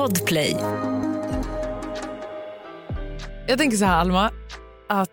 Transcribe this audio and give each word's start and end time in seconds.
Podplay. 0.00 0.56
Jag 3.46 3.58
tänker 3.58 3.76
så 3.76 3.84
här 3.84 3.96
Alma, 3.96 4.30
att 4.88 5.10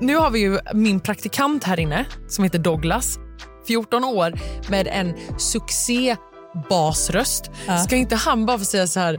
nu 0.00 0.16
har 0.16 0.30
vi 0.30 0.40
ju 0.40 0.58
min 0.74 1.00
praktikant 1.00 1.64
här 1.64 1.80
inne 1.80 2.06
som 2.28 2.44
heter 2.44 2.58
Douglas. 2.58 3.18
14 3.66 4.04
år 4.04 4.40
med 4.70 4.86
en 4.86 5.14
succébasröst. 5.38 7.50
Ja. 7.66 7.78
Ska 7.78 7.96
inte 7.96 8.16
han 8.16 8.46
bara 8.46 8.58
få 8.58 8.64
säga 8.64 8.86
så 8.86 9.00
här, 9.00 9.18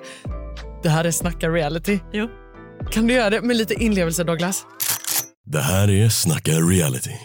det 0.83 0.89
här 0.89 1.05
är 1.05 1.11
Snacka 1.11 1.49
reality? 1.49 1.99
Jo. 2.13 2.27
Kan 2.91 3.07
du 3.07 3.13
göra 3.13 3.29
det 3.29 3.41
med 3.41 3.57
lite 3.57 3.73
inlevelse 3.73 4.23
Douglas? 4.23 4.65
Det 5.45 5.61
här 5.61 5.89
är 5.89 6.09
Snacka 6.09 6.51
reality. 6.51 7.11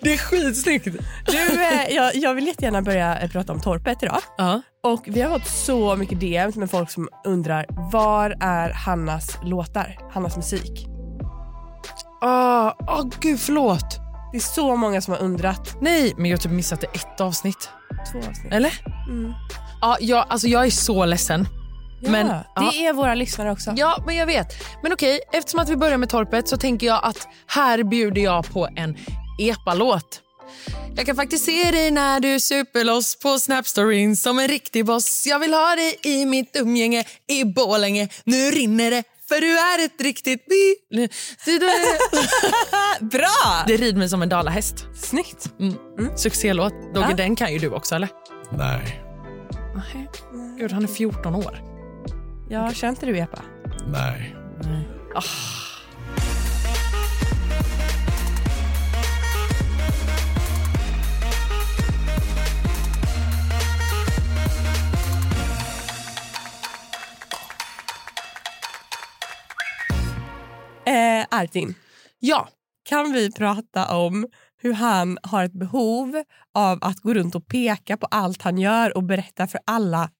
Det 0.00 0.12
är 0.12 0.18
skitsnyggt. 0.18 0.84
Du, 1.26 1.62
eh, 1.62 1.94
jag, 1.94 2.16
jag 2.16 2.34
vill 2.34 2.46
jättegärna 2.46 2.82
börja 2.82 3.18
eh, 3.18 3.30
prata 3.30 3.52
om 3.52 3.60
torpet 3.60 4.02
idag. 4.02 4.20
Ja. 4.38 4.62
Och 4.82 5.02
Vi 5.06 5.20
har 5.20 5.38
fått 5.38 5.48
så 5.48 5.96
mycket 5.96 6.20
DMs 6.20 6.56
med 6.56 6.70
folk 6.70 6.90
som 6.90 7.08
undrar 7.26 7.66
var 7.92 8.36
är 8.40 8.70
Hannas 8.70 9.38
låtar, 9.42 9.98
Hannas 10.12 10.36
musik? 10.36 10.86
Åh, 12.22 12.72
åh, 12.78 13.04
gud 13.20 13.40
förlåt. 13.40 13.98
Det 14.32 14.38
är 14.38 14.40
så 14.40 14.76
många 14.76 15.00
som 15.00 15.14
har 15.14 15.20
undrat. 15.20 15.76
Nej, 15.80 16.14
men 16.16 16.30
jag 16.30 16.36
har 16.38 16.42
typ 16.42 16.52
missat 16.52 16.82
ett 16.84 17.20
avsnitt. 17.20 17.70
Två 18.12 18.18
avsnitt. 18.18 18.52
Eller? 18.52 18.72
Mm. 19.08 19.32
Ja, 19.80 19.96
jag, 20.00 20.26
alltså 20.28 20.48
jag 20.48 20.66
är 20.66 20.70
så 20.70 21.04
ledsen. 21.04 21.48
Ja, 22.00 22.10
Men- 22.10 22.26
det 22.26 22.44
ja. 22.56 22.72
är 22.74 22.92
våra 22.92 23.14
lyssnare 23.14 23.52
också. 23.52 23.74
Ja, 23.76 24.02
men 24.06 24.16
jag 24.16 24.26
vet. 24.26 24.52
Men 24.82 24.92
okej, 24.92 25.20
eftersom 25.32 25.60
att 25.60 25.68
vi 25.68 25.76
börjar 25.76 25.98
med 25.98 26.08
torpet 26.08 26.48
så 26.48 26.56
tänker 26.56 26.86
jag 26.86 27.00
att 27.04 27.28
här 27.46 27.82
bjuder 27.82 28.22
jag 28.22 28.52
på 28.52 28.68
en 28.76 28.96
EPA-låt. 29.40 30.20
Jag 30.96 31.06
kan 31.06 31.16
faktiskt 31.16 31.44
se 31.44 31.70
dig 31.70 31.90
när 31.90 32.20
du 32.20 32.40
super 32.40 32.84
loss 32.84 33.18
på 33.18 33.38
Snapstoryn 33.38 34.16
som 34.16 34.38
en 34.38 34.48
riktig 34.48 34.84
boss. 34.84 35.26
Jag 35.26 35.38
vill 35.38 35.54
ha 35.54 35.76
dig 35.76 35.96
i 36.02 36.26
mitt 36.26 36.56
umgänge 36.56 37.04
i 37.28 37.44
Borlänge. 37.44 38.08
Nu 38.24 38.50
rinner 38.50 38.90
det 38.90 39.02
för 39.28 39.40
du 39.40 39.58
är 39.58 39.84
ett 39.84 40.00
riktigt. 40.00 40.44
Bra! 43.00 43.64
Det 43.66 43.76
rider 43.76 43.98
mig 43.98 44.08
som 44.08 44.22
en 44.22 44.28
dalahäst. 44.28 44.86
Snyggt. 45.02 45.46
Mm. 45.60 45.74
Succélåt. 46.16 46.72
Dogge, 46.94 47.06
Ja. 47.10 47.16
den 47.16 47.36
kan 47.36 47.52
ju 47.52 47.58
du 47.58 47.68
också, 47.70 47.94
eller? 47.94 48.08
Nej, 48.58 49.02
Gud, 50.58 50.72
han 50.72 50.84
är 50.84 50.88
14 50.88 51.34
år. 51.34 51.75
Ja, 52.48 52.72
känner 52.72 52.92
inte 52.92 53.06
du 53.06 53.18
Epa? 53.18 53.42
nej. 53.92 54.36
Eh, 70.86 71.26
Artin, 71.40 71.74
Ja, 72.18 72.48
kan 72.88 73.12
vi 73.12 73.32
prata 73.32 73.96
om 73.96 74.26
hur 74.62 74.72
han 74.72 75.18
har 75.22 75.44
ett 75.44 75.52
behov 75.52 76.22
av 76.54 76.78
att 76.80 76.96
gå 77.00 77.14
runt 77.14 77.34
och 77.34 77.46
peka 77.46 77.96
på 77.96 78.06
allt 78.06 78.42
han 78.42 78.58
gör 78.58 78.96
och 78.96 79.02
berätta 79.04 79.46
för 79.46 79.60
alla 79.66 80.10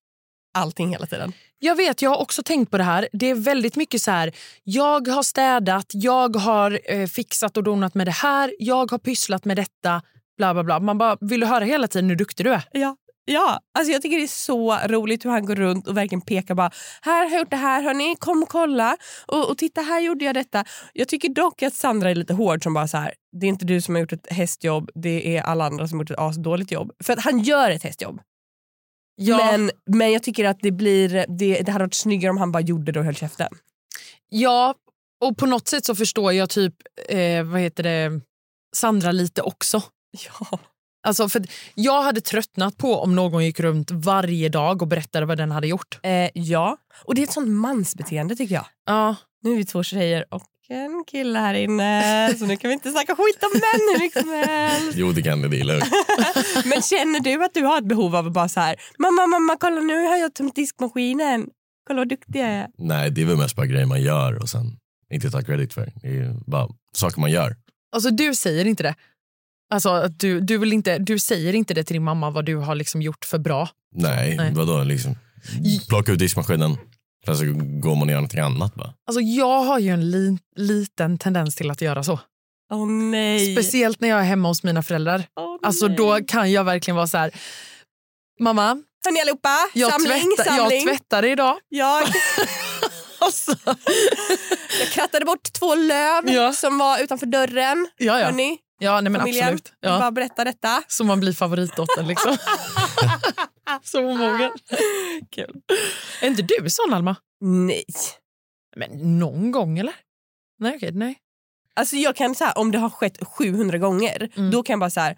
allting 0.57 0.91
hela 0.91 1.07
tiden? 1.07 1.33
Jag 1.59 1.77
vet, 1.77 2.03
jag 2.03 2.11
har 2.11 2.19
också 2.19 2.43
tänkt 2.43 2.71
på 2.71 2.79
det 2.79 2.85
här. 2.85 3.09
Det 3.12 3.31
är 3.31 3.35
väldigt 3.35 3.77
mycket 3.77 4.03
så 4.03 4.11
här, 4.11 4.33
jag 4.65 5.09
har 5.09 5.23
städat, 5.23 5.87
jag 5.93 6.37
har 6.37 6.81
eh, 6.85 7.07
fixat 7.07 7.57
och 7.57 7.62
donat 7.62 7.95
med 7.95 8.07
det 8.07 8.11
här, 8.12 8.55
jag 8.59 8.91
har 8.91 8.99
pysslat 8.99 9.45
med 9.45 9.57
detta, 9.57 10.03
bla 10.37 10.55
bla 10.55 10.65
bla. 10.65 10.81
Man 10.81 10.99
bara, 10.99 11.17
vill 11.21 11.41
du 11.41 11.47
höra 11.47 11.65
hela 11.65 11.89
tiden 11.89 12.11
hur 12.11 12.17
duktig 12.17 12.47
du 12.47 12.53
är? 12.53 12.62
Ja. 12.73 12.97
Ja, 13.29 13.61
alltså 13.79 13.93
jag 13.93 14.03
tycker 14.03 14.17
det 14.17 14.23
är 14.23 14.27
så 14.27 14.79
roligt 14.87 15.25
hur 15.25 15.31
han 15.31 15.47
går 15.47 15.57
runt 15.57 15.89
och 15.89 15.97
verkligen 15.97 16.21
pekar 16.21 16.55
bara 16.55 16.71
här 17.03 17.25
har 17.25 17.31
jag 17.31 17.41
gjort 17.41 17.51
det 17.51 17.57
här, 17.57 17.83
hörni, 17.83 18.17
kom 18.19 18.43
och 18.43 18.49
kolla 18.49 18.97
och, 19.27 19.51
och 19.51 19.59
titta 19.59 19.81
här 19.81 20.01
gjorde 20.01 20.25
jag 20.25 20.34
detta. 20.34 20.65
Jag 20.93 21.09
tycker 21.09 21.28
dock 21.28 21.62
att 21.62 21.75
Sandra 21.75 22.11
är 22.11 22.15
lite 22.15 22.34
hård 22.34 22.62
som 22.62 22.75
bara 22.75 22.88
så 22.88 22.97
här, 22.97 23.15
det 23.41 23.47
är 23.47 23.49
inte 23.49 23.65
du 23.65 23.81
som 23.81 23.94
har 23.94 24.00
gjort 24.00 24.12
ett 24.12 24.33
hästjobb, 24.33 24.91
det 24.94 25.37
är 25.37 25.43
alla 25.43 25.65
andra 25.65 25.88
som 25.88 25.99
har 25.99 26.03
gjort 26.03 26.11
ett 26.11 26.19
asdåligt 26.19 26.73
jobb. 26.73 26.93
För 27.05 27.12
att 27.12 27.25
han 27.25 27.38
gör 27.38 27.71
ett 27.71 27.83
hästjobb. 27.83 28.21
Men, 29.37 29.71
men 29.87 30.12
jag 30.12 30.22
tycker 30.22 30.44
att 30.44 30.59
det 30.60 30.71
blir 30.72 31.27
det, 31.28 31.62
det 31.62 31.72
hade 31.72 31.84
varit 31.84 31.94
snyggare 31.94 32.31
om 32.31 32.38
han 32.38 32.53
bara 32.53 32.60
gjorde 32.62 32.93
det 32.93 32.99
och 32.99 33.04
höll 33.04 33.15
käften. 33.15 33.49
ja, 34.28 34.75
och 35.21 35.37
på 35.37 35.47
något 35.47 35.69
sätt 35.69 35.84
så 35.84 35.94
förstår 35.94 36.32
jag 36.32 36.50
typ, 36.50 36.75
eh, 37.09 37.44
vad 37.44 37.60
heter 37.60 37.82
det, 37.82 38.21
Sandra 38.76 39.12
lite 39.12 39.43
också. 39.43 39.82
Ja. 40.41 40.59
Alltså 41.06 41.28
för 41.28 41.43
jag 41.75 42.03
hade 42.03 42.21
tröttnat 42.21 42.76
på 42.76 42.94
om 43.00 43.15
någon 43.15 43.44
gick 43.44 43.60
runt 43.60 43.91
varje 43.91 44.49
dag 44.49 44.82
och 44.82 44.88
berättade 44.88 45.26
vad 45.26 45.38
den 45.38 45.50
hade 45.50 45.66
gjort. 45.66 45.99
Eh, 46.03 46.31
ja, 46.34 46.76
och 47.05 47.15
det 47.15 47.21
är 47.21 47.25
ett 47.25 47.32
sånt 47.32 47.49
mansbeteende 47.49 48.37
tycker 48.37 48.55
jag. 48.55 48.66
Ja, 48.87 49.16
Nu 49.43 49.53
är 49.53 49.56
vi 49.56 49.65
två 49.65 49.82
tjejer 49.82 50.25
och 50.34 50.43
en 50.69 51.04
kille 51.06 51.38
här 51.38 51.54
inne 51.54 52.34
så 52.38 52.47
nu 52.47 52.56
kan 52.56 52.69
vi 52.69 52.75
inte 52.75 52.91
snacka 52.91 53.16
skit 53.16 53.43
om 53.43 53.50
män 53.53 53.81
hur 53.93 54.00
mycket 54.00 54.22
som 54.22 54.31
helst. 54.31 54.93
Jo, 54.99 55.12
det 55.12 55.22
kan 55.22 55.43
det. 55.43 55.49
Det 55.49 55.60
är 55.60 55.65
lugnt. 55.65 55.84
Men 56.65 56.82
känner 56.82 57.21
du 57.21 57.44
att 57.44 57.54
du 57.54 57.62
har 57.62 57.78
ett 57.78 57.88
behov 57.88 58.16
av 58.16 58.27
att 58.27 58.32
bara 58.32 58.49
så 58.49 58.60
här, 58.60 58.76
mamma, 58.99 59.26
mamma, 59.26 59.56
kolla 59.60 59.81
nu 59.81 60.06
har 60.06 60.16
jag 60.16 60.34
tömt 60.34 60.55
diskmaskinen. 60.56 61.47
Kolla 61.87 62.00
vad 62.00 62.09
duktig 62.09 62.41
jag 62.41 62.49
är. 62.49 62.66
Nej, 62.78 63.10
det 63.10 63.22
är 63.22 63.26
väl 63.26 63.37
mest 63.37 63.56
bara 63.56 63.66
grejer 63.66 63.87
man 63.87 64.03
gör 64.03 64.43
och 64.43 64.49
sen 64.49 64.76
inte 65.10 65.31
ta 65.31 65.43
credit 65.43 65.72
för. 65.75 65.93
Det 66.03 66.09
är 66.09 66.34
bara 66.47 66.69
saker 66.97 67.21
man 67.21 67.31
gör. 67.31 67.56
alltså 67.97 68.10
du 68.10 68.34
säger 68.34 68.65
inte 68.65 68.82
det. 68.82 68.94
Alltså 69.71 69.88
att 69.88 70.19
du, 70.19 70.41
du, 70.41 70.59
vill 70.59 70.72
inte, 70.72 70.99
du 70.99 71.19
säger 71.19 71.55
inte 71.55 71.75
det 71.75 71.84
till 71.84 71.94
din 71.94 72.05
mamma 72.05 72.31
vad 72.31 72.44
du 72.44 72.56
har 72.56 72.75
liksom 72.75 73.03
gjort 73.03 73.25
för 73.25 73.38
bra. 73.38 73.69
Nej, 73.94 74.37
Nej. 74.37 74.53
vadå 74.55 74.84
liksom? 74.84 75.16
Plocka 75.88 76.12
ut 76.12 76.19
diskmaskinen, 76.19 76.76
sen 77.26 77.37
så 77.37 77.44
går 77.81 77.94
man 77.97 78.03
och 78.03 78.09
gör 78.10 78.14
någonting 78.16 78.41
annat 78.41 78.75
bara. 78.75 78.92
Alltså 79.06 79.20
jag 79.20 79.62
har 79.62 79.78
ju 79.78 79.88
en 79.91 80.10
li, 80.10 80.38
liten 80.56 81.19
tendens 81.19 81.54
till 81.56 81.70
att 81.70 81.81
göra 81.81 82.03
så. 82.03 82.20
Åh 82.72 82.87
nej. 82.88 83.54
Speciellt 83.56 84.00
när 84.00 84.09
jag 84.09 84.19
är 84.20 84.25
hemma 84.25 84.48
hos 84.48 84.62
mina 84.62 84.82
föräldrar. 84.82 85.25
Åh, 85.41 85.56
Alltså 85.62 85.87
nej. 85.87 85.97
då 85.97 86.19
kan 86.28 86.53
jag 86.53 86.64
verkligen 86.64 86.97
vara 86.97 87.06
så 87.06 87.19
här. 87.19 87.31
Mamma, 88.41 88.82
Hörni 89.04 89.20
allihopa, 89.20 89.56
jag, 89.75 89.91
samling, 89.92 90.22
tvättar, 90.37 90.56
samling. 90.56 90.78
jag 90.87 90.97
tvättade 90.98 91.28
idag. 91.31 91.56
Jag, 91.69 92.03
Alltså, 93.19 93.54
jag 94.81 94.88
krattade 94.93 95.25
bort 95.25 95.53
två 95.53 95.75
löv 95.75 96.28
Ja. 96.31 96.53
som 96.53 96.78
var 96.78 96.98
utanför 97.03 97.26
dörren. 97.26 97.88
ja, 97.97 98.19
ja. 98.20 98.26
Hörni, 98.26 98.58
ja 98.78 99.00
nej, 99.00 99.12
men 99.12 99.20
familjen. 99.20 99.44
absolut. 99.44 99.72
Jag 99.81 99.93
Ja. 99.94 99.98
bara 99.98 100.10
berätta 100.10 100.44
detta. 100.44 100.82
Så 100.88 101.04
man 101.04 101.20
blir 101.20 101.32
favoritdottern 101.32 102.06
liksom. 102.08 102.37
så 103.82 103.99
omogen. 104.10 104.50
Kul. 105.31 105.60
Är 106.22 106.27
inte 106.27 106.43
du 106.43 106.71
sån 106.71 106.94
Alma? 106.94 107.16
Nej. 107.41 107.84
Men 108.77 109.19
någon 109.19 109.50
gång 109.53 109.78
eller? 109.78 109.94
Nej 110.59 110.77
okej, 110.77 110.93
nej. 110.93 111.19
Alltså 111.75 111.97
jag 111.97 112.16
kan 112.16 112.34
så 112.34 112.44
här, 112.44 112.59
om 112.59 112.72
det 112.72 112.78
har 112.78 112.91
skett 112.91 113.19
700 113.26 113.78
gånger, 113.78 114.31
Mm. 114.37 114.50
då 114.50 114.62
kan 114.62 114.72
jag 114.72 114.81
bara 114.81 114.91
så 114.91 115.00
här. 115.00 115.16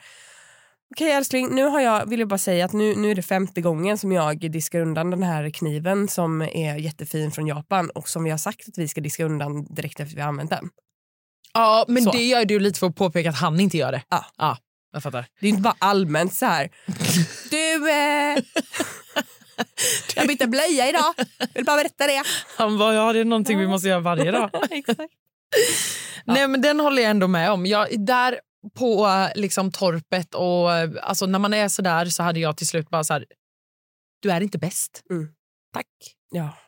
Okej 0.94 1.10
älskling, 1.12 1.48
nu 1.54 1.64
har 1.64 1.80
jag, 1.80 2.06
vill 2.08 2.20
jag 2.20 2.28
bara 2.28 2.38
säga 2.38 2.64
att 2.64 2.72
nu, 2.72 2.94
nu 2.96 3.10
är 3.10 3.14
det 3.14 3.22
femte 3.22 3.60
gången 3.60 3.98
som 3.98 4.12
jag 4.12 4.50
diskar 4.50 4.80
undan 4.80 5.10
den 5.10 5.22
här 5.22 5.50
kniven 5.50 6.08
som 6.08 6.42
är 6.42 6.76
jättefin 6.76 7.30
från 7.30 7.46
Japan 7.46 7.90
och 7.90 8.08
som 8.08 8.24
vi 8.24 8.30
har 8.30 8.38
sagt 8.38 8.68
att 8.68 8.78
vi 8.78 8.88
ska 8.88 9.00
diska 9.00 9.24
undan 9.24 9.74
direkt 9.74 10.00
efter 10.00 10.14
vi 10.16 10.20
har 10.22 10.28
använt 10.28 10.50
den. 10.50 10.70
Ja 11.52 11.84
men 11.88 12.02
Så. 12.02 12.10
det 12.10 12.24
gör 12.26 12.44
du 12.44 12.58
lite 12.60 12.78
för 12.78 12.86
att 12.86 12.96
påpeka 12.96 13.30
att 13.30 13.36
han 13.38 13.60
inte 13.60 13.76
gör 13.76 13.92
det. 13.92 14.02
Ja. 14.08 14.24
ja 14.36 14.56
jag 14.92 15.02
fattar. 15.02 15.26
Det 15.40 15.46
är 15.46 15.50
inte 15.50 15.62
bara 15.62 15.76
allmänt 15.78 16.34
så 16.34 16.46
här. 16.46 16.70
Du, 17.50 17.90
eh, 17.90 18.38
jag 20.16 20.28
bytte 20.28 20.46
blöja 20.46 20.88
idag. 20.88 21.14
Vill 21.54 21.64
bara 21.64 21.76
berätta 21.76 22.06
det. 22.06 22.22
Han 22.56 22.78
bara, 22.78 22.94
ja 22.94 23.12
det 23.12 23.18
är 23.18 23.24
någonting 23.24 23.58
vi 23.58 23.66
måste 23.66 23.88
göra 23.88 24.00
varje 24.00 24.30
dag. 24.30 24.50
Exakt. 24.70 25.12
Nej 26.24 26.48
men 26.48 26.60
den 26.60 26.80
håller 26.80 27.02
jag 27.02 27.10
ändå 27.10 27.28
med 27.28 27.50
om. 27.50 27.66
Jag, 27.66 28.06
där 28.06 28.40
på 28.74 29.08
liksom 29.34 29.72
torpet 29.72 30.34
och 30.34 30.70
alltså 31.02 31.26
när 31.26 31.38
man 31.38 31.54
är 31.54 31.68
så 31.68 31.82
där 31.82 32.06
så 32.06 32.22
hade 32.22 32.40
jag 32.40 32.56
till 32.56 32.66
slut 32.66 32.90
bara 32.90 33.04
så 33.04 33.12
här, 33.12 33.26
du 34.20 34.30
är 34.30 34.40
inte 34.40 34.58
bäst. 34.58 35.02
Mm. 35.10 35.28
Tack. 35.72 35.86
Ja. 36.30 36.58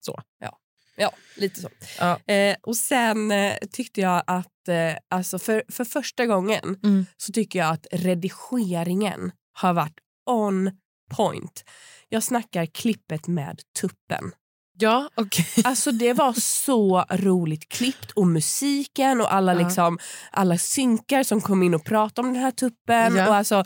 Så. 0.00 0.22
Ja, 0.38 0.58
ja 0.96 1.12
lite 1.36 1.60
så. 1.60 1.68
Ja. 1.98 2.32
Eh, 2.34 2.56
och 2.62 2.76
sen 2.76 3.30
eh, 3.30 3.56
tyckte 3.72 4.00
jag 4.00 4.22
att 4.26 4.68
eh, 4.68 4.96
alltså 5.10 5.38
för, 5.38 5.62
för 5.68 5.84
första 5.84 6.26
gången 6.26 6.78
Mm. 6.84 7.06
så 7.16 7.32
tycker 7.32 7.58
jag 7.58 7.68
att 7.72 7.86
redigeringen 7.92 9.32
har 9.52 9.72
varit 9.72 9.98
on 10.26 10.70
point. 11.16 11.64
Jag 12.08 12.22
snackar 12.22 12.66
klippet 12.66 13.26
med 13.26 13.60
tuppen. 13.80 14.32
Ja, 14.78 15.08
okej. 15.14 15.46
Alltså 15.64 15.92
det 15.92 16.12
var 16.12 16.32
så 16.40 17.04
roligt 17.10 17.68
klippt 17.68 18.10
och 18.10 18.26
musiken 18.26 19.20
och 19.20 19.34
alla, 19.34 19.54
Ja. 19.54 19.58
liksom, 19.66 19.98
alla 20.30 20.58
synkar 20.58 21.22
som 21.22 21.40
kom 21.40 21.62
in 21.62 21.74
och 21.74 21.84
pratade 21.84 22.28
om 22.28 22.34
den 22.34 22.42
här 22.42 22.50
tuppen. 22.50 23.16
Ja. 23.16 23.28
Och, 23.28 23.34
alltså, 23.34 23.64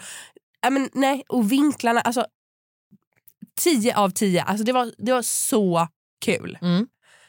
ja, 0.62 0.70
men, 0.70 0.90
nej, 0.92 1.24
och 1.28 1.52
vinklarna. 1.52 2.00
Alltså, 2.00 2.26
10 3.60 3.96
av 3.96 4.10
10. 4.10 4.42
Alltså, 4.42 4.64
det, 4.64 4.72
var, 4.72 4.92
det 4.98 5.12
var 5.12 5.22
så 5.22 5.88
kul. 6.24 6.58
Mm. 6.62 6.86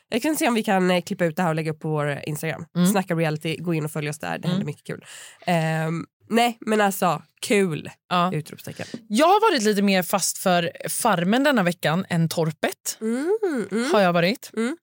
Jag 0.10 0.22
kan 0.22 0.36
se 0.36 0.48
om 0.48 0.54
vi 0.54 0.64
kan 0.64 0.92
eh, 0.92 1.02
klippa 1.02 1.26
ut 1.26 1.36
det 1.36 1.42
här 1.42 1.50
och 1.50 1.56
lägga 1.56 1.72
upp 1.72 1.80
på 1.80 1.90
vår 1.90 2.20
Instagram. 2.26 2.66
Mm. 2.76 2.88
Snacka 2.92 3.16
reality, 3.16 3.58
gå 3.58 3.74
in 3.74 3.86
och 3.86 3.92
följ 3.92 4.10
oss 4.10 4.20
där. 4.20 4.30
Det 4.30 4.36
Mm. 4.38 4.50
händer 4.50 4.66
mycket 4.66 4.84
kul. 4.84 5.06
Ehm, 5.46 6.06
Nej, 6.30 6.58
men 6.62 6.82
alltså 6.82 7.22
kul! 7.42 7.90
Ja. 8.10 8.32
Utropstecken. 8.34 8.88
Jag 9.10 9.28
har 9.28 9.52
varit 9.52 9.64
lite 9.64 9.82
mer 9.82 10.04
fast 10.04 10.38
för 10.38 10.72
Farmen 10.90 11.44
denna 11.44 11.64
veckan 11.64 12.06
än 12.10 12.30
Torpet. 12.30 12.98
Mm, 13.02 13.38
mm. 13.72 13.92
har 13.94 14.02
jag 14.02 14.14
varit. 14.14 14.52
Mm. 14.58 14.78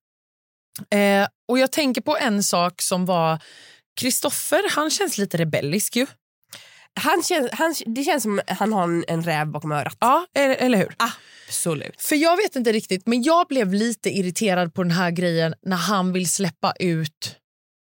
Eh, 0.90 1.28
och 1.48 1.58
jag 1.58 1.72
tänker 1.72 2.00
på 2.00 2.16
en 2.16 2.42
sak 2.42 2.82
som 2.82 3.06
var 3.06 3.38
Kristoffer, 4.00 4.70
han 4.70 4.90
känns 4.90 5.18
lite 5.18 5.36
rebellisk 5.36 5.96
ju. 5.96 6.06
Han 7.00 7.22
känns, 7.22 7.50
han, 7.52 7.74
det 7.86 8.04
känns 8.04 8.22
som 8.22 8.40
han 8.46 8.72
har 8.72 8.82
en, 8.84 9.04
en 9.08 9.22
räv 9.22 9.46
bakom 9.46 9.72
örat. 9.72 9.96
Ja, 10.00 10.26
eller, 10.34 10.54
eller 10.56 10.78
hur? 10.78 10.94
Absolut. 11.48 12.02
För 12.02 12.16
jag 12.16 12.36
vet 12.36 12.56
inte 12.56 12.72
riktigt, 12.72 13.06
men 13.06 13.22
jag 13.22 13.46
blev 13.48 13.74
lite 13.74 14.10
irriterad 14.10 14.74
på 14.74 14.82
den 14.82 14.92
här 14.92 15.10
grejen 15.10 15.54
när 15.62 15.76
han 15.76 16.12
vill 16.12 16.28
släppa 16.30 16.72
ut, 16.80 17.36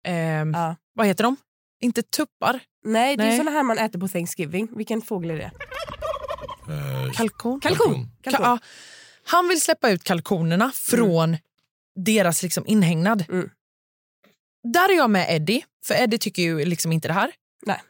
ehm, 0.09 0.53
Ja. 0.55 0.77
vad 0.95 1.07
heter 1.07 1.25
de? 1.25 1.37
Inte 1.81 2.03
tuppar, 2.03 2.61
Nej, 2.85 3.17
det 3.17 3.23
är 3.23 3.29
Nej. 3.29 3.37
såna 3.37 3.51
här 3.51 3.63
man 3.63 3.79
äter 3.79 3.99
på 4.01 4.09
Thanksgiving. 4.09 4.69
Vilken 4.77 5.03
fågel 5.03 5.31
är 5.31 5.37
det? 5.37 5.51
Eh, 6.73 7.13
kalkon. 7.13 7.61
Kalkon. 7.61 7.87
Kalkon. 7.87 8.11
Kalkon. 8.23 8.45
Ka- 8.45 8.49
ja. 8.49 8.59
Han 9.25 9.49
vill 9.49 9.61
släppa 9.61 9.91
ut 9.91 10.05
kalkonerna 10.05 10.73
från 10.75 11.37
deras 12.05 12.43
liksom 12.43 12.67
inhägnad. 12.67 13.25
Mm. 13.29 13.51
Där 14.73 14.89
är 14.93 14.97
jag 14.97 15.11
med 15.11 15.27
Eddie, 15.37 15.65
för 15.87 15.95
Eddie 15.95 16.19
tycker 16.19 16.43
ju 16.43 16.65
liksom 16.65 16.93
inte 16.93 17.09
det 17.09 17.15
här. 17.15 17.33
Nej. 17.67 17.81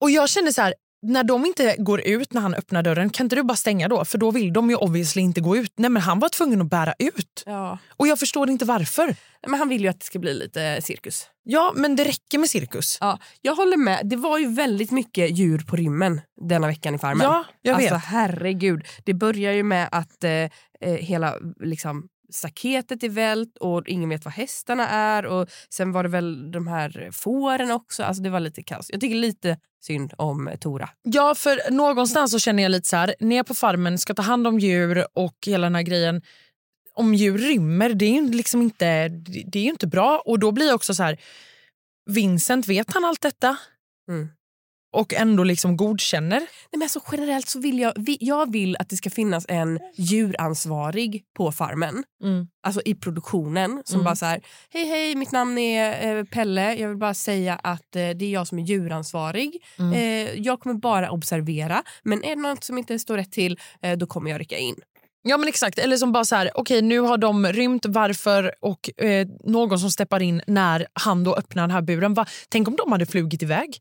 Och 0.00 0.10
jag 0.10 0.28
känner 0.28 0.52
så 0.52 0.62
här, 0.62 0.74
när 1.02 1.24
de 1.24 1.46
inte 1.46 1.76
går 1.78 2.00
ut 2.00 2.32
när 2.32 2.40
han 2.40 2.54
öppnar 2.54 2.82
dörren, 2.82 3.10
kan 3.10 3.26
inte 3.26 3.36
du 3.36 3.42
bara 3.42 3.56
stänga 3.56 3.88
då? 3.88 4.04
För 4.04 4.18
då 4.18 4.30
vill 4.30 4.52
de 4.52 4.70
ju 4.70 4.76
obviously 4.76 5.22
inte 5.22 5.40
gå 5.40 5.56
ut. 5.56 5.72
Nej 5.76 5.90
men 5.90 6.02
han 6.02 6.18
var 6.18 6.28
tvungen 6.28 6.60
att 6.60 6.70
bära 6.70 6.94
ut. 6.98 7.42
Ja. 7.46 7.78
Och 7.88 8.06
jag 8.06 8.18
förstår 8.18 8.50
inte 8.50 8.64
varför. 8.64 9.16
Men 9.46 9.58
han 9.58 9.68
vill 9.68 9.82
ju 9.82 9.88
att 9.88 10.00
det 10.00 10.06
ska 10.06 10.18
bli 10.18 10.34
lite 10.34 10.82
cirkus. 10.82 11.26
Ja, 11.42 11.72
men 11.76 11.96
det 11.96 12.04
räcker 12.04 12.38
med 12.38 12.50
cirkus. 12.50 12.98
Ja, 13.00 13.18
jag 13.40 13.54
håller 13.54 13.76
med. 13.76 14.00
Det 14.04 14.16
var 14.16 14.38
ju 14.38 14.54
väldigt 14.54 14.90
mycket 14.90 15.38
djur 15.38 15.58
på 15.58 15.76
rymmen 15.76 16.20
denna 16.40 16.66
veckan 16.66 16.94
i 16.94 16.98
Farmen. 16.98 17.24
Ja, 17.26 17.44
jag 17.62 17.74
alltså 17.74 17.94
vet. 17.94 18.04
herregud. 18.04 18.86
Det 19.04 19.14
börjar 19.14 19.52
ju 19.52 19.62
med 19.62 19.88
att 19.92 20.24
eh, 20.24 20.30
eh, 20.30 20.50
hela 20.80 21.34
liksom, 21.60 22.08
staketet 22.30 23.02
är 23.02 23.08
vält 23.08 23.56
och 23.60 23.88
ingen 23.88 24.08
vet 24.08 24.24
vad 24.24 24.34
hästarna 24.34 24.88
är. 24.88 25.26
Och 25.26 25.48
Sen 25.70 25.92
var 25.92 26.02
det 26.02 26.08
väl 26.08 26.50
de 26.50 26.66
här 26.66 27.08
fåren 27.12 27.70
också. 27.70 28.02
Alltså 28.02 28.22
det 28.22 28.30
var 28.30 28.40
lite 28.40 28.62
kaos. 28.62 28.90
Jag 28.90 29.00
tycker 29.00 29.16
lite 29.16 29.58
synd 29.82 30.14
om 30.18 30.50
Tora. 30.60 30.88
Ja, 31.02 31.34
för 31.34 31.70
någonstans 31.70 32.30
så 32.30 32.38
känner 32.38 32.62
jag 32.62 32.70
lite 32.70 32.88
så 32.88 32.96
här, 32.96 33.14
ner 33.20 33.42
på 33.42 33.54
farmen, 33.54 33.98
ska 33.98 34.14
ta 34.14 34.22
hand 34.22 34.46
om 34.46 34.58
djur 34.58 35.06
och 35.12 35.36
hela 35.46 35.66
den 35.66 35.74
här 35.74 35.82
grejen. 35.82 36.22
Om 36.94 37.14
djur 37.14 37.38
rymmer, 37.38 37.94
det 37.94 38.04
är 38.04 38.22
ju 38.22 38.30
liksom 38.30 38.62
inte, 38.62 39.08
det 39.46 39.58
är 39.58 39.64
inte 39.64 39.86
bra. 39.86 40.22
Och 40.24 40.38
då 40.38 40.52
blir 40.52 40.66
jag 40.66 40.74
också 40.74 40.94
så 40.94 41.02
här, 41.02 41.20
Vincent, 42.10 42.68
vet 42.68 42.92
han 42.92 43.04
allt 43.04 43.20
detta? 43.20 43.56
Mm. 44.08 44.28
Och 44.96 45.14
ändå 45.14 45.44
liksom 45.44 45.76
godkänner? 45.76 46.38
Nej, 46.40 46.48
men 46.72 46.82
alltså, 46.82 47.00
generellt 47.12 47.48
så 47.48 47.60
vill 47.60 47.78
jag, 47.78 47.92
jag 48.20 48.52
vill 48.52 48.76
att 48.76 48.88
det 48.88 48.96
ska 48.96 49.10
finnas 49.10 49.46
en 49.48 49.78
djuransvarig 49.96 51.22
på 51.36 51.52
farmen. 51.52 52.04
Mm. 52.22 52.46
Alltså 52.66 52.82
i 52.84 52.94
produktionen 52.94 53.82
som 53.84 53.94
Mm. 53.94 54.04
bara 54.04 54.16
så 54.16 54.26
här, 54.26 54.40
hej 54.72 54.84
hej 54.88 55.14
mitt 55.14 55.32
namn 55.32 55.58
är 55.58 56.16
eh, 56.16 56.24
Pelle, 56.24 56.74
jag 56.74 56.88
vill 56.88 56.96
bara 56.98 57.14
säga 57.14 57.54
att 57.62 57.96
eh, 57.96 58.08
det 58.08 58.24
är 58.24 58.30
jag 58.30 58.46
som 58.46 58.58
är 58.58 58.62
djuransvarig. 58.62 59.62
Mm. 59.78 59.92
Eh, 59.92 60.34
jag 60.40 60.60
kommer 60.60 60.74
bara 60.74 61.10
observera, 61.10 61.82
men 62.02 62.24
är 62.24 62.36
det 62.36 62.42
något 62.42 62.64
som 62.64 62.78
inte 62.78 62.98
står 62.98 63.16
rätt 63.16 63.32
till 63.32 63.58
eh, 63.82 63.98
då 63.98 64.06
kommer 64.06 64.30
jag 64.30 64.40
rycka 64.40 64.58
in. 64.58 64.76
Ja 65.22 65.36
men 65.36 65.48
exakt, 65.48 65.78
eller 65.78 65.96
som 65.96 66.12
bara 66.12 66.24
så 66.24 66.36
här, 66.36 66.50
okej 66.54 66.82
nu 66.82 67.00
har 67.00 67.18
de 67.18 67.46
rymt, 67.46 67.86
varför? 67.86 68.52
Och 68.60 69.02
eh, 69.04 69.26
någon 69.44 69.78
som 69.78 69.90
steppar 69.90 70.22
in 70.22 70.42
när 70.46 70.86
han 70.92 71.24
då 71.24 71.34
öppnar 71.34 71.62
den 71.62 71.70
här 71.70 71.82
buren. 71.82 72.14
Va? 72.14 72.26
Tänk 72.48 72.68
om 72.68 72.76
de 72.76 72.92
hade 72.92 73.06
flugit 73.06 73.42
iväg? 73.42 73.78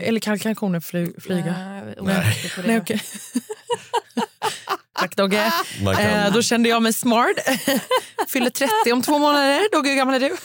Eller 0.00 0.20
kan 0.20 0.38
kalkoner 0.38 0.80
fly, 0.80 1.12
flyga? 1.20 1.52
Nej, 1.52 1.94
Nej. 2.00 2.52
Nej, 2.66 2.78
okej. 2.78 3.02
Tack 4.98 5.16
Dogge. 5.16 5.52
Eh, 5.98 6.32
då 6.32 6.42
kände 6.42 6.68
jag 6.68 6.82
mig 6.82 6.92
smart. 6.92 7.36
Fyller 8.28 8.50
30 8.50 8.92
om 8.92 9.02
två 9.02 9.18
månader. 9.18 9.72
Dogge, 9.72 9.88
hur 9.88 9.96
gammal 9.96 10.14
är 10.14 10.20
du? 10.20 10.36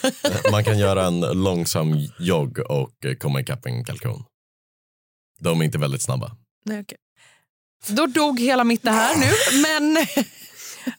man 0.52 0.64
kan 0.64 0.80
göra 0.80 1.06
en 1.06 1.20
långsam 1.20 1.96
jogg 2.20 2.60
och 2.60 3.06
eh, 3.06 3.16
komma 3.16 3.40
ikapp 3.42 3.66
en 3.66 3.86
kalkon. 3.86 4.24
De 5.40 5.62
är 5.62 5.66
inte 5.66 5.78
väldigt 5.78 6.02
snabba. 6.02 6.32
Nej, 6.66 6.82
okej. 6.82 6.98
Då 7.88 8.06
dog 8.06 8.40
hela 8.40 8.64
mitt 8.64 8.84
det 8.84 8.92
här 8.92 9.16
nu. 9.16 9.62
Men 9.62 10.08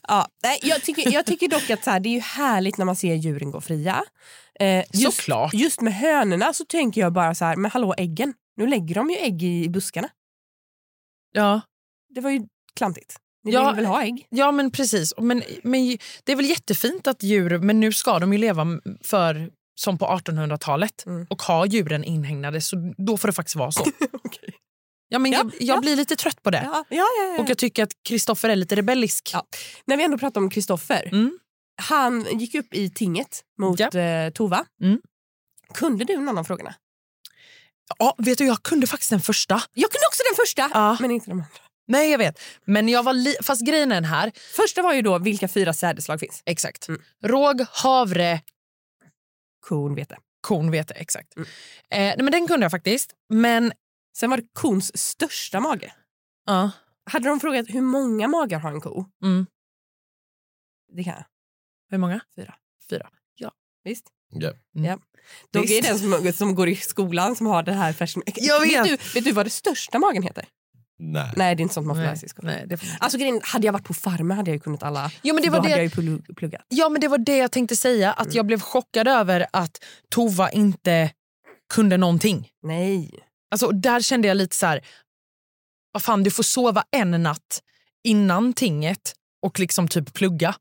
Ja, 0.07 0.27
jag, 0.61 0.83
tycker, 0.83 1.11
jag 1.13 1.25
tycker 1.25 1.47
dock 1.47 1.69
att 1.69 1.83
så 1.83 1.91
här, 1.91 1.99
det 1.99 2.09
är 2.09 2.13
ju 2.13 2.19
härligt 2.19 2.77
när 2.77 2.85
man 2.85 2.95
ser 2.95 3.15
djuren 3.15 3.51
gå 3.51 3.61
fria. 3.61 4.03
Eh, 4.59 4.85
just, 4.93 5.17
Såklart. 5.17 5.53
just 5.53 5.81
med 5.81 5.93
hönorna 5.93 6.53
så 6.53 6.65
tänker 6.65 7.01
jag 7.01 7.13
bara 7.13 7.35
så 7.35 7.45
här, 7.45 7.55
men 7.55 7.71
hallå 7.71 7.93
äggen, 7.97 8.33
nu 8.57 8.67
lägger 8.67 8.95
de 8.95 9.09
ju 9.09 9.15
ägg 9.15 9.43
i, 9.43 9.69
buskarna. 9.69 10.09
ja, 11.31 11.61
Det 12.15 12.21
var 12.21 12.29
ju 12.29 12.41
klantigt. 12.75 13.15
Ni 13.43 13.51
Ja, 13.51 13.67
vill 13.67 13.75
väl 13.75 13.85
ha 13.85 14.03
ägg? 14.03 14.27
ja 14.29 14.51
men 14.51 14.71
precis. 14.71 15.13
Men, 15.17 15.43
men 15.63 15.97
det 16.23 16.31
är 16.31 16.35
väl 16.35 16.45
jättefint 16.49 17.07
att 17.07 17.23
djur, 17.23 17.57
men 17.57 17.79
nu 17.79 17.91
ska 17.91 18.19
de 18.19 18.33
ju 18.33 18.39
leva 18.39 18.65
för 19.03 19.49
som 19.79 19.97
på 19.97 20.05
1800-talet 20.05 21.05
Mm. 21.05 21.27
och 21.29 21.41
ha 21.41 21.65
djuren 21.65 22.03
inhägnade 22.03 22.61
så 22.61 22.93
då 22.97 23.17
får 23.17 23.27
det 23.27 23.33
faktiskt 23.33 23.55
vara 23.55 23.71
så. 23.71 23.81
Okej. 24.23 24.53
Ja, 25.09 25.19
men 25.19 25.31
Ja, 25.31 25.37
jag 25.43 25.53
jag 25.61 25.77
ja. 25.77 25.81
blir 25.81 25.95
lite 25.95 26.15
trött 26.15 26.43
på 26.43 26.49
det. 26.49 26.69
Och 27.39 27.49
jag 27.49 27.57
tycker 27.57 27.83
att 27.83 27.91
Kristoffer 28.09 28.49
är 28.49 28.55
lite 28.55 28.75
rebellisk. 28.75 29.33
När 29.85 29.97
vi 29.97 30.03
ändå 30.03 30.17
pratar 30.17 30.41
om 30.41 30.49
Kristoffer. 30.49 31.09
Mm. 31.11 31.39
Han 31.79 32.39
gick 32.39 32.55
upp 32.55 32.73
i 32.73 32.89
tinget 32.89 33.43
mot 33.57 33.79
Ja. 33.79 33.99
eh, 33.99 34.31
Tova. 34.31 34.65
Mm. 34.81 35.01
Kunde 35.73 36.05
du 36.05 36.17
någon 36.17 36.37
av 36.37 36.43
frågorna? 36.43 36.75
Ja, 37.99 38.15
vet 38.17 38.37
du, 38.37 38.45
jag 38.45 38.63
kunde 38.63 38.87
faktiskt 38.87 39.09
den 39.11 39.19
första. 39.21 39.63
Jag 39.73 39.91
kunde 39.91 40.05
också 40.07 40.23
den 40.29 40.35
första, 40.45 40.69
Ja. 40.73 40.97
men 41.01 41.11
inte 41.11 41.25
de 41.29 41.31
andra. 41.31 41.45
Nej, 41.87 42.11
jag 42.11 42.17
vet. 42.17 42.39
Men 42.65 42.89
jag 42.89 43.03
var 43.03 43.13
li- 43.13 43.35
fast 43.43 43.61
grejen 43.65 43.91
är 43.91 43.95
den 43.95 44.05
här. 44.05 44.31
Första 44.55 44.81
var 44.81 44.93
ju 44.93 45.01
då 45.01 45.17
vilka 45.19 45.47
fyra 45.47 45.73
sädesslag 45.73 46.19
finns. 46.19 46.43
Exakt. 46.45 46.87
Mm. 46.87 47.01
Råg, 47.23 47.61
havre, 47.71 48.41
korn, 49.67 50.71
vete. 50.71 50.93
Exakt. 50.93 51.35
Mm. 51.35 51.47
Eh, 51.89 51.97
nej, 51.99 52.17
men 52.17 52.31
den 52.31 52.47
kunde 52.47 52.63
jag 52.63 52.71
faktiskt. 52.71 53.13
Men 53.29 53.73
Sen 54.17 54.29
var 54.29 54.37
det 54.37 54.47
kons 54.53 54.97
största 54.97 55.59
mage. 55.59 55.93
ja. 56.45 56.71
Hade 57.11 57.29
de 57.29 57.39
frågat 57.39 57.65
hur 57.69 57.81
många 57.81 58.27
magar 58.27 58.59
har 58.59 58.71
en 58.71 58.81
ko? 58.81 59.05
Mm. 59.23 59.45
Det 60.93 61.03
kan 61.03 61.13
jag. 61.13 61.23
Hur 61.89 61.97
många? 61.97 62.19
Fyra. 62.35 62.53
Fyra. 62.89 63.09
Visst? 63.83 64.05
Ja. 64.31 64.51
Dogge 65.53 65.73
är 65.73 65.81
Visst. 65.81 65.83
den 65.83 65.99
som, 66.23 66.33
som 66.33 66.55
går 66.55 66.69
i 66.69 66.75
skolan 66.75 67.35
som 67.35 67.47
har 67.47 67.63
det 67.63 67.71
här 67.73 67.93
perspektivet. 67.93 68.47
Jag 68.47 68.59
vet. 68.61 68.83
du, 68.83 68.97
vet 69.13 69.23
du 69.25 69.31
vad 69.31 69.45
det 69.45 69.49
största 69.49 69.99
magen 69.99 70.23
heter? 70.23 70.45
Nej. 70.99 71.33
Nej, 71.35 71.55
det 71.55 71.61
är 71.61 71.63
inte 71.63 71.73
sånt 71.73 71.87
man 71.87 71.95
får 71.95 72.03
lära 72.03 72.15
sig 72.15 72.25
i 72.25 72.29
skolan. 72.29 72.53
nej, 72.55 72.65
det 72.67 72.77
får... 72.77 72.87
Alltså, 72.99 73.17
grejen, 73.17 73.41
hade 73.43 73.65
jag 73.65 73.73
varit 73.73 73.83
på 73.85 73.93
Farmen 73.93 74.37
hade 74.37 74.51
jag 74.51 74.55
ju 74.55 74.59
kunnat 74.59 74.83
alla. 74.83 75.11
jo, 75.21 75.33
men 75.33 75.43
det 75.43 75.47
Då 75.49 75.51
var 75.51 75.57
hade 75.59 75.69
jag 75.69 75.79
det, 75.79 75.83
ju 75.83 75.89
plugg- 75.89 76.35
pluggat. 76.35 76.61
ja, 76.67 76.89
men 76.89 77.01
det 77.01 77.07
var 77.07 77.17
det 77.17 77.37
jag 77.37 77.51
tänkte 77.51 77.75
säga. 77.75 78.13
Att 78.13 78.33
jag 78.33 78.45
blev 78.45 78.59
chockad 78.61 79.07
över 79.07 79.45
att 79.53 79.83
Tova 80.09 80.49
inte 80.51 81.11
kunde 81.73 81.97
någonting. 81.97 82.49
Nej. 82.63 83.19
Alltså, 83.51 83.67
där 83.71 84.01
kände 84.01 84.27
jag 84.27 84.37
lite 84.37 84.55
så 84.55 84.65
här... 84.65 84.85
Vad 85.91 86.03
fan, 86.03 86.23
du 86.23 86.31
får 86.31 86.43
sova 86.43 86.83
en 86.91 87.23
natt 87.23 87.61
innan 88.03 88.53
tinget 88.53 89.15
och 89.41 89.59
liksom 89.59 89.87
typ 89.87 90.13
plugga. 90.13 90.55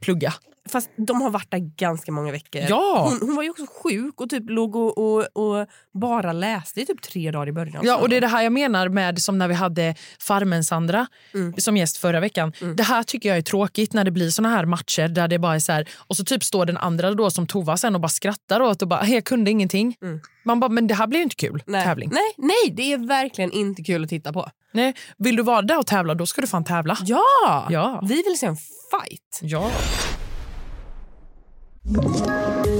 Plugga. 0.00 0.32
Fast 0.70 0.90
de 0.96 1.20
har 1.22 1.30
varit 1.30 1.50
där 1.50 1.58
ganska 1.58 2.12
många 2.12 2.32
veckor. 2.32 2.62
Ja! 2.68 3.08
Hon, 3.10 3.28
hon 3.28 3.36
var 3.36 3.42
ju 3.42 3.50
också 3.50 3.66
sjuk 3.82 4.20
och 4.20 4.30
typ 4.30 4.50
låg 4.50 4.76
och, 4.76 4.98
och, 4.98 5.18
och 5.36 5.66
bara 6.00 6.32
läste 6.32 6.80
i 6.80 6.86
typ 6.86 7.02
tre 7.02 7.30
dagar 7.30 7.48
i 7.48 7.52
början. 7.52 7.82
Ja, 7.86 7.96
och 7.96 8.08
det 8.08 8.16
är 8.16 8.20
det 8.20 8.26
här 8.26 8.42
jag 8.42 8.52
menar 8.52 8.88
med 8.88 9.22
som 9.22 9.38
när 9.38 9.48
vi 9.48 9.54
hade 9.54 9.94
Farmen-Sandra 10.18 11.06
Mm. 11.34 11.54
som 11.58 11.76
gäst 11.76 11.96
förra 11.96 12.20
veckan. 12.20 12.52
Mm. 12.60 12.76
Det 12.76 12.82
här 12.82 13.02
tycker 13.02 13.28
jag 13.28 13.38
är 13.38 13.42
tråkigt 13.42 13.92
när 13.92 14.04
det 14.04 14.10
blir 14.10 14.30
såna 14.30 14.48
här 14.48 14.64
matcher 14.64 15.08
där 15.08 15.28
det 15.28 15.38
bara 15.38 15.54
är 15.54 15.58
så 15.58 15.72
här, 15.72 15.88
och 15.96 16.16
så 16.16 16.24
typ 16.24 16.44
står 16.44 16.66
den 16.66 16.76
andra 16.76 17.14
då 17.14 17.30
som 17.30 17.46
Tova 17.46 17.76
sen 17.76 17.94
och 17.94 18.00
bara 18.00 18.08
skrattar 18.08 18.60
åt 18.60 18.82
och 18.82 18.88
bara 18.88 19.06
“jag 19.06 19.24
kunde 19.24 19.50
ingenting”. 19.50 19.96
Mm. 20.02 20.20
Man 20.44 20.60
bara 20.60 20.68
“men 20.68 20.86
det 20.86 20.94
här 20.94 21.06
blir 21.06 21.18
ju 21.18 21.22
inte 21.22 21.36
kul, 21.36 21.62
nej. 21.66 21.84
tävling”. 21.84 22.10
Nej, 22.12 22.32
nej, 22.36 22.74
det 22.76 22.92
är 22.92 23.08
verkligen 23.08 23.52
inte 23.52 23.82
kul 23.82 24.04
att 24.04 24.10
titta 24.10 24.32
på. 24.32 24.50
Nej. 24.72 24.94
Vill 25.18 25.36
du 25.36 25.42
vara 25.42 25.62
där 25.62 25.78
och 25.78 25.86
tävla, 25.86 26.14
då 26.14 26.26
ska 26.26 26.40
du 26.40 26.46
fan 26.46 26.64
tävla. 26.64 26.96
Ja! 27.04 27.66
Ja. 27.70 28.00
Vi 28.08 28.14
vill 28.22 28.38
se 28.38 28.46
en 28.46 28.56
fight. 28.56 29.40
Ja. 29.42 29.70
Thank 31.86 32.66
you. 32.66 32.79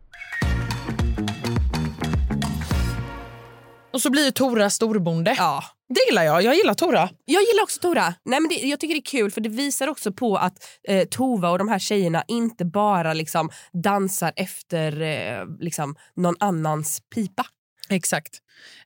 Och 3.93 4.01
så 4.01 4.09
blir 4.09 4.31
Tora 4.31 4.69
storbonde. 4.69 5.35
Ja. 5.37 5.63
Det 5.89 5.99
gillar 6.09 6.23
jag. 6.23 6.43
Jag 6.43 6.55
gillar 6.55 6.73
Tora. 6.73 7.09
Jag 7.25 7.41
gillar 7.41 7.63
också 7.63 7.79
Tora. 7.79 8.13
Nej, 8.25 8.39
men 8.39 8.49
det, 8.49 8.55
jag 8.55 8.79
tycker 8.79 8.93
det 8.93 8.99
är 8.99 9.19
kul 9.19 9.31
för 9.31 9.41
det 9.41 9.49
visar 9.49 9.87
också 9.87 10.11
på 10.11 10.37
att 10.37 10.53
eh, 10.87 11.07
Tova 11.07 11.49
och 11.49 11.57
de 11.57 11.67
här 11.67 11.79
tjejerna 11.79 12.23
inte 12.27 12.65
bara 12.65 13.13
liksom 13.13 13.49
dansar 13.83 14.33
efter 14.35 15.01
eh, 15.01 15.45
liksom 15.59 15.95
någon 16.15 16.35
annans 16.39 17.01
pipa. 17.15 17.45
Exakt. 17.89 18.39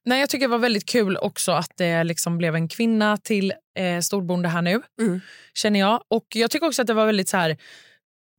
Nej, 0.05 0.19
jag 0.19 0.29
tycker 0.29 0.47
det 0.47 0.51
var 0.51 0.57
väldigt 0.57 0.85
kul 0.85 1.17
också 1.17 1.51
att 1.51 1.71
det 1.77 2.03
liksom 2.03 2.37
blev 2.37 2.55
en 2.55 2.67
kvinna 2.67 3.17
till 3.17 3.53
eh, 3.77 3.99
storbonde 3.99 4.49
här 4.49 4.61
nu. 4.61 4.81
Mm. 5.01 5.21
Känner 5.53 5.79
jag. 5.79 6.01
Och 6.07 6.25
jag 6.29 6.51
tycker 6.51 6.67
också 6.67 6.81
att 6.81 6.87
det 6.87 6.93
var 6.93 7.05
väldigt 7.05 7.29
så 7.29 7.37
här... 7.37 7.57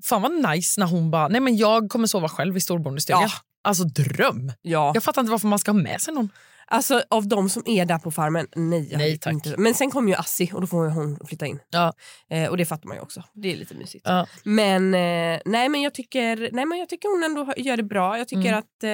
Fan 0.04 0.22
vad 0.22 0.32
nice 0.32 0.80
när 0.80 0.86
hon 0.86 1.10
bara, 1.10 1.28
nej 1.28 1.40
men 1.40 1.56
jag 1.56 1.90
kommer 1.90 2.06
sova 2.06 2.28
själv 2.28 2.56
i 2.56 2.60
storbondestugan. 2.60 3.22
Ja. 3.22 3.30
Alltså 3.64 3.84
dröm. 3.84 4.52
Ja. 4.62 4.90
Jag 4.94 5.02
fattar 5.02 5.22
inte 5.22 5.30
varför 5.30 5.48
man 5.48 5.58
ska 5.58 5.70
ha 5.70 5.78
med 5.78 6.00
sig 6.00 6.14
någon. 6.14 6.30
Alltså 6.68 7.02
av 7.10 7.28
de 7.28 7.48
som 7.48 7.62
är 7.66 7.84
där 7.84 7.98
på 7.98 8.10
farmen, 8.10 8.46
nej. 8.56 8.92
Nej, 8.96 9.18
tack. 9.18 9.32
Inte. 9.32 9.54
Men 9.58 9.74
sen 9.74 9.90
kommer 9.90 10.08
ju 10.08 10.14
Assi 10.14 10.50
och 10.54 10.60
då 10.60 10.66
får 10.66 10.88
hon 10.88 11.18
flytta 11.26 11.46
in. 11.46 11.58
Ja. 11.70 11.92
Eh, 12.30 12.48
och 12.50 12.56
det 12.56 12.64
fattar 12.66 12.88
man 12.88 12.96
ju 12.96 13.02
också. 13.02 13.22
Det 13.34 13.52
är 13.52 13.56
lite 13.56 13.74
mysigt. 13.74 14.04
Ja. 14.08 14.26
Men, 14.44 14.94
eh, 14.94 15.40
nej, 15.44 15.68
men, 15.68 15.82
jag 15.82 15.94
tycker, 15.94 16.48
nej, 16.52 16.66
men 16.66 16.78
jag 16.78 16.88
tycker 16.88 17.08
hon 17.08 17.24
ändå 17.38 17.52
gör 17.56 17.76
det 17.76 17.82
bra. 17.82 18.18
Jag 18.18 18.28
tycker 18.28 18.48
Mm. 18.48 18.58
att 18.58 18.82
eh, 18.82 18.88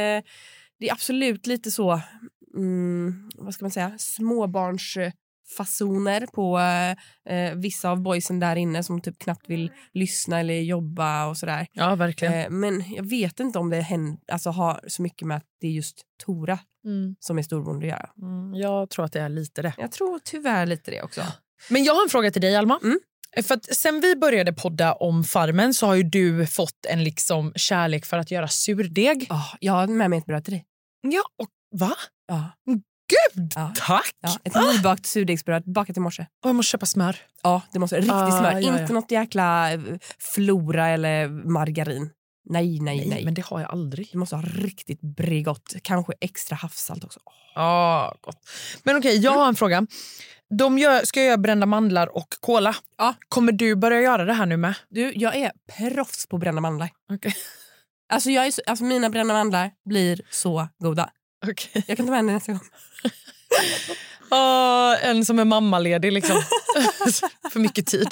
det 0.78 0.88
är 0.88 0.92
absolut 0.92 1.46
lite 1.46 1.70
så, 1.70 2.00
mm, 2.56 3.30
vad 3.34 3.54
ska 3.54 3.64
man 3.64 3.70
säga, 3.70 3.92
småbarnsfasoner 3.98 6.26
på 6.26 6.58
eh, 6.58 6.90
eh, 7.36 7.54
vissa 7.54 7.90
av 7.90 8.02
boysen 8.02 8.40
där 8.40 8.56
inne 8.56 8.82
som 8.82 9.00
typ 9.00 9.18
knappt 9.18 9.50
vill 9.50 9.72
lyssna 9.92 10.40
eller 10.40 10.54
jobba 10.60 11.26
och 11.26 11.36
sådär. 11.36 11.66
Ja, 11.72 11.94
verkligen. 11.94 12.34
Eh, 12.34 12.50
men 12.50 12.84
jag 12.94 13.08
vet 13.08 13.40
inte 13.40 13.58
om 13.58 13.70
det 13.70 13.80
händer, 13.80 14.18
alltså, 14.32 14.50
har 14.50 14.80
så 14.86 15.02
mycket 15.02 15.28
med 15.28 15.36
att 15.36 15.46
det 15.60 15.66
är 15.66 15.70
just 15.72 16.02
Tora 16.24 16.58
Mm. 16.84 17.16
som 17.20 17.38
är 17.38 17.42
storbonde 17.42 17.86
att 17.86 17.90
göra. 17.90 18.10
Mm, 18.22 18.54
jag 18.54 18.90
tror 18.90 19.04
att 19.04 19.12
det 19.12 19.20
är 19.20 19.28
lite 19.28 19.62
det. 19.62 19.74
Jag 19.78 19.92
tror 19.92 20.20
tyvärr 20.24 20.66
lite 20.66 20.90
det 20.90 21.02
också. 21.02 21.22
Men 21.68 21.84
jag 21.84 21.94
har 21.94 22.02
en 22.02 22.08
fråga 22.08 22.30
till 22.30 22.42
dig, 22.42 22.56
Alma. 22.56 22.78
Mm. 22.82 22.98
För 23.42 23.54
att 23.54 23.64
sen 23.76 24.00
vi 24.00 24.16
började 24.16 24.52
podda 24.52 24.92
om 24.92 25.24
Farmen 25.24 25.74
så 25.74 25.86
har 25.86 25.94
ju 25.94 26.02
du 26.02 26.46
fått 26.46 26.86
en 26.88 27.04
liksom 27.04 27.52
kärlek 27.56 28.04
för 28.06 28.18
att 28.18 28.30
göra 28.30 28.48
surdeg. 28.48 29.26
Oh, 29.30 29.54
jag 29.60 29.72
har 29.72 29.86
med 29.86 30.10
mig 30.10 30.18
ett 30.18 30.26
bröd 30.26 30.44
till 30.44 30.52
dig. 30.52 30.64
Ja, 31.02 31.22
och 31.38 31.48
va? 31.80 31.92
Ja. 32.28 32.50
Gud, 33.34 33.52
Ja. 33.54 33.72
tack! 33.76 34.10
Ja, 34.20 34.38
ett 34.44 34.54
nybakt 34.76 35.06
surdegsbröd 35.06 35.62
bakat 35.72 35.96
i 35.96 36.00
morse. 36.00 36.22
Och 36.44 36.48
jag 36.48 36.54
måste 36.56 36.70
köpa 36.70 36.86
smör. 36.86 37.16
Ja, 37.42 37.62
det 37.72 37.78
måste 37.78 37.96
riktigt 37.96 38.12
Ah, 38.12 38.38
smör. 38.38 38.60
ja. 38.60 38.80
Inte 38.80 38.92
något 38.92 39.10
jäkla 39.10 39.72
eh, 39.72 39.80
flora 40.34 40.88
eller 40.88 41.28
margarin. 41.28 42.10
Nej, 42.44 42.80
nej, 42.80 42.98
nej. 42.98 43.08
Nej, 43.08 43.24
men 43.24 43.34
det 43.34 43.44
har 43.44 43.60
jag 43.60 43.70
aldrig. 43.70 44.08
Du 44.12 44.18
måste 44.18 44.36
ha 44.36 44.42
riktigt 44.42 45.00
Bregott. 45.00 45.74
Kanske 45.82 46.12
extra 46.20 46.56
havssalt 46.56 47.04
också. 47.04 47.20
Åh. 47.24 47.32
Ja, 47.54 48.14
gott. 48.20 48.48
Men 48.82 48.96
okej, 48.96 49.18
jag 49.18 49.32
har 49.32 49.48
en 49.48 49.54
fråga. 49.54 49.86
De 50.58 50.78
gör, 50.78 51.04
ska 51.04 51.22
göra 51.22 51.36
brända 51.36 51.66
mandlar 51.66 52.16
och 52.16 52.36
kola. 52.40 52.76
Ja. 52.98 53.14
Kommer 53.28 53.52
du 53.52 53.76
börja 53.76 54.00
göra 54.00 54.24
det 54.24 54.32
här 54.32 54.46
nu 54.46 54.56
med? 54.56 54.74
Du, 54.88 55.12
jag 55.16 55.36
är 55.36 55.52
proffs 55.78 56.26
på 56.26 56.38
brända 56.38 56.60
mandlar. 56.60 56.90
Okej. 57.12 57.34
Alltså, 58.12 58.30
jag 58.30 58.46
är 58.46 58.50
så, 58.50 58.62
alltså 58.66 58.84
mina 58.84 59.10
brända 59.10 59.34
mandlar 59.34 59.70
blir 59.84 60.20
så 60.30 60.68
goda. 60.78 61.10
Okay. 61.50 61.82
Jag 61.86 61.96
kan 61.96 62.06
ta 62.06 62.12
med 62.12 62.24
dig 62.24 62.34
nästa 62.34 62.52
gång. 62.52 62.60
en 65.02 65.24
som 65.24 65.38
är 65.38 65.44
mammaledig 65.44 66.12
liksom. 66.12 66.36
För 67.52 67.60
mycket 67.60 67.86
tid. 67.86 68.08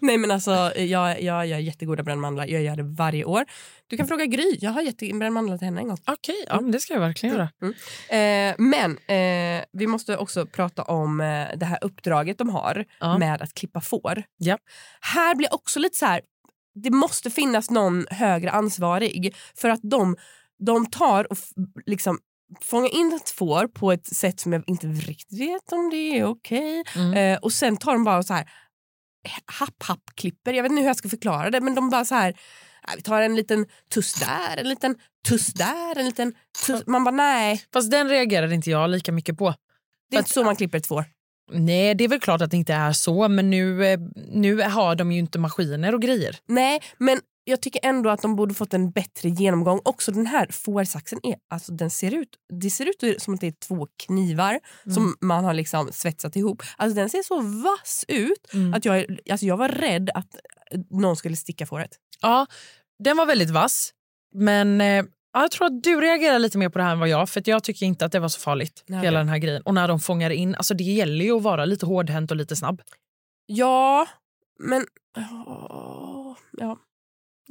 Nej 0.00 0.18
men 0.18 0.30
alltså, 0.30 0.72
jag, 0.76 1.22
jag 1.22 1.46
gör 1.46 1.58
jättegoda 1.58 2.02
brända 2.02 2.20
mandlar. 2.20 2.46
Jag 2.46 2.62
gör 2.62 2.76
det 2.76 2.82
varje 2.82 3.24
år. 3.24 3.44
Du 3.86 3.96
kan 3.96 4.08
fråga 4.08 4.26
Gry. 4.26 4.58
Jag 4.60 4.70
har 4.70 4.82
jättebrända 4.82 5.30
mandlar 5.30 5.58
till 5.58 5.64
henne 5.64 5.80
en 5.80 5.88
gång. 5.88 5.98
Okej, 6.06 6.44
ja, 6.48 6.60
men 6.60 6.70
det 6.72 6.80
ska 6.80 6.92
jag 6.92 7.00
verkligen 7.00 7.34
göra. 7.34 7.48
Eh, 8.18 8.54
men 8.58 8.98
eh, 8.98 9.64
vi 9.72 9.86
måste 9.86 10.16
också 10.16 10.46
prata 10.46 10.82
om 10.82 11.20
eh, 11.20 11.46
det 11.56 11.66
här 11.66 11.78
uppdraget 11.84 12.38
de 12.38 12.48
har 12.48 12.84
Ja. 13.00 13.18
med 13.18 13.42
att 13.42 13.54
klippa 13.54 13.80
får. 13.80 14.22
Ja. 14.36 14.58
Här 15.00 15.34
blir 15.34 15.54
också 15.54 15.78
lite 15.78 15.96
så 15.96 16.06
här, 16.06 16.20
det 16.74 16.90
måste 16.90 17.30
finnas 17.30 17.70
någon 17.70 18.06
högre 18.10 18.50
ansvarig 18.50 19.34
för 19.56 19.68
att 19.68 19.80
de, 19.82 20.16
de 20.66 20.86
tar 20.90 21.32
och 21.32 21.38
liksom 21.86 22.18
fångar 22.60 22.94
in 22.94 23.12
ett 23.12 23.30
får 23.30 23.66
på 23.66 23.92
ett 23.92 24.06
sätt 24.06 24.40
som 24.40 24.52
jag 24.52 24.62
inte 24.66 24.86
riktigt 24.86 25.40
vet 25.40 25.72
om 25.72 25.90
det 25.90 25.96
är 25.96 26.24
okej. 26.24 26.84
Mm. 26.96 27.14
Eh, 27.14 27.38
och 27.38 27.52
sen 27.52 27.76
tar 27.76 27.92
de 27.92 28.04
bara 28.04 28.22
så 28.22 28.34
här 28.34 28.50
happ-happ-klipper. 29.46 30.52
Jag 30.52 30.62
vet 30.62 30.70
inte 30.72 30.80
hur 30.80 30.88
jag 30.88 30.96
ska 30.96 31.08
förklara 31.08 31.50
det 31.50 31.60
men 31.60 31.74
de 31.74 31.90
bara 31.90 32.04
så 32.04 32.14
här 32.14 32.36
"Nej, 32.86 32.96
vi 32.96 33.02
tar 33.02 33.20
en 33.22 33.36
liten 33.36 33.66
tuss 33.94 34.14
där, 34.14 34.56
en 34.56 34.68
liten 34.68 34.94
tuss 35.28 35.46
där, 35.46 35.98
en 35.98 36.04
liten 36.06 36.34
tuss. 36.66 36.82
Man 36.86 37.04
bara 37.04 37.14
nej, 37.14 37.62
Fast 37.72 37.90
den 37.90 38.08
reagerade 38.08 38.54
inte 38.54 38.70
jag 38.70 38.90
lika 38.90 39.12
mycket 39.12 39.38
på. 39.38 39.54
det 40.10 40.16
är 40.16 40.18
inte 40.18 40.30
så 40.32 40.44
man 40.44 40.56
klipper 40.56 40.78
ett 40.78 40.86
får. 40.86 41.04
Nej, 41.52 41.94
det 41.94 42.04
är 42.04 42.08
väl 42.08 42.20
klart 42.20 42.40
att 42.40 42.50
det 42.50 42.56
inte 42.56 42.74
är 42.74 42.92
så, 42.92 43.28
men 43.28 43.50
nu, 43.50 43.86
eh, 43.86 44.00
nu 44.28 44.62
har 44.62 44.94
de 44.94 45.12
ju 45.12 45.18
inte 45.18 45.38
maskiner 45.38 45.94
och 45.94 46.02
grejer. 46.02 46.36
Nej, 46.46 46.82
men 46.98 47.20
jag 47.44 47.60
tycker 47.62 47.80
ändå 47.84 48.10
att 48.10 48.22
de 48.22 48.36
borde 48.36 48.54
fått 48.54 48.74
en 48.74 48.90
bättre 48.90 49.28
genomgång. 49.28 49.80
Också 49.84 50.12
den 50.12 50.26
här 50.26 50.46
fårsaxen, 50.50 51.20
är, 51.22 51.34
alltså 51.50 51.72
den 51.72 51.90
ser 51.90 52.14
ut, 52.14 52.28
det 52.60 52.70
ser 52.70 52.86
ut 53.06 53.22
som 53.22 53.34
att 53.34 53.40
det 53.40 53.46
är 53.46 53.54
två 53.68 53.86
knivar 54.06 54.60
som 54.94 55.14
man 55.20 55.44
har 55.44 55.54
liksom 55.54 55.88
svetsat 55.92 56.36
ihop. 56.36 56.62
Alltså 56.76 56.96
den 56.96 57.10
ser 57.10 57.22
så 57.22 57.40
vass 57.40 58.04
ut 58.08 58.54
Mm. 58.54 58.74
att 58.74 58.84
jag, 58.84 59.18
alltså 59.30 59.46
jag 59.46 59.56
var 59.56 59.68
rädd 59.68 60.10
att 60.14 60.36
någon 60.90 61.16
skulle 61.16 61.36
sticka 61.36 61.66
fåret. 61.66 61.90
Ja, 62.20 62.46
den 62.98 63.16
var 63.16 63.26
väldigt 63.26 63.50
vass. 63.50 63.90
Men 64.34 64.80
eh, 64.80 64.86
ja, 65.32 65.40
jag 65.40 65.50
tror 65.50 65.66
att 65.66 65.82
du 65.82 66.00
reagerar 66.00 66.38
lite 66.38 66.58
mer 66.58 66.68
på 66.68 66.78
det 66.78 66.84
här 66.84 66.92
än 66.92 66.98
vad 66.98 67.08
jag. 67.08 67.28
För 67.28 67.42
jag 67.46 67.64
tycker 67.64 67.86
inte 67.86 68.04
att 68.04 68.12
det 68.12 68.18
var 68.18 68.28
så 68.28 68.40
farligt. 68.40 68.84
Nej, 68.86 69.00
hela 69.00 69.18
den 69.18 69.28
här 69.28 69.38
grejen. 69.38 69.62
Och 69.62 69.74
när 69.74 69.88
de 69.88 70.00
fångar 70.00 70.30
in, 70.30 70.54
alltså 70.54 70.74
det 70.74 70.84
gäller 70.84 71.24
ju 71.24 71.36
att 71.36 71.42
vara 71.42 71.64
lite 71.64 71.86
hårdhänt 71.86 72.30
och 72.30 72.36
lite 72.36 72.56
snabb. 72.56 72.82
Ja, 73.46 74.06
men... 74.58 74.86
åh, 75.46 76.36
Ja. 76.52 76.78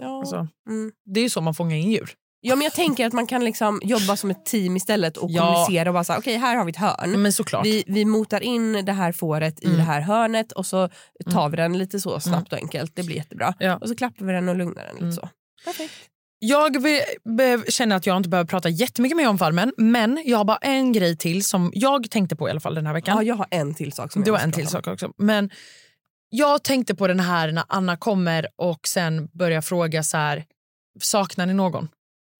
Ja. 0.01 0.19
Alltså, 0.19 0.47
Mm. 0.69 0.91
det 1.05 1.19
är 1.19 1.23
ju 1.23 1.29
så 1.29 1.41
man 1.41 1.53
fångar 1.53 1.75
in 1.75 1.91
djur. 1.91 2.11
ja, 2.41 2.55
men 2.55 2.63
jag 2.63 2.73
tänker 2.73 3.07
att 3.07 3.13
man 3.13 3.27
kan 3.27 3.45
liksom 3.45 3.81
jobba 3.83 4.15
som 4.15 4.31
ett 4.31 4.45
team 4.45 4.75
istället 4.77 5.17
och 5.17 5.29
Ja. 5.31 5.41
kommunicera 5.41 5.89
och 5.89 5.93
bara 5.93 6.03
säga 6.03 6.19
okej 6.19 6.37
här 6.37 6.55
har 6.55 6.65
vi 6.65 6.69
ett 6.71 6.77
hörn. 6.77 7.21
Men 7.21 7.33
såklart. 7.33 7.65
Vi, 7.65 7.83
vi 7.87 8.05
motar 8.05 8.41
in 8.43 8.85
det 8.85 8.91
här 8.91 9.11
fåret 9.11 9.59
i 9.63 9.65
Mm. 9.65 9.77
det 9.77 9.83
här 9.83 10.01
hörnet 10.01 10.51
och 10.51 10.65
så 10.65 10.89
tar 11.31 11.49
vi 11.49 11.57
den 11.57 11.77
lite 11.77 11.99
så 11.99 12.19
snabbt 12.19 12.53
och 12.53 12.59
enkelt. 12.59 12.95
Det 12.95 13.03
blir 13.03 13.15
jättebra. 13.15 13.53
Ja. 13.59 13.77
Och 13.77 13.87
så 13.89 13.95
klappar 13.95 14.25
vi 14.25 14.33
den 14.33 14.49
och 14.49 14.55
lugnar 14.55 14.83
den 14.83 14.93
lite 14.93 15.03
Mm. 15.03 15.13
så. 15.15 15.29
Perfekt. 15.65 15.93
Jag 16.41 16.81
be- 16.81 17.05
be- 17.37 17.71
känner 17.71 17.95
att 17.95 18.05
jag 18.05 18.17
inte 18.17 18.29
behöver 18.29 18.47
prata 18.47 18.69
jättemycket 18.69 19.17
mer 19.17 19.29
om 19.29 19.37
Farmen, 19.37 19.73
men 19.77 20.21
jag 20.25 20.37
har 20.37 20.45
bara 20.45 20.57
en 20.57 20.91
grej 20.93 21.17
till 21.17 21.43
som 21.43 21.71
jag 21.73 22.11
tänkte 22.11 22.35
på 22.35 22.47
i 22.47 22.51
alla 22.51 22.59
fall 22.59 22.75
den 22.75 22.85
här 22.85 22.93
veckan. 22.93 23.15
Ja, 23.17 23.23
jag 23.23 23.35
har 23.35 23.47
en 23.51 23.73
till 23.73 23.91
sak 23.91 24.11
som 24.11 24.23
Du 24.23 24.31
har 24.31 24.39
en 24.39 24.51
till 24.51 24.67
sak 24.67 24.87
också. 24.87 25.11
Men 25.17 25.49
jag 26.29 26.63
tänkte 26.63 26.95
på 26.95 27.07
den 27.07 27.19
här 27.19 27.51
när 27.51 27.63
Anna 27.67 27.97
kommer 27.97 28.47
och 28.57 28.87
sen 28.87 29.27
börjar 29.33 29.61
fråga 29.61 30.03
så 30.03 30.17
här, 30.17 30.45
saknar 31.01 31.45
ni 31.45 31.53
någon? 31.53 31.87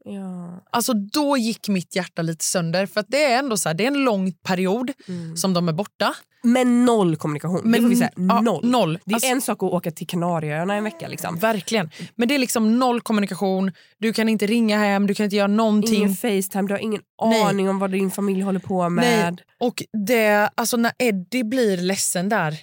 Ja. 0.05 0.63
Alltså 0.72 0.93
då 0.93 1.38
gick 1.38 1.69
mitt 1.69 1.96
hjärta 1.96 2.22
lite 2.22 2.46
sönder 2.46 2.86
för 2.86 3.00
att 3.00 3.05
det 3.10 3.24
är 3.24 3.39
ändå 3.39 3.58
så 3.58 3.69
här, 3.69 3.74
det 3.74 3.84
är 3.84 3.88
en 3.88 4.03
lång 4.03 4.31
period 4.34 4.91
Mm. 5.08 5.38
som 5.38 5.53
de 5.53 5.69
är 5.69 5.74
borta. 5.74 6.13
Men 6.43 6.86
noll 6.86 7.15
kommunikation. 7.15 7.72
det 7.72 7.81
får 7.81 7.89
vi 7.89 7.96
säga. 7.96 8.10
ja, 8.15 8.41
noll. 8.41 8.65
noll. 8.69 9.00
Det 9.05 9.12
är 9.12 9.15
Alltså, 9.15 9.29
en 9.29 9.41
sak 9.41 9.63
att 9.63 9.72
åka 9.72 9.91
till 9.91 10.08
Kanarieöarna 10.08 10.74
en 10.75 10.84
vecka. 10.84 11.08
Liksom. 11.08 11.36
Verkligen. 11.38 11.89
Men 12.15 12.27
det 12.27 12.36
är 12.36 12.39
liksom 12.39 12.79
noll 12.79 13.01
kommunikation. 13.01 13.72
Du 13.98 14.13
kan 14.13 14.29
inte 14.29 14.46
ringa 14.48 14.77
hem, 14.77 15.08
du 15.08 15.13
kan 15.15 15.24
inte 15.24 15.36
göra 15.36 15.48
någonting. 15.48 15.96
Ingen 15.96 16.15
Facetime, 16.15 16.67
du 16.67 16.74
har 16.74 16.79
ingen 16.79 17.01
Nej. 17.25 17.41
aning 17.43 17.69
om 17.69 17.79
vad 17.79 17.91
din 17.91 18.12
familj 18.12 18.41
håller 18.41 18.60
på 18.60 18.89
med. 18.89 19.34
Nej. 19.34 19.43
Och 19.60 19.84
det, 20.08 20.50
alltså 20.55 20.77
när 20.77 20.91
Eddie 21.00 21.43
blir 21.43 21.77
ledsen 21.77 22.29
där, 22.29 22.58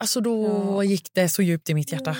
alltså 0.00 0.20
då 0.20 0.44
Ja. 0.76 0.84
gick 0.84 1.08
det 1.14 1.28
så 1.28 1.42
djupt 1.42 1.70
i 1.70 1.74
mitt 1.74 1.92
hjärta. 1.92 2.16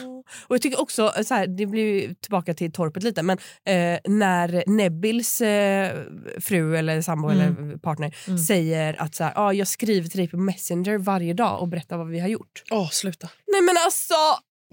Och 0.47 0.55
jag 0.55 0.63
tycker 0.63 0.81
också, 0.81 1.13
så 1.25 1.35
här, 1.35 1.47
det 1.47 1.67
blir 1.67 2.15
tillbaka 2.15 2.55
till 2.55 2.73
torpet 2.73 3.03
lite, 3.03 3.23
men 3.23 3.39
eh, 3.65 3.99
när 4.05 4.65
Nebils 4.67 5.41
eh, 5.41 5.97
fru 6.41 6.77
eller 6.77 7.03
sambo 7.03 7.29
Mm. 7.31 7.41
eller 7.57 7.77
partner 7.79 8.17
Mm. 8.27 8.39
säger 8.39 9.03
att 9.03 9.15
så 9.15 9.25
här, 9.25 9.33
ah, 9.37 9.53
jag 9.53 9.69
skriver 9.69 10.09
till 10.09 10.19
dig 10.19 10.29
på 10.29 10.37
Messenger 10.37 10.99
varje 10.99 11.35
dag 11.35 11.61
och 11.61 11.69
berättar 11.69 11.97
vad 11.97 12.09
vi 12.09 12.21
har 12.21 12.29
gjort. 12.29 12.63
Åh, 12.71 12.91
sluta. 12.91 13.29
Nej 13.53 13.63
men 13.63 13.75
alltså! 13.85 14.15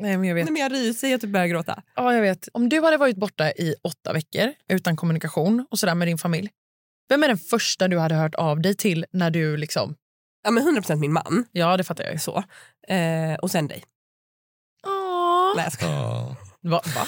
Nej, 0.01 0.17
men 0.17 0.27
jag 0.29 0.35
vet. 0.35 0.45
Nej, 0.45 0.51
men 0.53 0.61
jag 0.61 0.71
ryser, 0.71 1.07
jag 1.07 1.21
typ 1.21 1.29
börjar 1.29 1.47
gråta. 1.47 1.81
Ja, 1.95 2.13
jag 2.13 2.21
vet. 2.21 2.47
Om 2.53 2.69
du 2.69 2.81
hade 2.81 2.97
varit 2.97 3.15
borta 3.17 3.51
i 3.51 3.75
åtta 3.83 4.13
veckor 4.13 4.53
utan 4.69 4.95
kommunikation 4.95 5.67
och 5.71 5.79
sådär 5.79 5.95
med 5.95 6.07
din 6.07 6.17
familj, 6.17 6.49
vem 7.09 7.23
är 7.23 7.27
den 7.27 7.37
första 7.37 7.87
du 7.87 7.99
hade 7.99 8.15
hört 8.15 8.35
av 8.35 8.61
dig 8.61 8.75
till 8.75 9.05
när 9.11 9.31
du 9.31 9.57
liksom... 9.57 9.95
Ja 10.43 10.51
men 10.51 10.63
100% 10.83 10.95
min 10.95 11.13
man. 11.13 11.45
Ja, 11.51 11.77
det 11.77 11.83
fattar 11.83 12.03
jag 12.03 12.13
ju. 12.13 12.19
Så. 12.19 12.43
Eh, 12.87 13.33
och 13.41 13.51
sen 13.51 13.67
dig. 13.67 13.83
Åh. 14.87 15.53
Nej, 15.55 15.63
jag 15.65 15.73
skojar. 15.73 15.93
Ja. 15.93 16.35
Va? 16.61 16.81
Va? 16.95 17.05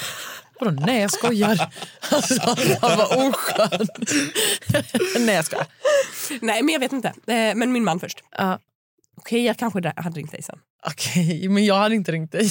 Vadå 0.60 0.70
nej 0.86 1.00
jag 1.00 1.10
skojar? 1.12 1.72
Alltså, 2.10 2.56
han 2.82 2.98
var 2.98 3.28
oskön. 3.28 3.86
nej 5.26 5.34
jag 5.34 5.44
skojar. 5.44 5.66
Nej 6.40 6.62
men 6.62 6.72
jag 6.72 6.80
vet 6.80 6.92
inte. 6.92 7.08
Eh, 7.08 7.54
men 7.54 7.72
min 7.72 7.84
man 7.84 8.00
först. 8.00 8.22
Ja, 8.38 8.58
Okej 9.16 9.44
jag 9.44 9.58
kanske 9.58 9.80
där- 9.80 9.92
hade 9.96 10.18
ringt 10.20 10.32
dig 10.32 10.42
sen. 10.42 10.58
Okej, 10.86 11.48
men 11.48 11.64
jag 11.64 11.74
hade 11.74 11.94
inte 11.94 12.12
ringt 12.12 12.32
dig. 12.32 12.50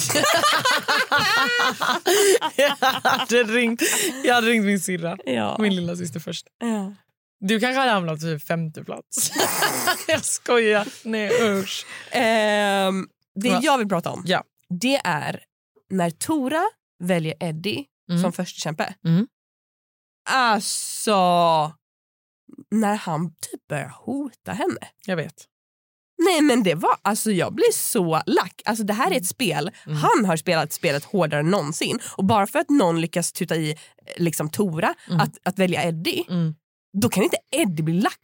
jag, 2.56 2.68
hade 3.10 3.42
ringt, 3.42 3.82
jag 4.24 4.34
hade 4.34 4.46
ringt 4.46 4.64
min 4.66 4.80
syrra, 4.80 5.16
Ja. 5.24 5.56
min 5.60 5.76
lilla 5.76 5.96
syster 5.96 6.20
först. 6.20 6.46
ja. 6.58 6.92
Du 7.48 7.60
kanske 7.60 7.78
hade 7.80 7.90
hamnat 7.92 8.14
på 8.20 8.20
typ 8.26 8.42
femte 8.46 8.84
plats. 8.84 9.30
jag 10.08 10.24
skojar. 10.24 10.88
Nej 11.04 11.30
usch. 11.42 11.86
Ehm, 12.10 13.08
det 13.34 13.50
Va? 13.50 13.60
jag 13.62 13.78
vill 13.78 13.88
prata 13.88 14.10
om 14.10 14.22
Ja. 14.26 14.44
det 14.80 14.96
är 15.04 15.40
när 15.90 16.10
Tora 16.10 16.62
väljer 17.04 17.34
Eddie 17.40 17.84
Mm. 18.10 18.22
som 18.22 18.32
förstekämpe. 18.32 18.94
Mm. 19.06 19.26
Alltså, 20.30 21.12
när 22.70 22.94
han 22.94 23.28
typ 23.30 23.68
börjar 23.68 23.88
hota 24.04 24.52
henne. 24.52 24.80
Jag 25.06 25.16
vet. 25.16 25.44
Nej 26.26 26.40
men 26.40 26.62
det 26.62 26.74
var, 26.74 26.96
alltså 27.02 27.30
jag 27.30 27.54
blir 27.54 27.72
så 27.72 28.22
lack. 28.26 28.62
Alltså 28.64 28.84
det 28.84 28.92
här 28.92 29.10
är 29.10 29.16
ett 29.16 29.26
spel, 29.26 29.70
Mm. 29.86 29.98
han 29.98 30.24
har 30.24 30.36
spelat 30.36 30.72
spelet 30.72 31.04
hårdare 31.04 31.40
än 31.40 31.50
någonsin. 31.50 31.98
Och 32.16 32.24
bara 32.24 32.46
för 32.46 32.58
att 32.58 32.70
någon 32.70 33.00
lyckas 33.00 33.32
tuta 33.32 33.56
i 33.56 33.78
liksom 34.16 34.50
Tora 34.50 34.94
Mm. 35.08 35.20
att, 35.20 35.38
att 35.42 35.58
välja 35.58 35.82
Eddie, 35.84 36.24
Mm. 36.28 36.54
Då 36.96 37.08
kan 37.08 37.22
inte 37.22 37.36
Eddie 37.50 37.82
bli 37.82 38.00
lack. 38.00 38.18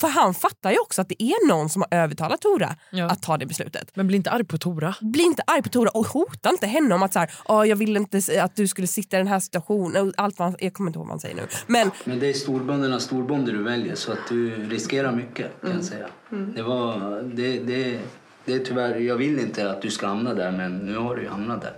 För 0.00 0.08
han 0.08 0.34
fattar 0.34 0.70
ju 0.70 0.78
också 0.78 1.02
att 1.02 1.08
det 1.08 1.22
är 1.22 1.48
någon 1.48 1.68
som 1.68 1.82
har 1.90 1.98
övertalat 1.98 2.40
Tora 2.40 2.76
Ja. 2.90 3.04
att 3.10 3.22
ta 3.22 3.36
det 3.38 3.46
beslutet. 3.46 3.90
Men 3.96 4.06
bli 4.06 4.16
inte 4.16 4.30
arg 4.30 4.44
på 4.44 4.58
Tora. 4.58 4.94
Bli 5.00 5.22
inte 5.22 5.42
arg 5.46 5.62
på 5.62 5.68
Tora 5.68 5.90
och 5.90 6.06
hota 6.06 6.50
inte 6.50 6.66
henne 6.66 6.94
om 6.94 7.02
att 7.02 7.12
så 7.12 7.18
här, 7.18 7.30
"Åh, 7.48 7.68
jag 7.68 7.76
ville 7.76 7.98
inte 7.98 8.20
att 8.42 8.56
du 8.56 8.68
skulle 8.68 8.86
sitta 8.86 9.16
i 9.16 9.18
den 9.20 9.26
här 9.26 9.40
situationen. 9.40 10.08
Och 10.08 10.14
Allt 10.16 10.38
vad 10.38 10.48
han, 10.48 10.56
jag 10.60 10.74
kommer 10.74 10.90
inte 10.90 10.98
ihåg 10.98 11.06
vad 11.06 11.12
han 11.12 11.20
säger 11.20 11.34
nu. 11.36 11.46
Men 11.66 11.90
Men 12.04 12.18
det 12.18 12.26
är 12.28 12.32
storböndernas 12.32 13.02
storbonde 13.02 13.52
du 13.52 13.62
väljer 13.62 13.94
så 13.94 14.12
att 14.12 14.28
du 14.28 14.50
riskerar 14.68 15.12
mycket 15.12 15.60
kan 15.60 15.70
jag 15.70 15.84
säga. 15.84 16.08
Det 16.56 16.62
var, 16.62 17.22
det, 17.22 17.58
det, 17.58 17.98
det 18.44 18.52
är 18.54 18.58
tyvärr, 18.58 18.96
jag 18.98 19.16
vill 19.16 19.38
inte 19.38 19.70
att 19.70 19.82
du 19.82 19.90
ska 19.90 20.06
hamna 20.06 20.34
där 20.34 20.52
men 20.52 20.78
nu 20.78 20.96
har 20.98 21.16
du 21.16 21.22
ju 21.22 21.28
hamnat 21.28 21.62
där. 21.62 21.76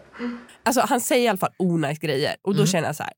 alltså, 0.62 0.80
han 0.80 1.00
säger 1.00 1.24
i 1.24 1.28
alla 1.28 1.38
fall 1.38 1.52
onajs 1.56 1.98
grejer 1.98 2.36
och 2.42 2.54
då 2.56 2.66
känner 2.66 2.88
jag 2.88 2.96
så 2.96 3.02
här, 3.02 3.12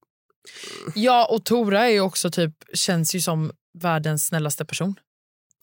Ja, 0.94 1.26
och 1.30 1.44
Tora 1.44 1.84
är 1.84 1.88
ju 1.90 2.00
också 2.00 2.30
typ, 2.30 2.52
känns 2.74 3.14
ju 3.14 3.20
som 3.20 3.52
världens 3.78 4.26
snällaste 4.26 4.64
person. 4.64 4.94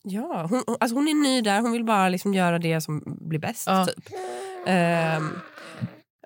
Ja, 0.03 0.47
hon, 0.49 0.63
alltså 0.79 0.95
hon 0.95 1.07
är 1.07 1.13
ny 1.13 1.41
där. 1.41 1.61
Hon 1.61 1.71
vill 1.71 1.83
bara 1.85 2.09
liksom 2.09 2.33
göra 2.33 2.59
det 2.59 2.81
som 2.81 3.17
blir 3.29 3.39
bäst. 3.39 3.63
Ja. 3.67 3.85
Typ. 3.85 4.09
Ehm, 4.65 5.29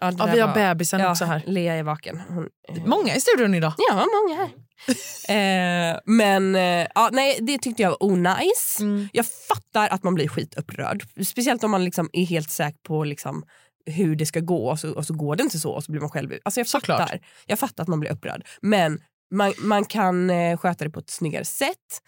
ja, 0.01 0.11
Ja, 0.17 0.25
vi 0.33 0.39
har 0.39 0.47
var- 0.47 0.53
bebisen 0.55 0.99
ja, 0.99 1.11
också 1.11 1.25
här. 1.25 1.43
Lea 1.45 1.73
är 1.73 1.83
vaken. 1.83 2.21
Hon, 2.27 2.49
Många 2.85 3.15
i 3.15 3.21
studion 3.21 3.53
idag. 3.55 3.73
ja, 3.77 4.05
många 4.23 4.35
här. 4.41 4.49
Ehm, 5.29 5.99
men 6.05 6.55
eh, 6.55 6.87
ja, 6.95 7.09
nej, 7.11 7.37
det 7.41 7.57
tyckte 7.57 7.81
jag 7.81 7.89
var 7.89 8.03
onajs. 8.03 8.77
Mm. 8.79 9.09
Jag 9.13 9.25
fattar 9.25 9.87
att 9.89 10.03
man 10.03 10.15
blir 10.15 10.27
skitupprörd. 10.27 11.03
Speciellt 11.25 11.63
om 11.63 11.71
man 11.71 11.83
liksom 11.85 12.09
är 12.13 12.25
helt 12.25 12.49
säker 12.49 12.79
på 12.87 13.03
liksom 13.03 13.43
hur 13.85 14.15
det 14.15 14.25
ska 14.25 14.39
gå 14.39 14.69
och 14.69 14.79
så, 14.79 14.93
och 14.93 15.05
så 15.05 15.13
går 15.13 15.35
det 15.35 15.43
inte 15.43 15.59
så 15.59 15.71
och 15.71 15.83
så 15.83 15.91
blir 15.91 16.01
man 16.01 16.09
själv 16.09 16.33
alltså 16.43 16.59
jag 16.59 16.67
Såklart. 16.67 16.99
fattar, 16.99 17.19
jag 17.45 17.59
fattar 17.59 17.83
att 17.83 17.87
man 17.87 17.99
blir 17.99 18.11
upprörd. 18.11 18.47
Men 18.61 19.01
man, 19.31 19.53
man 19.57 19.85
kan 19.85 20.29
eh, 20.29 20.57
sköta 20.57 20.83
det 20.83 20.89
på 20.89 20.99
ett 20.99 21.09
snyggare 21.09 21.45
sätt. 21.45 22.01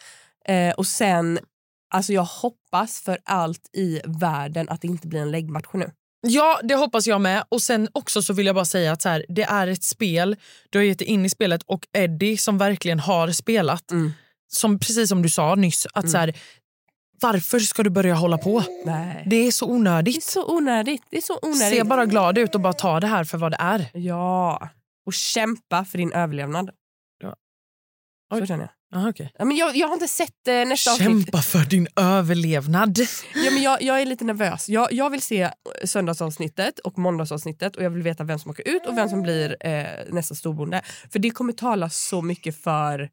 Eh, 0.47 0.73
och 0.73 0.87
sen, 0.87 1.39
alltså 1.93 2.13
jag 2.13 2.23
hoppas 2.23 3.01
för 3.01 3.17
allt 3.23 3.69
i 3.73 4.01
världen 4.05 4.69
att 4.69 4.81
det 4.81 4.87
inte 4.87 5.07
blir 5.07 5.19
en 5.19 5.31
läggmatch 5.31 5.67
nu. 5.73 5.91
Ja, 6.27 6.59
det 6.63 6.75
hoppas 6.75 7.07
jag 7.07 7.21
med. 7.21 7.43
Och 7.49 7.61
sen 7.61 7.87
också 7.91 8.21
så 8.21 8.33
vill 8.33 8.45
jag 8.45 8.55
bara 8.55 8.65
säga 8.65 8.91
att 8.91 9.01
så 9.01 9.09
här, 9.09 9.25
det 9.29 9.43
är 9.43 9.67
ett 9.67 9.83
spel. 9.83 10.35
Du 10.69 10.77
har 10.77 10.83
gett 10.83 10.99
dig 10.99 11.07
in 11.07 11.25
i 11.25 11.29
spelet 11.29 11.63
och 11.63 11.87
Eddie 11.93 12.37
som 12.37 12.57
verkligen 12.57 12.99
har 12.99 13.31
spelat. 13.31 13.91
Mm. 13.91 14.11
Som, 14.51 14.79
precis 14.79 15.09
som 15.09 15.21
du 15.21 15.29
sa 15.29 15.55
nyss, 15.55 15.87
att 15.93 16.09
så 16.09 16.17
här, 16.17 16.35
varför 17.21 17.59
ska 17.59 17.83
du 17.83 17.89
börja 17.89 18.15
hålla 18.15 18.37
på? 18.37 18.63
Nej. 18.85 19.23
Det 19.25 19.35
är 19.35 19.51
så 19.51 19.65
Det 19.65 19.71
är 19.71 19.75
onödigt. 19.75 20.23
så 20.23 20.55
onödigt. 20.57 21.01
Det 21.09 21.17
är 21.17 21.21
så 21.21 21.39
onödigt. 21.41 21.77
Se 21.77 21.83
bara 21.83 22.05
glad 22.05 22.37
ut 22.37 22.55
och 22.55 22.61
bara 22.61 22.73
ta 22.73 22.99
det 22.99 23.07
här 23.07 23.23
för 23.23 23.37
vad 23.37 23.51
det 23.51 23.57
är. 23.59 23.89
Ja, 23.93 24.69
och 25.05 25.13
kämpa 25.13 25.85
för 25.85 25.97
din 25.97 26.13
överlevnad. 26.13 26.69
Ja. 27.23 27.35
Så 28.39 28.45
känner 28.45 28.63
jag. 28.63 28.69
Aha, 28.95 29.09
okay. 29.09 29.27
Ja, 29.39 29.45
men 29.45 29.57
jag. 29.57 29.75
Jag 29.75 29.87
har 29.87 29.93
inte 29.93 30.07
sett 30.07 30.47
eh, 30.47 30.53
nästa 30.53 30.91
avsnitt. 30.91 31.07
Kämpa 31.07 31.41
för 31.41 31.59
din 31.59 31.87
överlevnad. 31.95 32.99
Ja, 33.35 33.51
men 33.51 33.61
jag, 33.61 33.81
jag 33.81 34.01
är 34.01 34.05
lite 34.05 34.25
nervös. 34.25 34.69
Jag, 34.69 34.93
jag 34.93 35.09
vill 35.09 35.21
se 35.21 35.51
söndagsavsnittet 35.83 36.79
och 36.79 36.97
måndagsavsnittet 36.97 37.75
och 37.75 37.83
jag 37.83 37.89
vill 37.89 38.03
veta 38.03 38.23
vem 38.23 38.39
som 38.39 38.51
åker 38.51 38.67
ut 38.67 38.85
och 38.85 38.97
vem 38.97 39.09
som 39.09 39.21
blir 39.21 39.57
eh, 39.67 39.85
nästa 40.09 40.35
storbonde. 40.35 40.81
För 41.11 41.19
det 41.19 41.29
kommer 41.29 41.53
tala 41.53 41.89
så 41.89 42.21
mycket 42.21 42.63
för... 42.63 43.09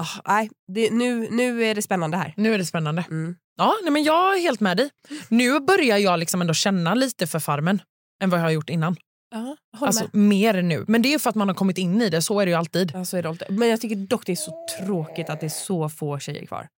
Ah, 0.00 0.20
nej, 0.26 0.50
det, 0.72 0.90
nu, 0.90 1.28
nu 1.30 1.64
är 1.64 1.74
det 1.74 1.82
spännande 1.82 2.16
här. 2.16 2.34
Nu 2.36 2.54
är 2.54 2.58
det 2.58 2.64
spännande. 2.66 3.04
Mm. 3.10 3.36
Ja, 3.56 3.74
nej, 3.82 3.92
men 3.92 4.02
Jag 4.04 4.36
är 4.36 4.40
helt 4.40 4.60
med 4.60 4.76
dig. 4.76 4.90
Nu 5.28 5.60
börjar 5.60 5.98
jag 5.98 6.18
liksom 6.18 6.40
ändå 6.40 6.54
känna 6.54 6.94
lite 6.94 7.26
för 7.26 7.38
farmen 7.38 7.82
än 8.22 8.30
vad 8.30 8.40
jag 8.40 8.44
har 8.44 8.50
gjort 8.50 8.70
innan. 8.70 8.96
Ja, 9.30 9.56
Alltså 9.86 10.04
med. 10.12 10.14
mer 10.28 10.62
nu. 10.62 10.84
Men 10.88 11.02
det 11.02 11.14
är 11.14 11.18
för 11.18 11.30
att 11.30 11.36
man 11.36 11.48
har 11.48 11.54
kommit 11.54 11.78
in 11.78 12.02
i 12.02 12.10
det. 12.10 12.22
Så 12.22 12.40
är 12.40 12.46
det 12.46 12.50
ju 12.50 12.56
alltid. 12.56 12.90
Ja, 12.94 13.04
så 13.04 13.16
är 13.16 13.22
det 13.22 13.28
alltid. 13.28 13.58
Men 13.58 13.68
jag 13.68 13.80
tycker 13.80 13.96
dock 13.96 14.26
det 14.26 14.32
är 14.32 14.36
så 14.36 14.66
tråkigt 14.78 15.30
att 15.30 15.40
det 15.40 15.46
är 15.46 15.50
så 15.50 15.88
få 15.88 16.18
tjejer 16.18 16.46
kvar. 16.46 16.68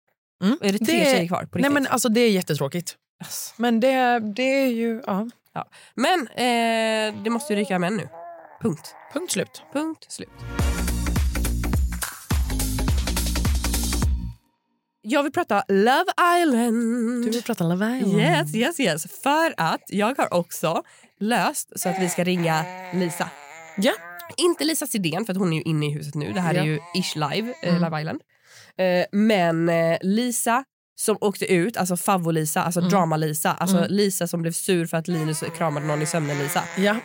Mm. 0.44 0.58
Är 0.60 0.72
det 0.72 0.78
tre 0.78 0.98
Det- 0.98 1.04
tjejer 1.04 1.28
kvar? 1.28 1.44
På 1.44 1.58
Nej, 1.58 1.70
men 1.70 1.86
alltså 1.86 2.08
det 2.08 2.20
är 2.20 2.30
jättetråkigt. 2.30 2.96
Alltså. 3.24 3.54
Men 3.56 3.80
det, 3.80 4.18
det 4.36 4.42
är 4.62 4.66
ju... 4.68 5.02
Ja. 5.06 5.28
Men 5.94 6.20
eh, 6.28 7.22
det 7.22 7.30
måste 7.30 7.52
ju 7.54 7.60
ryka 7.60 7.78
män 7.78 7.96
nu. 7.96 8.08
Punkt. 8.62 8.94
Punkt 9.12 9.32
slut. 9.32 9.62
Punkt 9.72 10.06
slut. 10.08 10.28
Jag 15.02 15.22
vill 15.22 15.32
prata 15.32 15.64
Love 15.68 16.04
Island. 16.42 17.24
Du 17.24 17.30
vill 17.30 17.42
prata 17.42 17.64
Love 17.64 17.96
Island. 17.98 18.20
Yes, 18.20 18.54
yes, 18.54 18.80
yes. 18.80 19.20
För 19.22 19.54
att 19.56 19.80
jag 19.88 20.14
har 20.18 20.34
också 20.34 20.82
löst 21.20 21.80
så 21.80 21.88
att 21.88 22.00
vi 22.02 22.08
ska 22.08 22.24
ringa 22.24 22.64
Lisa. 22.94 23.28
Ja. 23.76 23.92
Inte 24.36 24.64
Lisa 24.64 24.86
Sidén 24.86 25.24
för 25.24 25.32
att 25.32 25.38
hon 25.38 25.52
är 25.52 25.56
ju 25.56 25.62
inne 25.62 25.86
i 25.86 25.90
huset 25.90 26.14
nu. 26.14 26.32
Det 26.32 26.40
här 26.40 26.54
Ja. 26.54 26.60
är 26.60 26.66
ju 26.66 26.78
Ish 26.94 27.16
Live, 27.16 27.54
eh, 27.62 27.68
Mm. 27.68 27.82
Love 27.82 28.00
Island. 28.00 28.20
Eh, 28.78 29.04
men 29.12 29.68
eh, 29.68 29.98
Lisa 30.02 30.64
som 31.00 31.16
åkte 31.20 31.52
ut, 31.52 31.76
alltså 31.76 31.96
Favvo-Lisa, 31.96 32.62
alltså 32.62 32.80
Mm. 32.80 32.90
Drama-Lisa. 32.90 33.52
Alltså 33.52 33.76
Mm. 33.76 33.90
Lisa 33.90 34.26
som 34.26 34.42
blev 34.42 34.52
sur 34.52 34.86
för 34.86 34.96
att 34.96 35.08
Linus 35.08 35.44
kramade 35.56 35.86
någon 35.86 36.02
i 36.02 36.06
sömnen. 36.06 36.38
Lisa. 36.38 36.62
Ja. 36.78 36.96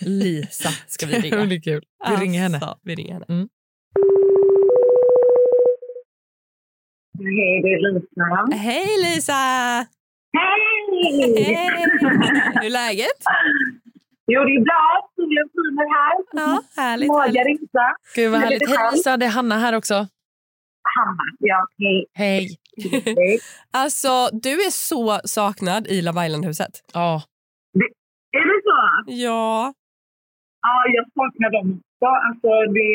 Lisa 0.00 0.68
ska 0.86 1.06
vi 1.06 1.12
det 1.12 1.20
ringa. 1.20 1.46
blir 1.46 1.60
kul. 1.62 1.82
Vi 2.10 2.16
ringer 2.16 2.40
henne. 2.42 2.56
Alltså, 2.58 2.78
Vi 2.82 2.94
ringer 2.94 3.12
henne. 3.12 3.48
Hej, 7.18 7.62
det 7.62 7.68
är 7.68 7.92
Lisa. 7.94 8.56
Hej 8.56 8.86
Lisa! 9.04 9.32
Hej! 10.38 10.66
Hej! 11.44 11.86
Hur 12.54 12.64
är 12.64 12.70
läget? 12.70 13.20
Jo, 14.26 14.44
det 14.44 14.54
är 14.54 14.64
bra. 14.64 15.08
Solen 15.16 15.48
skiner 15.52 15.88
här. 15.96 16.16
Ja, 16.32 16.62
härligt. 16.82 17.12
Härligt. 17.12 17.46
risa. 17.46 17.96
Gud 18.14 18.30
vad 18.30 18.40
härligt. 18.40 18.68
Hej. 18.68 18.90
Lisa, 18.92 19.16
det 19.16 19.26
är 19.26 19.30
Hanna 19.30 19.58
här 19.58 19.74
också. 19.76 19.94
Hanna. 20.96 21.24
Ja, 21.38 21.66
hej. 21.78 22.06
Hej. 22.14 22.48
hej. 23.04 23.38
Alltså, 23.70 24.28
du 24.32 24.50
är 24.50 24.70
så 24.70 25.20
saknad 25.24 25.86
i 25.86 26.02
Love 26.02 26.26
Island-huset. 26.26 26.72
Ja. 26.92 27.22
Är 28.32 28.44
det 28.48 28.62
så? 28.64 29.12
Ja. 29.12 29.74
Ja, 30.62 30.84
jag 30.94 31.04
saknar 31.14 31.50
dem 31.50 31.68
också. 31.70 32.06
Alltså, 32.28 32.72
det... 32.72 32.90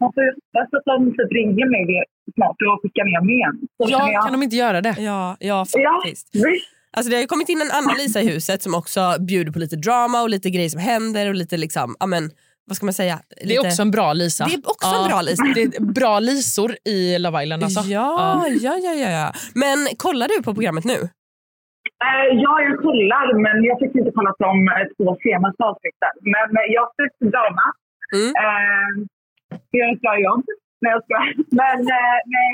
Man 0.00 0.10
får 0.14 0.22
hoppas 0.36 0.68
att 0.78 0.84
de 0.84 0.96
typ 1.16 1.32
ringer 1.40 1.66
mig 1.74 2.04
snart 2.34 2.56
och 2.68 2.82
skickar 2.82 3.04
ner 3.10 3.20
mig 3.26 3.34
igen. 3.34 3.56
Så 3.76 3.84
ja, 3.90 4.12
jag- 4.12 4.22
kan 4.24 4.32
de 4.32 4.42
inte 4.42 4.56
göra 4.56 4.80
det? 4.80 4.94
Ja, 4.98 5.36
ja 5.40 5.66
Ja, 5.72 6.00
faktiskt. 6.04 6.28
visst. 6.34 6.68
Alltså, 6.96 7.10
det 7.10 7.16
har 7.16 7.20
ju 7.20 7.26
kommit 7.26 7.48
in 7.48 7.60
en 7.66 7.70
annan 7.78 7.96
Lisa 7.96 8.20
i 8.20 8.26
huset 8.32 8.62
som 8.62 8.74
också 8.74 9.00
bjuder 9.28 9.52
på 9.52 9.58
lite 9.58 9.76
drama 9.76 10.22
och 10.22 10.30
lite 10.30 10.50
grejer 10.50 10.68
som 10.68 10.80
händer 10.80 11.28
och 11.28 11.34
lite 11.34 11.56
liksom, 11.56 11.96
ja 12.00 12.06
men 12.06 12.30
vad 12.68 12.76
ska 12.76 12.86
man 12.86 12.92
säga? 13.02 13.16
Lite... 13.40 13.46
Det 13.48 13.54
är 13.56 13.66
också 13.66 13.82
en 13.82 13.90
bra 13.90 14.12
Lisa. 14.12 14.44
Det 14.44 14.54
är 14.54 14.70
också 14.74 14.94
en 15.02 15.08
bra 15.10 15.20
Lisa. 15.22 15.44
Det 15.54 15.62
är 15.62 15.92
bra 16.00 16.20
lisor 16.20 16.70
i 16.94 17.18
Love 17.18 17.42
Island 17.42 17.64
alltså. 17.64 17.80
Ja, 17.80 18.44
ja, 18.66 18.74
ja, 18.86 18.92
ja, 19.04 19.10
ja. 19.20 19.32
Men 19.54 19.78
kollar 19.96 20.28
du 20.28 20.42
på 20.42 20.54
programmet 20.54 20.84
nu? 20.84 20.98
Eh, 22.04 22.26
ja, 22.44 22.52
jag 22.66 22.76
kollar, 22.86 23.26
men 23.46 23.56
jag 23.64 23.76
fick 23.82 23.94
inte 24.00 24.10
kolla 24.14 24.32
de 24.38 24.68
eh, 24.68 24.86
två 24.96 25.16
senaste 25.26 25.60
avsnitten. 25.70 26.14
Men 26.34 26.48
eh, 26.60 26.66
jag 26.74 26.80
har 26.86 26.92
sett 26.98 27.16
drama. 27.34 27.66
Mm. 28.18 28.30
Gör 29.76 29.88
ett 29.94 30.04
bra 30.04 30.14
jobb. 30.26 30.44
Nej, 30.82 30.90
jag 30.94 31.02
skojar. 31.04 31.26
Men, 31.60 31.78
eh, 31.98 32.18
nej. 32.36 32.50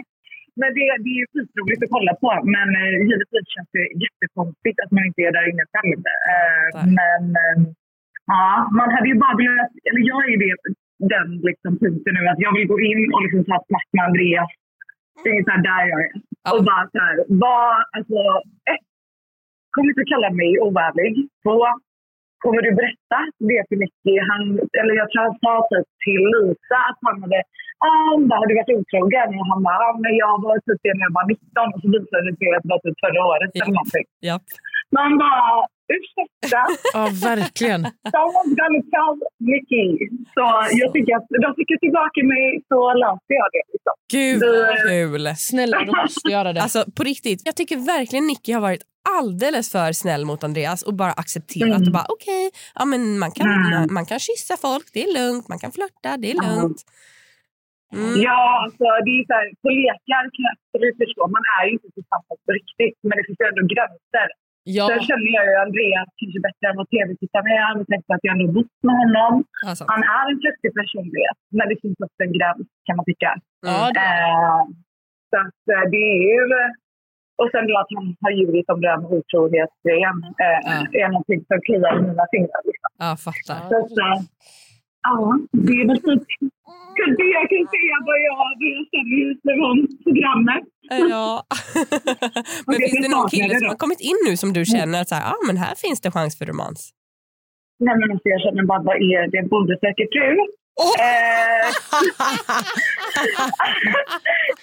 men 0.61 0.71
det, 0.77 0.87
det 1.05 1.13
är 1.21 1.27
skitroligt 1.33 1.83
att 1.85 1.95
kolla 1.97 2.15
på. 2.25 2.31
Men 2.55 2.69
eh, 2.81 2.91
givetvis 3.09 3.47
känns 3.55 3.71
det 3.77 3.87
jättekonstigt 4.05 4.79
att 4.83 4.93
man 4.95 5.05
inte 5.09 5.21
är 5.29 5.33
där 5.37 5.51
inne 5.51 5.65
själv. 5.73 6.01
Eh, 6.33 6.69
men 6.99 7.23
eh, 7.43 7.57
ja, 8.33 8.47
man 8.79 8.89
hade 8.95 9.09
ju 9.13 9.17
bara 9.25 9.37
velat... 9.45 9.71
Eller 9.89 10.03
jag 10.13 10.21
är 10.33 10.37
det, 10.45 10.55
den 11.15 11.29
liksom, 11.49 11.73
punkten 11.83 12.13
nu 12.17 12.23
att 12.29 12.45
jag 12.47 12.53
vill 12.57 12.71
gå 12.73 12.79
in 12.91 13.03
och 13.15 13.23
liksom 13.25 13.43
ta 13.51 13.57
snack 13.69 13.89
med 13.97 14.05
Andreas. 14.09 14.51
Det 15.25 15.31
är 15.31 15.45
så 15.45 15.51
här 15.55 15.63
där 15.71 15.85
jag 15.93 16.01
är. 16.09 16.13
Ja. 16.45 16.49
Och 16.53 16.65
bara 16.71 16.85
så 16.93 16.99
här, 17.07 17.17
vad, 17.45 17.73
alltså, 17.97 18.19
ett, 18.73 18.87
kommer 19.73 19.91
inte 19.93 20.11
kalla 20.13 20.31
mig 20.41 20.51
ovärdig. 20.67 21.13
Två, 21.43 21.57
kommer 22.45 22.61
du 22.67 22.71
berätta 22.81 23.19
det 23.51 23.63
för 23.69 23.77
Nicky? 23.83 24.15
Han, 24.31 24.43
eller 24.81 24.95
jag 25.01 25.07
tror 25.11 25.23
han 25.29 25.37
sa 25.45 25.55
typ 25.73 25.89
till 26.05 26.23
Lisa 26.33 26.79
att 26.91 27.01
han 27.07 27.17
hade, 27.23 27.41
ah, 27.89 28.13
har 28.41 28.47
du 28.49 28.55
varit 28.61 28.77
otrogen? 28.79 29.31
Och 29.39 29.47
han 29.53 29.61
bara, 29.67 29.79
ah, 29.87 29.97
men 30.05 30.13
jag 30.25 30.35
var 30.47 30.57
typ 30.67 30.81
det 30.85 30.93
när 30.97 31.05
jag 31.09 31.15
var 31.19 31.27
19 31.33 31.75
och 31.75 31.81
så 31.83 31.89
visade 31.97 32.23
det 32.27 32.35
sig 32.39 32.49
att 32.57 32.65
det 32.65 32.73
var 32.75 32.83
typ 32.85 32.97
förra 33.05 33.21
året 33.31 33.51
eller 33.55 33.75
någonting. 33.79 34.07
Ja. 34.29 34.37
Man 34.97 35.11
bara, 35.23 35.43
ursäkta? 35.97 36.61
Ja, 36.97 37.03
verkligen. 37.31 37.81
Someone's 38.15 38.55
gonna 38.61 38.83
tell 38.95 39.17
Nicky. 39.51 39.87
Så 40.35 40.45
jag 40.81 40.89
tycker 40.95 41.13
att 41.19 41.29
de 41.45 41.49
skickar 41.57 41.79
tillbaka 41.87 42.21
mig 42.33 42.45
så 42.71 42.79
löser 43.03 43.35
jag 43.43 43.49
det. 43.57 43.65
Liksom. 43.73 43.95
Gud 44.17 44.41
vad 44.67 44.77
kul. 44.91 45.23
Snälla, 45.37 45.77
de 45.79 45.93
måste 46.03 46.29
göra 46.37 46.53
det. 46.53 46.61
Alltså 46.67 46.81
på 46.97 47.03
riktigt, 47.03 47.41
jag 47.45 47.57
tycker 47.57 47.77
verkligen 47.97 48.27
Nicky 48.27 48.53
har 48.53 48.61
varit 48.61 48.83
alldeles 49.19 49.73
för 49.73 49.93
snäll 49.93 50.25
mot 50.25 50.45
Andreas 50.45 50.83
och 50.83 50.95
bara 50.95 51.13
accepterat 51.23 51.83
och 51.87 51.93
bara 51.99 52.09
okej, 52.17 52.51
ja, 52.79 52.85
men 52.85 53.19
man, 53.23 53.31
kan, 53.37 53.47
man, 53.71 53.93
man 53.99 54.07
kan 54.11 54.19
kyssa 54.19 54.55
folk, 54.67 54.87
det 54.95 55.03
är 55.07 55.13
lugnt, 55.21 55.49
man 55.49 55.59
kan 55.63 55.73
flörta, 55.73 56.11
det 56.23 56.29
är 56.33 56.39
lugnt. 56.49 56.81
Mm. 57.97 58.15
Ja, 58.27 58.43
alltså, 58.65 58.87
det 59.07 59.13
är 59.19 59.23
så 59.31 59.35
här, 59.39 59.47
på 59.63 59.69
lekar 59.83 60.25
kan 60.35 60.43
jag 60.49 60.55
absolut 60.59 60.97
förstå. 61.03 61.23
Man 61.37 61.45
är 61.57 61.63
ju 61.67 61.73
inte 61.77 61.91
tillsammans 61.99 62.39
på 62.47 62.51
riktigt, 62.59 62.99
men 63.07 63.15
det 63.17 63.25
finns 63.27 63.41
ju 63.43 63.47
ändå 63.53 63.65
gränser. 63.75 64.29
Ja, 64.77 64.85
Sen 64.91 65.01
känner 65.09 65.31
jag 65.37 65.45
ju 65.51 65.55
Andreas 65.67 66.11
kanske 66.21 66.39
bättre 66.47 66.65
än 66.71 66.77
vad 66.81 66.89
tv-tittare 66.95 67.51
är. 67.65 67.73
Jag 67.81 67.89
tänkte 67.93 68.11
att 68.17 68.25
jag 68.27 68.33
ändå 68.37 68.47
bott 68.59 68.79
med 68.87 68.97
honom. 69.03 69.35
Alltså. 69.69 69.83
Han 69.93 70.03
är 70.17 70.25
en 70.33 70.39
flyktig 70.43 70.71
personlighet, 70.81 71.39
men 71.57 71.65
det 71.71 71.77
finns 71.83 71.99
också 72.07 72.21
en 72.27 72.35
gräns 72.37 72.67
kan 72.87 72.95
man 72.99 73.07
tycka. 73.11 73.31
ja, 73.69 73.79
det, 73.97 74.01
Eh, 74.01 74.63
så 75.31 75.37
att 75.47 75.63
eh, 75.75 75.85
det 75.93 76.05
är 76.15 76.23
ju... 76.33 76.45
Och 77.41 77.49
sen 77.53 77.65
då 77.69 77.75
att 77.83 77.91
han 77.97 78.07
har 78.25 78.33
ljugit 78.41 78.69
om 78.75 78.81
den 78.89 79.01
otrohetsgrejen 79.17 80.17
eh, 80.45 80.59
Ja. 80.71 80.77
är 81.03 81.09
någonting 81.15 81.41
som 81.49 81.59
kliar 81.67 81.93
i 81.99 82.03
mina 82.09 82.25
fingrar. 82.33 82.63
Liksom. 82.71 82.91
Ja, 83.05 83.11
fattar. 83.27 83.61
Så 83.71 83.75
att, 83.81 83.97
eh, 84.05 84.19
ja, 85.09 85.17
det 85.67 85.75
är 85.83 85.87
väl 85.91 86.01
typ 86.09 86.23
det 87.21 87.29
jag 87.39 87.47
kan 87.53 87.65
säga 87.75 87.97
vad 88.09 88.19
jag, 88.29 88.43
känner 88.93 89.17
just 89.25 89.45
om 89.69 89.79
programmet. 90.05 90.65
Ja. 91.15 91.43
men 92.67 92.75
det 92.81 92.89
finns 92.93 93.07
det 93.07 93.13
någon 93.17 93.29
kille 93.35 93.55
som 93.59 93.67
då. 93.67 93.73
har 93.73 93.81
kommit 93.85 94.03
in 94.11 94.19
nu 94.27 94.33
som 94.43 94.51
du 94.57 94.63
känner 94.75 94.97
att 95.01 95.09
så 95.09 95.15
här, 95.15 95.25
ah, 95.33 95.41
men 95.49 95.57
här 95.65 95.75
finns 95.85 96.01
det 96.01 96.11
chans 96.17 96.39
för 96.39 96.47
romans? 96.53 96.81
Nej, 97.85 97.95
men 98.01 98.11
alltså, 98.13 98.29
jag 98.35 98.41
känner 98.45 98.63
bara, 98.73 98.83
vad 98.91 98.97
är 98.97 99.23
det? 99.33 99.49
Bonde 99.53 99.75
söker 99.85 100.07
fru. 100.15 100.29
Eh, 100.81 101.01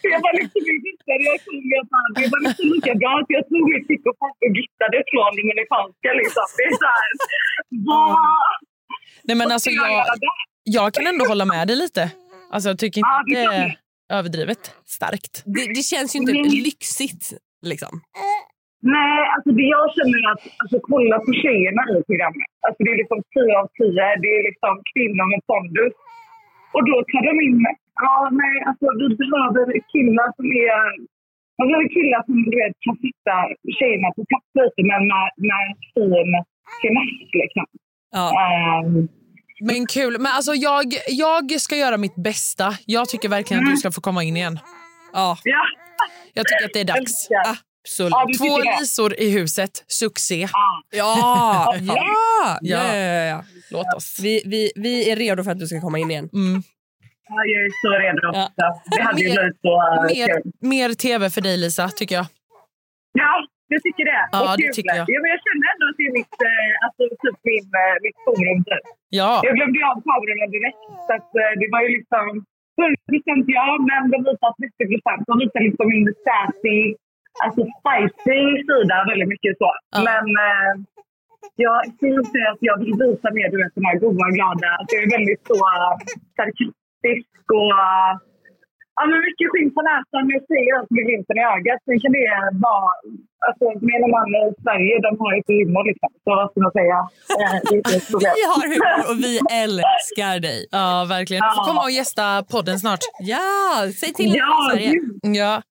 det 0.03 0.17
var 0.25 0.33
liksom 0.39 0.61
första 0.85 1.13
reaktion. 1.23 1.63
Jag 1.75 1.83
bara, 1.93 2.07
det 2.19 2.27
var 2.33 2.39
liksom 2.47 2.67
lika 2.75 2.93
bra 3.01 3.11
att 3.21 3.29
jag 3.35 3.43
tog 3.51 3.63
mitt 3.73 3.85
pick 3.87 4.03
och 4.09 4.17
och 4.45 4.51
gittade 4.59 4.97
från 5.11 5.31
Dominikanska. 5.39 6.09
Liksom. 6.21 6.45
Det 6.57 6.63
är 6.69 6.73
så 6.83 6.87
här, 6.95 7.11
vad 7.87 8.17
nej, 9.27 9.35
men 9.37 9.45
vad 9.47 9.53
alltså, 9.53 9.69
ska 9.69 9.81
jag 9.81 9.91
jag, 9.91 10.05
jag 10.63 10.93
kan 10.93 11.07
ändå 11.07 11.25
hålla 11.31 11.45
med 11.45 11.67
dig 11.67 11.75
lite. 11.75 12.11
Alltså, 12.51 12.69
jag 12.69 12.79
tycker 12.79 12.99
inte 12.99 13.09
Ja, 13.13 13.19
att 13.19 13.25
det 13.27 13.35
det 13.35 13.41
är 13.63 13.67
jag. 14.09 14.17
överdrivet 14.19 14.63
starkt. 14.85 15.33
Det, 15.45 15.65
det 15.77 15.83
känns 15.91 16.15
ju 16.15 16.19
inte 16.19 16.33
lyxigt. 16.33 17.23
Liksom. 17.71 18.01
Nej, 18.81 19.17
alltså 19.33 19.49
det 19.59 19.67
jag 19.77 19.85
känner 19.95 20.17
är 20.23 20.29
att 20.35 20.45
alltså, 20.61 20.77
kolla 20.91 21.15
på 21.25 21.31
tjejerna 21.41 21.83
i 21.95 21.97
programmet. 22.09 22.49
Alltså, 22.65 22.79
det 22.83 22.91
är 22.93 22.99
liksom 23.03 23.19
10 23.35 23.59
av 23.61 23.67
10. 23.79 24.21
Det 24.23 24.31
är 24.37 24.43
liksom 24.49 24.73
kvinnor 24.91 25.25
med 25.33 25.41
pondus. 25.49 25.93
Och 26.75 26.83
då 26.89 26.95
tar 27.11 27.23
de 27.29 27.33
in... 27.47 27.59
Ja, 28.05 28.15
nej, 28.41 28.55
alltså 28.69 28.85
vi 29.01 29.07
behöver 29.33 29.75
killar 29.93 30.27
som 30.37 30.45
är... 30.65 30.77
Man 31.57 31.67
behöver 31.69 31.87
killar 31.97 32.21
som 32.27 32.35
du 32.51 32.55
vet, 32.61 32.75
kan 32.85 32.95
sätta 33.05 33.35
tjejerna 33.77 34.07
på 34.17 34.21
plats 34.31 34.49
lite, 34.59 34.81
men 34.91 35.01
med, 35.11 35.27
med 35.49 35.67
fin 35.93 36.31
finess 36.81 37.29
liksom. 37.41 37.65
Ja. 38.17 38.25
Ehm, 38.43 39.07
Men 39.69 39.81
kul. 39.95 40.13
Men 40.23 40.31
alltså, 40.37 40.53
jag, 40.69 40.85
jag 41.25 41.45
ska 41.65 41.75
göra 41.75 41.97
mitt 41.97 42.15
bästa. 42.15 42.67
Jag 42.85 43.09
tycker 43.09 43.29
verkligen 43.29 43.63
att 43.63 43.71
du 43.71 43.77
ska 43.77 43.91
få 43.91 44.01
komma 44.01 44.23
in 44.23 44.37
igen. 44.37 44.59
Ja, 45.13 45.37
ja, 45.43 45.63
Jag 46.33 46.45
tycker 46.47 46.65
att 46.65 46.73
det 46.73 46.79
är 46.79 46.85
dags. 46.95 46.99
älskar. 46.99 47.66
Absolut. 47.87 48.11
Ja, 48.11 48.25
Två 48.37 48.57
det? 48.57 48.77
lisor 48.79 49.11
i 49.19 49.27
huset. 49.39 49.83
Succé. 49.87 50.39
Ja. 50.91 51.75
Ja, 51.75 51.75
ja, 52.61 52.95
ja, 52.95 53.25
ja. 53.33 53.39
Låt 53.71 53.89
oss. 53.97 54.19
Vi, 54.23 54.33
vi, 54.45 54.61
vi 54.75 54.93
är 55.11 55.15
redo 55.15 55.43
för 55.43 55.51
att 55.51 55.59
du 55.63 55.67
ska 55.67 55.81
komma 55.81 55.97
in 55.99 56.11
igen. 56.11 56.29
Mm. 56.33 56.61
Ja, 57.29 57.37
jag 57.53 57.59
är 57.67 57.71
så 57.83 57.89
redo 58.03 58.27
Ja. 58.39 58.45
Det 58.95 59.01
hade 59.07 59.21
ju 59.21 59.27
Mer- 59.29 59.35
blivit 59.37 59.57
så 59.65 59.73
uh, 59.81 60.03
Mer, 60.15 60.27
kul. 60.33 60.43
mer 60.73 60.89
tv 61.05 61.21
för 61.35 61.41
dig, 61.47 61.55
Lisa, 61.63 61.85
tycker 61.99 62.15
jag. 62.19 62.25
Ja, 63.23 63.31
jag 63.73 63.81
tycker 63.85 64.03
det. 64.11 64.21
Ja, 64.31 64.37
Och 64.43 64.57
det 64.61 64.69
tycker 64.77 64.93
jag. 64.99 65.05
Ja, 65.13 65.17
men 65.23 65.29
jag 65.35 65.41
känner 65.47 65.65
ändå 65.73 65.83
att 65.91 65.97
det 65.99 66.05
är 66.11 66.13
mitt, 66.19 66.37
eh, 66.49 66.71
alltså, 66.85 67.01
typ 67.23 67.37
min, 67.49 67.67
eh, 67.81 67.95
mitt 68.05 68.19
forum. 68.25 68.59
Typ. 68.69 68.85
Ja. 69.19 69.31
Jag 69.47 69.53
glömde 69.57 69.77
av 69.91 69.97
kamerorna 70.07 70.45
direkt. 70.55 70.81
Så 71.07 71.11
att, 71.17 71.29
eh, 71.41 71.51
det 71.61 71.67
var 71.73 71.81
ju 71.85 71.89
liksom 71.99 72.25
100% 72.81 73.45
ja, 73.59 73.67
men 73.89 74.01
de 74.13 74.17
visar 74.29 74.51
30%. 74.61 75.21
De 75.29 75.33
visar 75.43 75.61
liksom 75.69 75.85
min 75.95 76.05
sassy, 76.27 76.79
alltså 77.43 77.61
spicy 77.77 78.41
sida 78.67 78.97
väldigt 79.09 79.29
mycket 79.33 79.53
så. 79.61 79.69
Ja. 79.95 79.99
Men 80.09 80.25
eh, 80.47 80.71
jag 81.65 81.77
säga 82.33 82.47
att 82.53 82.63
jag 82.69 82.77
vill 82.79 82.93
visa 83.03 83.27
mer 83.37 83.47
du 83.51 83.57
vet, 83.63 83.75
den 83.75 83.85
här 83.89 83.97
goa, 84.03 84.27
glada. 84.37 84.69
Att 84.79 84.89
jag 84.93 85.01
är 85.03 85.11
väldigt 85.17 85.43
så 85.47 85.57
uh, 85.73 85.93
sarkastisk 86.37 87.45
och 87.59 87.71
uh, 87.71 88.11
Ja, 88.99 89.03
men 89.09 89.19
mycket 89.29 89.47
skinn 89.51 89.71
på 89.77 89.81
näsan. 89.91 90.23
Jag 90.35 90.43
säger 90.51 90.69
allt 90.77 90.91
med 90.95 91.03
glimten 91.07 91.35
i 91.41 91.43
ögat. 91.55 91.79
Sen 91.85 91.97
kan 92.03 92.11
det 92.17 92.27
vara... 92.67 92.89
Alltså, 93.47 93.65
mer 93.89 93.99
och 94.05 94.11
man 94.15 94.29
i 94.51 94.53
Sverige, 94.63 94.93
de 95.05 95.11
har 95.21 95.31
inte 95.39 95.53
humor. 95.59 95.83
Liksom. 95.89 96.09
Så 96.23 96.29
vad 96.39 96.47
ska 96.51 96.57
man 96.67 96.73
säga? 96.79 96.97
Eh. 97.41 97.55
Vi 98.37 98.43
har 98.53 98.65
humor 98.73 98.99
och 99.09 99.17
vi 99.25 99.33
älskar 99.63 100.35
dig. 100.47 100.59
ja, 100.71 101.05
verkligen. 101.15 101.41
Du 101.43 101.49
får 101.57 101.65
komma 101.69 101.81
och 101.87 101.95
gästa 101.99 102.25
podden 102.53 102.79
snart. 102.83 103.03
Ja, 103.33 103.45
säg 103.99 104.13
till 104.13 104.31
Ja, 104.35 104.69
Sverige. 104.71 104.91
Ja. 105.41 105.61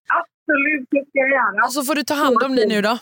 Absolut. 0.46 0.88
Det 0.90 1.02
ska 1.08 1.18
jag 1.18 1.30
göra. 1.30 1.64
Och 1.66 1.72
så 1.72 1.82
får 1.84 1.94
du 1.94 2.02
ta 2.02 2.14
hand 2.14 2.42
om 2.42 2.56
dig 2.56 2.66
nu 2.66 2.82
då. 2.82 2.98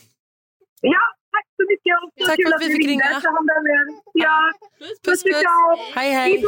Ja, 0.80 1.00
tack 1.34 1.46
så 1.56 1.62
mycket. 1.72 1.92
Och 2.02 2.10
så 2.20 2.26
Tack 2.26 2.36
för 2.46 2.54
att 2.54 2.62
vi 2.62 2.66
fick 2.74 2.86
ringa. 2.86 3.04
Ta 3.04 3.28
hand 3.36 3.50
om 3.58 3.66
er. 3.66 3.84
Ja, 4.12 4.52
Puss, 4.78 4.98
puss 5.04 5.22
puss. 5.22 5.94
Hej, 5.94 6.12
hej. 6.12 6.44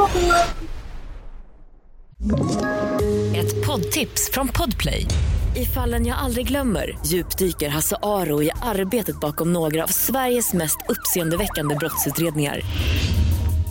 Ett 3.41 3.67
poddtips 3.67 4.31
från 4.33 4.49
Podplay. 4.49 5.07
I 5.57 5.65
fallen 5.65 6.07
jag 6.07 6.19
aldrig 6.19 6.49
glömmer 6.49 6.99
djupdyker 7.07 7.69
Hasse 7.69 7.97
Aro 8.03 8.43
i 8.43 8.51
arbetet 8.63 9.21
bakom 9.21 9.53
några 9.53 9.83
av 9.85 9.89
Sveriges 9.89 10.53
mest 10.55 10.79
uppseendeväckande 10.89 11.75
brottsutredningar. 11.75 12.61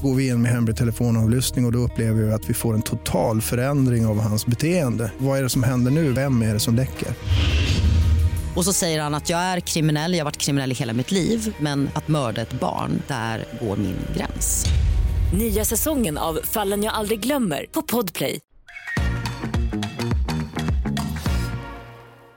Går 0.02 0.16
vi 0.16 0.28
in 0.28 0.42
med 0.42 0.52
hemlig 0.52 0.78
telefonavlyssning 0.78 1.66
och, 1.66 1.70
och 1.70 1.72
då 1.74 1.80
upplever 1.80 2.24
vi 2.24 2.32
att 2.32 2.50
vi 2.50 2.54
får 2.54 2.74
en 2.74 2.82
total 2.82 3.42
förändring 3.42 4.06
av 4.06 4.20
hans 4.20 4.46
beteende. 4.46 5.12
Vad 5.18 5.40
är 5.40 5.44
det 5.44 5.50
som 5.50 5.64
händer 5.64 5.92
nu? 5.92 6.12
Vem 6.12 6.42
är 6.42 6.54
det 6.54 6.60
som 6.60 6.76
läcker? 6.76 7.08
Och 8.56 8.66
så 8.66 8.74
säger 8.74 9.02
han 9.02 9.14
att 9.14 9.30
jag 9.30 9.40
är 9.40 9.60
kriminell, 9.60 10.14
jag 10.14 10.20
har 10.20 10.26
varit 10.26 10.38
kriminell 10.38 10.72
i 10.72 10.76
hela 10.76 10.94
mitt 10.94 11.12
liv 11.12 11.56
men 11.60 11.90
att 11.94 12.08
mörda 12.08 12.42
ett 12.42 12.60
barn, 12.60 13.02
där 13.08 13.46
går 13.62 13.78
min 13.78 13.98
gräns. 14.18 14.66
Nya 15.38 15.66
säsongen 15.66 16.18
av 16.18 16.40
Fallen 16.44 16.84
jag 16.84 16.94
aldrig 16.94 17.20
glömmer 17.20 17.66
på 17.72 17.82
Podplay. 17.82 18.40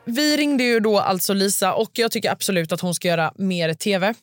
Vi 0.05 0.37
ringde 0.37 0.65
ju 0.65 0.81
då 0.81 0.99
alltså 0.99 1.33
Lisa 1.33 1.75
och 1.75 1.91
jag 1.93 2.11
tycker 2.11 2.31
absolut 2.31 2.73
att 2.73 2.81
hon 2.81 2.95
ska 2.95 3.09
göra 3.09 3.33
mer 3.37 3.75
tv. 3.75 4.15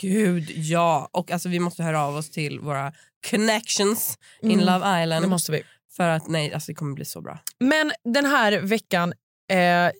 Gud, 0.00 0.50
ja. 0.50 1.08
Och 1.12 1.30
alltså, 1.30 1.48
vi 1.48 1.60
måste 1.60 1.82
höra 1.82 2.02
av 2.04 2.16
oss 2.16 2.30
till 2.30 2.60
våra 2.60 2.92
connections 3.30 4.18
in 4.42 4.50
Mm, 4.50 4.64
Love 4.66 5.02
Island. 5.02 5.24
Det 5.24 5.28
måste 5.28 5.52
vi. 5.52 5.62
För 5.96 6.08
att 6.08 6.28
nej, 6.28 6.52
alltså, 6.54 6.70
det 6.72 6.74
kommer 6.74 6.94
bli 6.94 7.04
så 7.04 7.20
bra. 7.20 7.38
Men 7.60 7.92
den 8.14 8.26
här 8.26 8.60
veckan, 8.60 9.12
eh, 9.50 9.90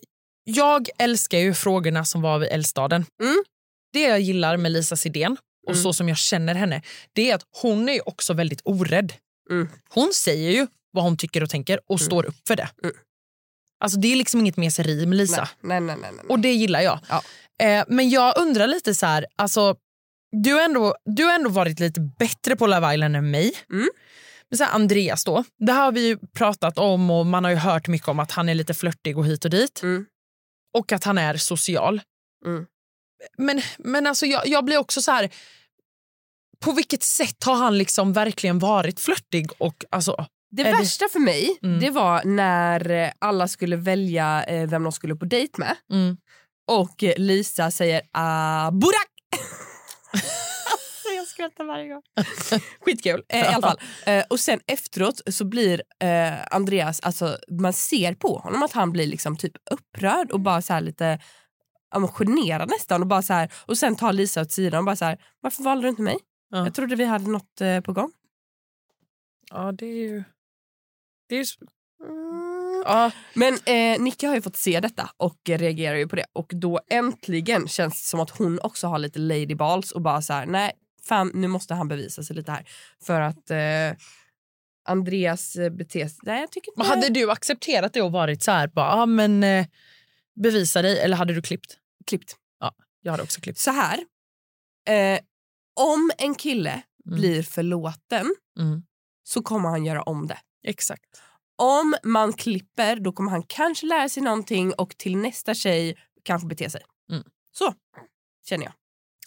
jag 0.43 0.89
älskar 0.97 1.37
ju 1.39 1.53
frågorna 1.53 2.05
som 2.05 2.21
var 2.21 2.39
vid 2.39 2.49
Eldstaden. 2.51 3.05
Mm. 3.21 3.43
Det 3.93 4.01
jag 4.01 4.19
gillar 4.21 4.57
med 4.57 4.71
Lisa 4.71 4.95
Sidén 4.95 5.37
och 5.67 5.71
Mm. 5.73 5.83
så 5.83 5.93
som 5.93 6.09
jag 6.09 6.17
känner 6.17 6.55
henne, 6.55 6.81
det 7.13 7.31
är 7.31 7.35
att 7.35 7.43
hon 7.61 7.89
är 7.89 8.09
också 8.09 8.33
väldigt 8.33 8.61
orädd. 8.63 9.13
Mm. 9.49 9.69
Hon 9.89 10.11
säger 10.13 10.51
ju 10.51 10.67
vad 10.91 11.03
hon 11.03 11.17
tycker 11.17 11.43
och 11.43 11.49
tänker 11.49 11.79
och 11.87 12.01
står 12.01 12.25
upp 12.25 12.35
för 12.47 12.55
det. 12.55 12.69
Mm. 12.83 12.95
Alltså 13.79 13.99
det 13.99 14.11
är 14.11 14.15
liksom 14.15 14.39
inget 14.39 14.57
meseri 14.57 15.05
med 15.05 15.17
Lisa. 15.17 15.49
Nej, 15.61 15.79
nej, 15.79 15.95
nej. 15.95 15.95
nej, 16.01 16.11
nej. 16.13 16.25
Och 16.29 16.39
det 16.39 16.53
gillar 16.53 16.81
jag. 16.81 16.99
Ja. 17.09 17.21
Eh, 17.65 17.83
men 17.87 18.09
jag 18.09 18.37
undrar 18.37 18.67
lite 18.67 18.95
så 18.95 19.05
här, 19.05 19.25
alltså, 19.35 19.75
du, 20.43 20.53
har 20.53 20.61
ändå, 20.61 20.95
du 21.05 21.23
har 21.23 21.33
ändå 21.35 21.49
varit 21.49 21.79
lite 21.79 22.01
bättre 22.01 22.55
på 22.55 22.67
Love 22.67 22.93
Island 22.93 23.15
än 23.15 23.31
mig. 23.31 23.53
Mm. 23.71 23.89
Men 24.49 24.57
så 24.57 24.63
här, 24.63 24.71
Andreas 24.75 25.23
då, 25.23 25.43
det 25.59 25.71
har 25.71 25.91
vi 25.91 26.07
ju 26.07 26.17
pratat 26.17 26.77
om 26.77 27.11
och 27.11 27.25
man 27.25 27.43
har 27.43 27.51
ju 27.51 27.57
hört 27.57 27.87
mycket 27.87 28.07
om 28.07 28.19
att 28.19 28.31
han 28.31 28.49
är 28.49 28.53
lite 28.53 28.73
flörtig 28.73 29.17
och 29.17 29.25
hit 29.25 29.45
och 29.45 29.51
dit. 29.51 29.83
Mm. 29.83 30.05
Och 30.77 30.91
att 30.91 31.03
han 31.03 31.17
är 31.17 31.37
social. 31.37 32.01
Mm. 32.45 32.65
Men, 33.37 33.61
men 33.77 34.07
alltså 34.07 34.25
jag, 34.25 34.47
jag 34.47 34.65
blir 34.65 34.77
också 34.77 35.01
så 35.01 35.11
här, 35.11 35.29
på 36.59 36.71
vilket 36.71 37.03
sätt 37.03 37.43
har 37.43 37.55
han 37.55 37.77
liksom 37.77 38.13
verkligen 38.13 38.59
varit 38.59 38.99
flörtig 38.99 39.49
och 39.57 39.85
alltså, 39.89 40.25
Det 40.51 40.61
Är 40.61 40.71
det- 40.71 40.79
värsta 40.79 41.05
för 41.11 41.19
mig 41.19 41.57
Mm. 41.63 41.79
det 41.79 41.89
var 41.89 42.23
när 42.23 42.91
eh, 42.91 43.11
alla 43.19 43.47
skulle 43.47 43.75
välja 43.75 44.43
eh, 44.43 44.69
vem 44.69 44.83
de 44.83 44.91
skulle 44.91 45.15
på 45.15 45.25
dejt 45.25 45.53
med 45.57 45.75
mm. 45.91 46.17
och 46.71 47.03
Lisa 47.17 47.71
säger 47.71 48.01
ah, 48.11 48.71
Burak! 48.71 49.09
Skrattar 51.35 51.65
varje 51.65 51.89
gång. 51.89 52.01
Skitkul 52.81 53.23
eh, 53.29 53.39
i 53.39 53.47
alla 53.47 53.67
fall. 53.67 53.79
Eh, 54.05 54.23
och 54.29 54.39
sen 54.39 54.59
efteråt 54.67 55.21
så 55.27 55.45
blir 55.45 55.83
eh, 55.99 56.33
Andreas, 56.51 56.99
alltså 56.99 57.37
man 57.51 57.73
ser 57.73 58.13
på 58.13 58.37
honom 58.37 58.63
att 58.63 58.71
han 58.71 58.91
blir 58.91 59.07
liksom 59.07 59.37
typ 59.37 59.53
upprörd 59.71 60.31
och 60.31 60.39
bara 60.39 60.61
så 60.61 60.73
här 60.73 60.81
lite 60.81 61.19
ja, 61.91 62.07
generad 62.07 62.69
nästan 62.69 63.01
och 63.01 63.07
bara 63.07 63.21
så 63.21 63.33
här, 63.33 63.53
och 63.65 63.77
sen 63.77 63.95
tar 63.95 64.13
Lisa 64.13 64.41
åt 64.41 64.51
sidan 64.51 64.79
och 64.79 64.85
bara 64.85 64.95
så 64.95 65.05
här, 65.05 65.21
varför 65.41 65.63
valde 65.63 65.85
du 65.85 65.89
inte 65.89 66.01
mig? 66.01 66.17
Ja. 66.49 66.57
Jag 66.57 66.73
trodde 66.73 66.95
vi 66.95 67.05
hade 67.05 67.29
något 67.29 67.61
eh, 67.61 67.81
på 67.81 67.93
gång. 67.93 68.11
Ja, 69.51 69.71
det 69.71 69.85
är 69.85 70.09
ju... 70.09 70.23
Det 71.29 71.35
är 71.35 71.39
ju... 71.39 71.45
Ja. 72.85 73.11
Men 73.33 73.53
eh, 73.65 74.01
Nicka 74.01 74.27
har 74.27 74.35
ju 74.35 74.41
fått 74.41 74.55
se 74.55 74.79
detta 74.79 75.09
och 75.17 75.39
reagerar 75.45 75.95
ju 75.95 76.07
på 76.07 76.15
det 76.15 76.25
och 76.33 76.51
då 76.53 76.79
äntligen 76.89 77.67
känns 77.67 78.01
det 78.01 78.07
som 78.07 78.19
att 78.19 78.29
hon 78.29 78.59
också 78.59 78.87
har 78.87 78.99
lite 78.99 79.19
lady 79.19 79.55
balls 79.55 79.91
och 79.91 80.01
bara 80.01 80.21
så 80.21 80.33
här, 80.33 80.45
nej 80.45 80.71
fan 81.07 81.31
nu 81.33 81.47
måste 81.47 81.73
han 81.73 81.87
bevisa 81.87 82.23
sig 82.23 82.35
lite 82.35 82.51
här 82.51 82.69
för 83.03 83.21
att 83.21 83.51
eh, 83.51 83.97
Andreas 84.87 85.55
eh, 85.55 85.69
beter 85.69 86.07
sig, 86.07 86.19
nej 86.23 86.39
jag 86.41 86.51
tycker 86.51 86.71
inte 86.71 86.83
hade 86.89 87.09
du 87.09 87.31
accepterat 87.31 87.93
det 87.93 88.01
och 88.01 88.11
varit 88.11 88.43
så 88.43 88.51
här, 88.51 88.67
bara, 88.67 88.91
ah, 88.93 89.05
men 89.05 89.43
eh, 89.43 89.67
bevisa 90.35 90.81
dig, 90.81 90.99
eller 90.99 91.17
hade 91.17 91.33
du 91.33 91.41
klippt? 91.41 91.77
klippt. 92.05 92.35
Ja, 92.59 92.73
jag 93.01 93.11
hade 93.11 93.23
också 93.23 93.41
klippt. 93.41 93.59
Så 93.59 93.71
här, 93.71 93.99
eh, 94.87 95.19
om 95.75 96.11
en 96.17 96.35
kille 96.35 96.81
Mm. 97.07 97.19
blir 97.19 97.43
förlåten 97.43 98.35
Mm. 98.59 98.83
så 99.23 99.41
kommer 99.41 99.69
han 99.69 99.85
göra 99.85 100.01
om 100.03 100.27
det. 100.27 100.39
Exakt. 100.63 101.21
Om 101.55 101.95
man 102.03 102.33
klipper 102.33 102.95
då 102.95 103.11
kommer 103.11 103.31
han 103.31 103.43
kanske 103.43 103.85
lära 103.85 104.09
sig 104.09 104.23
någonting 104.23 104.73
och 104.73 104.97
till 104.97 105.17
nästa 105.17 105.53
tjej 105.53 105.97
kanske 106.23 106.47
bete 106.47 106.69
sig. 106.69 106.81
Mm. 107.11 107.23
Så 107.51 107.73
känner 108.49 108.63
jag. 108.65 108.73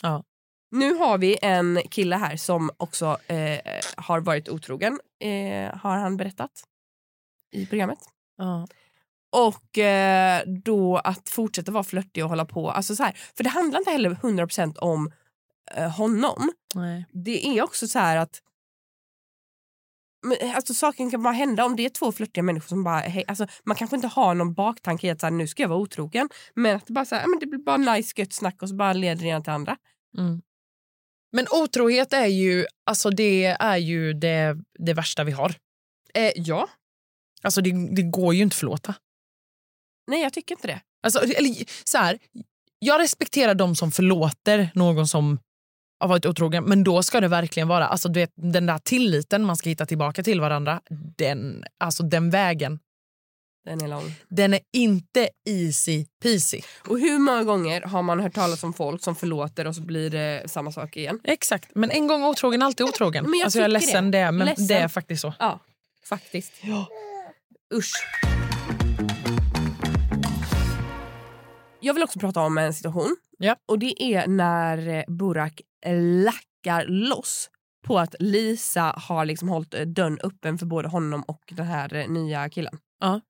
Ja. 0.03 0.25
Nu 0.71 0.95
har 0.95 1.19
vi 1.19 1.39
en 1.43 1.81
kille 1.91 2.17
här 2.17 2.37
som 2.37 2.71
också 2.77 3.19
eh, 3.27 3.61
har 3.97 4.21
varit 4.21 4.49
otrogen, 4.49 5.01
eh, 5.21 5.77
har 5.77 5.97
han 5.97 6.17
berättat 6.17 6.65
i 7.51 7.67
programmet. 7.67 7.99
Ja. 8.37 8.67
Och 9.31 9.79
eh, 9.79 10.43
då 10.47 10.97
att 10.97 11.29
fortsätta 11.29 11.73
vara 11.73 11.85
flörtig 11.85 12.25
och 12.25 12.31
hålla 12.31 12.45
på. 12.45 12.71
Alltså 12.71 12.97
så 12.97 13.03
här, 13.03 13.13
för 13.37 13.45
det 13.45 13.51
handlar 13.51 13.79
inte 13.79 13.91
heller 13.91 14.11
100% 14.11 14.79
om 14.79 15.13
eh, 15.75 15.91
honom. 15.91 16.53
Nej. 16.75 17.05
Det 17.13 17.47
är 17.47 17.63
också 17.63 17.89
så 17.89 17.99
här 17.99 18.17
att 18.17 18.43
men, 20.23 20.55
alltså, 20.55 20.75
saken 20.75 21.11
kan 21.11 21.23
bara 21.23 21.33
hända 21.33 21.65
om 21.65 21.77
det 21.77 21.85
är 21.85 21.89
två 21.91 22.13
flörtiga 22.13 22.43
människor 22.43 22.69
som 22.69 22.85
bara... 22.85 23.01
Hej, 23.01 23.25
alltså, 23.29 23.47
man 23.65 23.77
kanske 23.77 23.97
inte 23.97 24.09
har 24.09 24.35
någon 24.35 24.55
baktanke 24.55 25.07
i 25.07 25.11
att 25.11 25.21
så 25.21 25.27
här, 25.27 25.31
nu 25.31 25.47
ska 25.47 25.63
jag 25.63 25.69
vara 25.69 25.79
otrogen. 25.79 26.29
Men 26.55 26.77
att 26.77 26.87
det 26.87 26.93
bara 26.93 27.05
så 27.05 27.15
här, 27.15 27.27
men 27.27 27.39
det 27.39 27.47
blir 27.47 27.59
bara 27.59 27.77
nice 27.77 28.13
gött 28.17 28.33
snack 28.33 28.63
och 28.63 28.69
så 28.69 28.75
bara 28.75 28.93
leder 28.93 29.23
det 29.23 29.29
ena 29.29 29.41
till 29.41 29.53
andra. 29.53 29.77
Mm. 30.19 30.43
Men 31.33 31.47
otrohet 31.51 32.13
är 32.13 32.27
ju, 32.27 32.67
alltså 32.87 33.11
det 33.11 33.45
är 33.45 33.77
ju 33.77 34.13
det, 34.13 34.57
det 34.79 34.95
värsta 34.95 35.25
vi 35.25 35.33
har. 35.33 35.55
Eh, 36.15 36.33
ja. 36.35 36.69
Alltså 37.43 37.61
det, 37.61 37.95
det 37.97 38.03
går 38.03 38.35
ju 38.35 38.43
inte 38.43 38.55
att 38.55 38.59
förlåta. 38.59 38.95
Nej, 40.07 40.23
jag 40.23 40.33
tycker 40.33 40.55
inte 40.55 40.67
det. 40.67 40.81
Alltså, 41.03 41.19
eller, 41.19 41.85
så 41.85 41.99
här, 41.99 42.19
jag 42.79 43.01
respekterar 43.01 43.55
de 43.55 43.77
som 43.77 43.91
förlåter 43.91 44.71
någon 44.75 45.09
som 45.09 45.39
har 46.01 46.09
varit 46.09 46.27
otrogen, 46.27 46.65
men 46.65 46.85
då 46.85 47.03
ska 47.03 47.21
det 47.21 47.29
verkligen 47.29 47.69
vara 47.69 47.87
alltså, 47.87 48.09
du 48.09 48.21
vet, 48.21 48.33
den 48.35 48.67
där 48.67 48.79
tilliten 48.79 49.45
man 49.45 49.57
ska 49.57 49.69
hitta 49.69 49.87
tillbaka 49.87 50.23
till 50.23 50.41
varandra. 50.41 50.81
Den, 51.17 51.65
alltså, 51.79 52.03
den 52.03 52.31
vägen, 52.31 52.79
Den 53.69 53.81
är 53.81 53.89
lång. 53.89 54.15
den 54.29 54.55
är 54.55 54.61
inte 54.73 55.29
easy 55.49 56.07
peasy. 56.23 56.61
Och 56.89 56.99
hur 56.99 57.19
många 57.19 57.45
gånger 57.45 57.81
har 57.83 58.03
man 58.03 58.21
hört 58.21 58.35
talas 58.35 58.65
om 58.65 58.73
folk 58.73 59.03
som 59.03 59.15
förlåter 59.17 59.67
och 59.67 59.75
så 59.75 59.83
blir 59.83 60.11
det 60.11 60.43
samma 60.51 60.73
sak 60.73 60.97
igen? 60.97 61.21
Exakt, 61.25 61.71
men 61.75 61.91
en 61.91 62.07
gång 62.07 62.25
otrogen, 62.25 62.63
alltid 62.63 62.87
otrogen. 62.87 63.25
Men 63.31 63.39
jag 63.39 63.45
alltså, 63.45 63.59
jag 63.59 63.65
är 63.65 63.69
ledsen 63.69 64.11
det. 64.11 64.19
det, 64.19 64.33
men 64.33 64.47
Ledsen. 64.47 64.67
det 64.67 64.75
är 64.75 64.89
faktiskt 64.89 65.23
så. 65.23 65.35
Ja, 65.39 65.61
faktiskt. 66.09 66.53
Usch. 67.75 67.93
Jag 71.81 71.95
vill 71.95 72.03
också 72.03 72.19
prata 72.19 72.41
om 72.41 72.59
en 72.59 72.75
situation. 72.75 73.17
Ja. 73.39 73.57
Och 73.69 73.79
Det 73.79 74.03
är 74.03 74.27
när 74.27 74.89
eh, 74.89 75.05
Burak 75.09 75.61
lackar 76.25 76.87
loss 76.87 77.51
på 77.87 77.99
att 77.99 78.15
Lisa 78.19 78.95
har 78.97 79.25
liksom 79.25 79.49
hållit 79.49 79.75
eh, 79.75 79.81
dörren 79.81 80.19
öppen 80.23 80.59
för 80.59 80.67
både 80.67 80.89
honom 80.89 81.23
och 81.23 81.43
den 81.51 81.67
här 81.67 81.95
eh, 81.95 82.09
nya 82.09 82.49
killen. 82.49 82.79
Ja. 83.01 83.21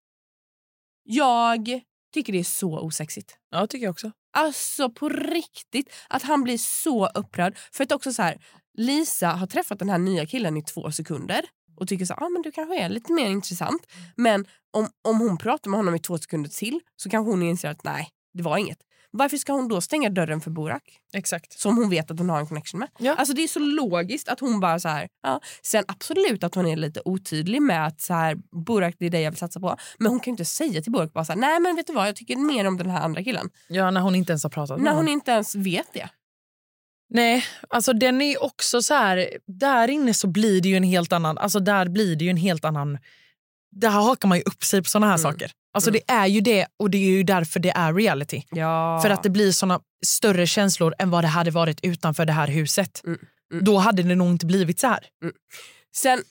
Jag 1.10 1.80
tycker 2.14 2.32
det 2.32 2.38
är 2.38 2.44
så 2.44 2.78
osexigt. 2.78 3.36
Ja, 3.50 3.66
tycker 3.66 3.84
jag 3.84 3.90
också. 3.90 4.12
Alltså 4.32 4.90
på 4.90 5.08
riktigt, 5.08 5.92
att 6.08 6.22
han 6.22 6.42
blir 6.42 6.58
så 6.58 7.06
upprörd. 7.06 7.58
För 7.72 7.84
att 7.84 7.92
också 7.92 8.12
så 8.12 8.22
här, 8.22 8.38
Lisa 8.74 9.28
har 9.28 9.46
träffat 9.46 9.78
den 9.78 9.88
här 9.88 9.98
nya 9.98 10.26
killen 10.26 10.56
i 10.56 10.62
två 10.62 10.92
sekunder 10.92 11.40
och 11.76 11.88
tycker 11.88 12.04
så 12.04 12.14
här, 12.14 12.26
ah, 12.26 12.28
men 12.28 12.42
du 12.42 12.52
kanske 12.52 12.78
är 12.78 12.88
lite 12.88 13.12
mer 13.12 13.26
intressant. 13.26 13.86
Men 14.16 14.46
om, 14.70 14.88
om 15.08 15.20
hon 15.20 15.38
pratar 15.38 15.70
med 15.70 15.78
honom 15.78 15.94
i 15.94 15.98
två 15.98 16.18
sekunder 16.18 16.50
till 16.50 16.80
så 16.96 17.10
kanske 17.10 17.30
hon 17.30 17.42
inser 17.42 17.68
att 17.70 17.84
nej, 17.84 18.08
det 18.34 18.42
var 18.42 18.58
inget. 18.58 18.78
Varför 19.10 19.36
ska 19.36 19.52
hon 19.52 19.68
då 19.68 19.80
stänga 19.80 20.10
dörren 20.10 20.40
för 20.40 20.50
Borak? 20.50 20.82
Exakt. 21.12 21.52
Som 21.52 21.76
hon 21.76 21.90
vet 21.90 22.10
att 22.10 22.18
hon 22.18 22.30
har 22.30 22.38
en 22.38 22.46
connection 22.46 22.80
med. 22.80 22.88
Ja. 22.98 23.14
Alltså 23.14 23.34
det 23.34 23.42
är 23.42 23.48
så 23.48 23.58
logiskt 23.58 24.28
att 24.28 24.40
hon 24.40 24.60
bara 24.60 24.78
så 24.78 24.88
här, 24.88 25.08
ja. 25.22 25.40
Sen 25.62 25.84
absolut 25.88 26.44
att 26.44 26.54
hon 26.54 26.66
är 26.66 26.76
lite 26.76 27.00
otydlig 27.04 27.62
med 27.62 27.86
att 27.86 28.00
så 28.00 28.14
här, 28.14 28.36
Borak 28.66 28.94
det 28.98 29.06
är 29.06 29.10
det 29.10 29.20
jag 29.20 29.30
vill 29.30 29.38
satsa 29.38 29.60
på. 29.60 29.76
Men 29.98 30.10
hon 30.10 30.20
kan 30.20 30.30
ju 30.30 30.32
inte 30.32 30.44
säga 30.44 30.82
till 30.82 30.92
Borak 30.92 31.12
bara 31.12 31.24
så 31.24 31.32
här, 31.32 31.40
nej 31.40 31.60
men 31.60 31.76
vet 31.76 31.86
du 31.86 31.92
vad 31.92 32.08
jag 32.08 32.16
tycker 32.16 32.36
mer 32.36 32.66
om 32.66 32.76
den 32.76 32.90
här 32.90 33.00
andra 33.00 33.24
killen. 33.24 33.50
Ja, 33.68 33.90
när 33.90 34.00
hon 34.00 34.14
inte 34.14 34.32
ens 34.32 34.42
har 34.42 34.50
pratat 34.50 34.76
med 34.76 34.84
När 34.84 34.90
honom. 34.90 35.06
hon 35.06 35.12
inte 35.12 35.30
ens 35.30 35.54
vet 35.54 35.92
det. 35.92 36.08
Nej, 37.10 37.44
alltså 37.68 37.92
den 37.92 38.22
är 38.22 38.42
också 38.42 38.82
så 38.82 38.94
här... 38.94 39.28
Där 39.46 39.88
inne 39.88 40.14
så 40.14 40.26
blir 40.26 40.60
det 40.60 40.68
ju 40.68 40.76
en 40.76 40.82
helt 40.82 41.12
annan... 41.12 41.38
Alltså 41.38 41.60
där 41.60 41.88
blir 41.88 42.16
det 42.16 42.24
ju 42.24 42.30
en 42.30 42.36
helt 42.36 42.64
annan... 42.64 42.98
Där 43.70 43.90
hakar 43.90 44.28
man 44.28 44.38
ju 44.38 44.44
upp 44.44 44.64
sig 44.64 44.82
på 44.82 44.88
såna 44.90 45.06
här 45.06 45.12
Mm. 45.18 45.22
saker. 45.32 45.52
Alltså 45.74 45.90
det 45.90 46.10
är 46.10 46.26
ju 46.26 46.40
det 46.40 46.66
och 46.76 46.90
det 46.90 46.98
är 46.98 47.10
ju 47.10 47.22
därför 47.22 47.60
det 47.60 47.70
är 47.70 47.94
reality. 47.94 48.42
Ja. 48.50 49.00
För 49.02 49.10
att 49.10 49.22
det 49.22 49.30
blir 49.30 49.52
såna 49.52 49.80
större 50.06 50.46
känslor 50.46 50.94
än 50.98 51.10
vad 51.10 51.24
det 51.24 51.28
hade 51.28 51.50
varit 51.50 51.80
utanför 51.82 52.24
det 52.26 52.32
här 52.32 52.48
huset. 52.48 53.02
Mm, 53.06 53.18
mm. 53.52 53.64
Då 53.64 53.78
hade 53.78 54.02
det 54.02 54.14
nog 54.14 54.28
inte 54.28 54.46
blivit 54.46 54.80
så 54.80 54.86
här. 54.86 55.06
Sen 55.96 56.22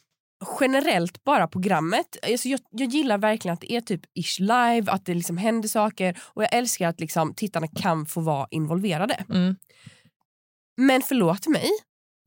generellt 0.60 1.23
bara 1.23 1.47
programmet. 1.47 2.17
Alltså 2.32 2.47
jag, 2.47 2.60
jag 2.71 2.89
gillar 2.89 3.17
verkligen 3.17 3.54
att 3.54 3.62
det 3.62 3.71
är 3.71 3.82
typ 3.82 4.02
ish 4.19 4.39
live, 4.39 4.91
att 4.91 5.06
det 5.06 5.13
liksom 5.13 5.38
händer 5.38 5.69
saker 5.69 6.17
och 6.23 6.43
jag 6.43 6.54
älskar 6.54 6.88
att 6.89 7.00
liksom 7.00 7.34
tittarna 7.34 7.67
kan 7.67 8.06
få 8.06 8.21
vara 8.21 8.47
involverade. 8.52 9.26
Mm. 9.30 9.56
Men 10.78 11.02
förlåt 11.02 11.47
mig, 11.47 11.69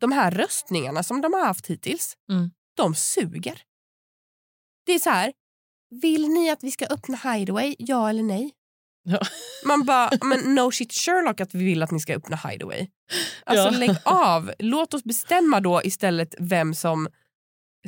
de 0.01 0.13
här 0.13 0.31
röstningarna 0.31 1.03
som 1.03 1.21
de 1.21 1.33
har 1.33 1.47
haft 1.47 1.67
hittills, 1.67 2.15
Mm. 2.31 2.51
de 2.77 2.95
suger. 2.95 3.63
Det 4.87 4.93
är 4.93 4.99
så 4.99 5.11
här, 5.11 5.33
vill 6.03 6.29
ni 6.29 6.51
att 6.51 6.65
vi 6.65 6.71
ska 6.71 6.87
öppna 6.87 7.17
Hideaway, 7.17 7.77
ja 7.79 8.11
eller 8.11 8.23
nej? 8.23 8.51
Ja. 9.03 9.21
Man 9.67 9.85
bara, 9.85 10.11
men 10.23 10.55
no 10.55 10.71
shit 10.71 10.93
Sherlock 10.93 11.41
att 11.41 11.55
vi 11.55 11.65
vill 11.65 11.83
att 11.83 11.91
ni 11.91 12.01
ska 12.01 12.15
öppna 12.15 12.37
Hideaway. 12.37 12.89
Alltså 13.45 13.65
Ja. 13.65 13.71
lägg 13.71 13.97
av, 14.05 14.53
låt 14.59 14.95
oss 14.95 15.05
bestämma 15.05 15.61
då 15.61 15.83
istället 15.85 16.35
vem 16.39 16.75
som 16.75 17.09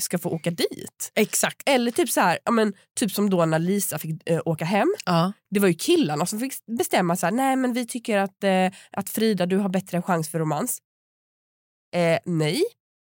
ska 0.01 0.19
få 0.19 0.31
åka 0.31 0.51
dit. 0.51 1.13
Exakt. 1.15 1.63
Eller 1.67 1.91
typ 1.91 2.11
så 2.11 2.21
här, 2.21 2.39
men, 2.51 2.75
typ 3.01 3.13
som 3.13 3.31
då 3.31 3.47
när 3.47 3.59
Lisa 3.59 3.99
fick 3.99 4.29
eh, 4.29 4.41
åka 4.45 4.65
hem. 4.65 4.95
Ja. 5.07 5.33
Det 5.51 5.61
var 5.61 5.69
ju 5.69 5.75
killarna 5.75 6.27
som 6.27 6.41
fick 6.41 6.53
bestämma 6.67 7.17
så 7.17 7.27
här, 7.27 7.33
nej 7.33 7.57
men 7.57 7.73
vi 7.73 7.87
tycker 7.87 8.19
att, 8.19 8.45
eh, 8.45 8.67
att 8.91 9.11
Frida 9.11 9.47
du 9.47 9.57
har 9.57 9.69
bättre 9.69 10.03
chans 10.03 10.31
för 10.31 10.39
romans. 10.39 10.79
Eh, 11.95 12.19
nej. 12.25 12.63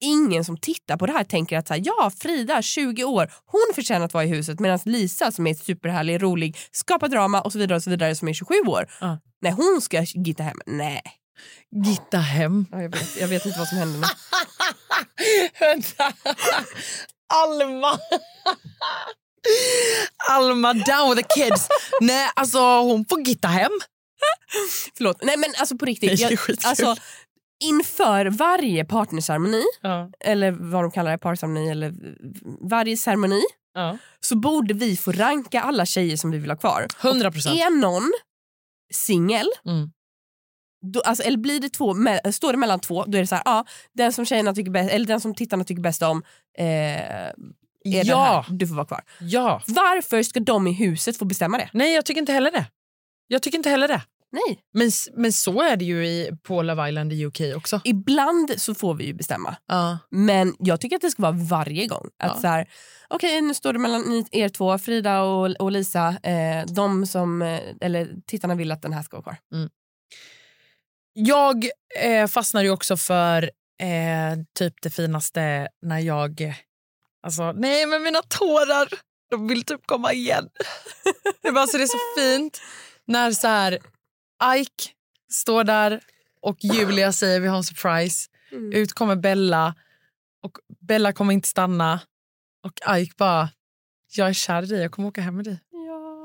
Ingen 0.04 0.44
som 0.44 0.56
tittar 0.56 0.96
på 0.96 1.06
det 1.06 1.12
här 1.12 1.24
tänker 1.24 1.58
att 1.58 1.68
så 1.68 1.74
här, 1.74 1.82
ja 1.84 2.10
Frida 2.18 2.62
20 2.62 3.04
år, 3.04 3.32
hon 3.46 3.74
förtjänar 3.74 4.06
att 4.06 4.14
vara 4.14 4.24
i 4.24 4.28
huset 4.28 4.60
medan 4.60 4.78
Lisa 4.84 5.32
som 5.32 5.46
är 5.46 5.54
superhärlig, 5.54 6.22
rolig, 6.22 6.56
skapar 6.72 7.08
drama 7.08 7.40
och 7.40 7.52
så 7.52 7.58
vidare 7.58 7.76
och 7.76 7.82
så 7.82 7.90
vidare 7.90 8.14
som 8.14 8.28
är 8.28 8.32
27 8.32 8.54
år. 8.66 8.90
Ja. 9.00 9.18
Nej 9.42 9.52
hon 9.52 9.80
ska 9.80 10.02
gitta 10.02 10.42
hem. 10.42 10.58
Nej. 10.66 11.02
Gitta 11.84 12.18
hem. 12.18 12.66
Ja, 12.70 12.82
jag, 12.82 12.88
vet, 12.88 13.16
jag 13.20 13.28
vet 13.28 13.46
inte 13.46 13.58
vad 13.58 13.68
som 13.68 13.78
händer 13.78 14.00
nu. 14.00 14.06
Vänta. 15.60 16.12
Alma. 17.34 17.98
Alma 20.30 20.72
down 20.72 21.16
with 21.16 21.28
the 21.28 21.40
kids. 21.40 21.68
Nej, 22.00 22.30
alltså 22.36 22.58
hon 22.58 23.04
får 23.04 23.20
gitta 23.20 23.48
hem. 23.48 23.72
Förlåt. 24.96 25.22
Nej 25.22 25.36
men 25.36 25.50
alltså 25.58 25.76
på 25.76 25.84
riktigt. 25.84 26.20
Jag, 26.20 26.38
alltså, 26.62 26.96
inför 27.64 28.26
varje 28.26 28.84
partnerceremoni, 28.84 29.62
Ja. 29.82 30.10
eller 30.20 30.50
vad 30.50 30.84
de 30.84 30.90
kallar 30.90 31.10
det, 31.10 31.18
parceremoni 31.18 31.70
eller 31.70 31.94
varje 32.70 32.96
ceremoni 32.96 33.42
Ja. 33.74 33.98
så 34.20 34.36
borde 34.36 34.74
vi 34.74 34.96
få 34.96 35.12
ranka 35.12 35.60
alla 35.60 35.86
tjejer 35.86 36.16
som 36.16 36.30
vi 36.30 36.38
vill 36.38 36.50
ha 36.50 36.56
kvar. 36.56 36.86
100 37.02 37.32
procent. 37.32 37.60
Är 37.60 37.70
någon 37.80 38.12
singel, 38.92 39.46
Mm. 39.66 39.90
då- 40.92 41.00
alltså, 41.00 41.22
eller 41.24 41.38
blir 41.38 41.60
det 41.60 41.68
två, 41.68 41.94
me- 41.94 42.32
står 42.32 42.52
det 42.52 42.58
mellan 42.58 42.80
två, 42.80 43.04
då 43.04 43.18
är 43.18 43.20
det 43.22 43.26
så 43.26 43.34
här, 43.34 43.42
ja, 43.44 43.64
den 43.92 44.12
som 44.12 44.24
tjejerna 44.26 44.54
tycker 44.54 44.70
bäst, 44.70 44.90
eller 44.92 45.06
den 45.06 45.20
som 45.20 45.34
tittarna 45.34 45.64
tycker 45.64 45.82
bäst 45.82 46.02
om 46.02 46.22
eh, 46.58 46.64
är 46.66 47.34
den 47.84 48.06
Ja. 48.06 48.44
här, 48.48 48.56
du 48.56 48.66
får 48.66 48.74
vara 48.74 48.86
kvar. 48.86 49.02
ja. 49.20 49.62
Varför 49.66 50.22
ska 50.22 50.40
de 50.40 50.66
i 50.66 50.72
huset 50.72 51.16
få 51.18 51.24
bestämma 51.24 51.58
det? 51.58 51.70
Nej, 51.72 51.94
jag 51.94 52.04
tycker 52.06 52.20
inte 52.20 52.32
heller 52.32 52.50
det. 52.50 52.66
Jag 53.26 53.42
tycker 53.42 53.58
inte 53.58 53.70
heller 53.70 53.88
det. 53.88 54.02
Nej. 54.34 54.58
Men, 54.72 54.90
men 55.16 55.32
så 55.32 55.62
är 55.62 55.76
det 55.76 55.84
ju 55.84 56.06
i, 56.06 56.30
på 56.42 56.62
Love 56.62 56.88
Island 56.88 57.12
i 57.12 57.26
UK 57.26 57.40
också. 57.56 57.80
Ibland 57.84 58.54
så 58.56 58.74
får 58.74 58.94
vi 58.94 59.04
ju 59.06 59.14
bestämma. 59.14 59.56
Ja. 59.66 59.98
Men 60.10 60.54
jag 60.58 60.80
tycker 60.80 60.96
att 60.96 61.02
det 61.02 61.10
ska 61.10 61.22
vara 61.22 61.32
varje 61.32 61.86
gång. 61.86 62.08
Att 62.18 62.32
Ja. 62.34 62.40
så 62.40 62.46
här, 62.46 62.68
okej 63.08 63.40
nu 63.40 63.54
står 63.54 63.72
det 63.72 63.78
mellan 63.78 64.24
er 64.32 64.48
två, 64.48 64.78
Frida 64.78 65.20
och, 65.22 65.50
och 65.60 65.72
Lisa. 65.72 66.08
Eh, 66.22 66.66
de 66.66 67.06
som, 67.06 67.42
eh, 67.42 67.60
eller 67.80 68.08
tittarna 68.26 68.54
vill 68.54 68.72
att 68.72 68.82
den 68.82 68.92
här 68.92 69.02
ska 69.02 69.16
vara 69.16 69.22
kvar. 69.22 69.36
Jag 71.12 71.68
eh, 72.00 72.26
fastnade 72.26 72.66
ju 72.66 72.70
också 72.72 72.96
för 72.96 73.42
eh, 73.80 74.38
typ 74.58 74.74
det 74.82 74.90
finaste 74.90 75.68
när 75.82 75.98
jag... 75.98 76.54
Alltså, 77.22 77.52
nej 77.52 77.86
men 77.86 78.02
mina 78.02 78.22
tårar, 78.22 78.88
de 79.30 79.48
vill 79.48 79.64
typ 79.64 79.86
komma 79.86 80.12
igen. 80.12 80.48
det, 81.42 81.52
bara, 81.52 81.66
så 81.66 81.76
det 81.76 81.82
är 81.82 81.86
så 81.86 82.20
fint 82.20 82.60
när 83.06 83.32
så 83.32 83.48
här 83.48 83.78
Ike 84.56 84.84
står 85.32 85.64
där 85.64 86.00
och 86.42 86.56
Julia 86.60 87.12
säger 87.12 87.40
vi 87.40 87.48
har 87.48 87.56
en 87.56 87.64
surprise. 87.64 88.28
Ut 88.72 88.92
kommer 88.92 89.16
Bella 89.16 89.74
och 90.42 90.52
Bella 90.80 91.12
kommer 91.12 91.32
inte 91.32 91.48
stanna. 91.48 92.00
Och 92.62 92.96
Ike 92.98 93.14
bara, 93.16 93.48
jag 94.14 94.28
är 94.28 94.32
kär 94.32 94.62
i 94.62 94.66
dig, 94.66 94.80
jag 94.82 94.92
kommer 94.92 95.08
åka 95.08 95.20
hem 95.20 95.36
med 95.36 95.44
dig. 95.44 95.58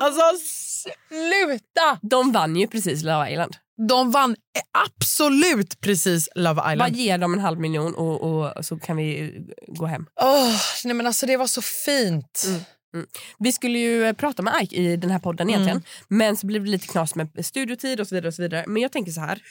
Alltså 0.01 0.21
sluta! 1.07 1.99
De 2.01 2.31
vann 2.31 2.55
ju 2.55 2.67
precis 2.67 3.03
Love 3.03 3.31
Island. 3.31 3.55
De 3.87 4.11
vann 4.11 4.35
absolut 4.71 5.81
precis 5.81 6.29
Love 6.35 6.53
Bara 6.53 6.73
Island. 6.73 6.95
ge 6.95 7.17
dem 7.17 7.33
en 7.33 7.39
halv 7.39 7.59
miljon 7.59 7.95
och, 7.95 8.21
och 8.21 8.65
så 8.65 8.79
kan 8.79 8.97
vi 8.97 9.33
gå 9.67 9.85
hem. 9.85 10.05
Åh, 10.21 10.55
nej 10.83 10.93
men 10.93 11.07
alltså 11.07 11.25
det 11.25 11.37
var 11.37 11.47
så 11.47 11.61
fint. 11.61 12.45
Vi 13.39 13.51
skulle 13.51 13.79
ju 13.79 14.03
eh, 14.05 14.13
prata 14.13 14.41
med 14.43 14.53
Ike 14.63 14.75
i 14.75 14.95
den 14.97 15.09
här 15.11 15.19
podden 15.19 15.49
Mm. 15.49 15.61
egentligen. 15.61 15.83
Men 16.07 16.37
så 16.37 16.47
blev 16.47 16.63
det 16.63 16.69
lite 16.69 16.87
knas 16.87 17.15
med 17.15 17.45
studiotid 17.45 17.99
och 17.99 18.07
så 18.07 18.15
vidare. 18.15 18.27
Och 18.27 18.33
så 18.33 18.41
vidare. 18.41 18.63
Men 18.67 18.81
jag 18.81 18.91
tänker 18.91 19.11
så 19.11 19.21
här. 19.21 19.41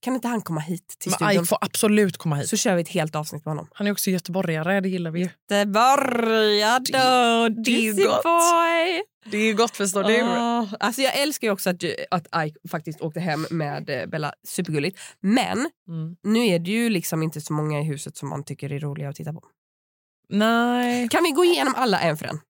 Kan 0.00 0.14
inte 0.14 0.28
han 0.28 0.40
komma 0.42 0.60
hit 0.60 0.88
till 0.98 1.10
Men 1.10 1.16
studion? 1.16 1.32
Ike 1.42 1.44
får 1.44 1.58
absolut 1.60 2.16
komma 2.16 2.36
hit. 2.36 2.48
Så 2.48 2.56
kör 2.56 2.74
vi 2.74 2.82
ett 2.82 2.88
helt 2.88 3.14
avsnitt 3.16 3.44
med 3.44 3.50
honom. 3.52 3.68
Han 3.74 3.86
är 3.86 3.90
också 3.92 4.10
göteborgare, 4.10 4.80
det 4.80 4.88
gillar 4.88 5.10
vi 5.10 5.20
ju. 5.20 5.28
Det 5.48 5.66
börjar 5.66 6.78
då, 6.80 7.54
det 7.62 7.88
är 7.88 7.92
gott. 8.06 8.22
boy. 8.22 9.02
Det 9.32 9.38
är 9.38 9.54
gott 9.54 9.76
förstår 9.76 10.04
du. 10.04 10.22
Åh, 10.22 10.74
alltså 10.80 11.02
jag 11.02 11.16
älskar 11.20 11.46
ju 11.48 11.52
också 11.52 11.70
att, 11.70 11.84
att 12.10 12.46
Ike 12.46 12.58
faktiskt 12.70 13.00
åkte 13.00 13.20
hem 13.20 13.46
med 13.50 13.90
eh, 13.90 14.06
Bella. 14.06 14.32
Supergulligt. 14.48 14.98
Men 15.20 15.70
Mm. 15.88 16.16
nu 16.22 16.46
är 16.46 16.58
det 16.58 16.70
ju 16.70 16.90
liksom 16.90 17.22
inte 17.22 17.40
så 17.40 17.52
många 17.52 17.80
i 17.80 17.84
huset 17.84 18.16
som 18.16 18.28
man 18.28 18.44
tycker 18.44 18.72
är 18.72 18.78
roliga 18.80 19.08
att 19.08 19.16
titta 19.16 19.32
på. 19.32 19.42
Nej. 20.28 21.08
Kan 21.08 21.22
vi 21.22 21.30
gå 21.30 21.44
igenom 21.44 21.74
alla 21.76 22.00
en 22.00 22.16
för 22.16 22.26
en? 22.26 22.40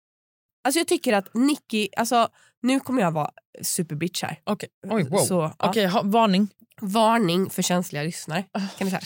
Alltså 0.65 0.81
jag 0.81 0.89
tycker 0.89 1.13
att 1.13 1.35
Nicky, 1.35 1.89
alltså 1.97 2.29
nu 2.63 2.81
kommer 2.81 3.03
jag 3.03 3.11
vara 3.11 3.31
superbitch 3.63 4.23
här. 4.23 4.41
Okej, 4.45 4.69
oj 4.91 5.03
wow. 5.03 5.19
Så, 5.19 5.53
ja. 5.59 5.89
Ha, 5.89 6.03
varning. 6.05 6.49
Varning 6.81 7.51
för 7.51 7.63
känsliga 7.63 8.03
lyssnare. 8.03 8.45
Kan 8.79 8.87
vi 8.87 8.91
säga. 8.91 9.01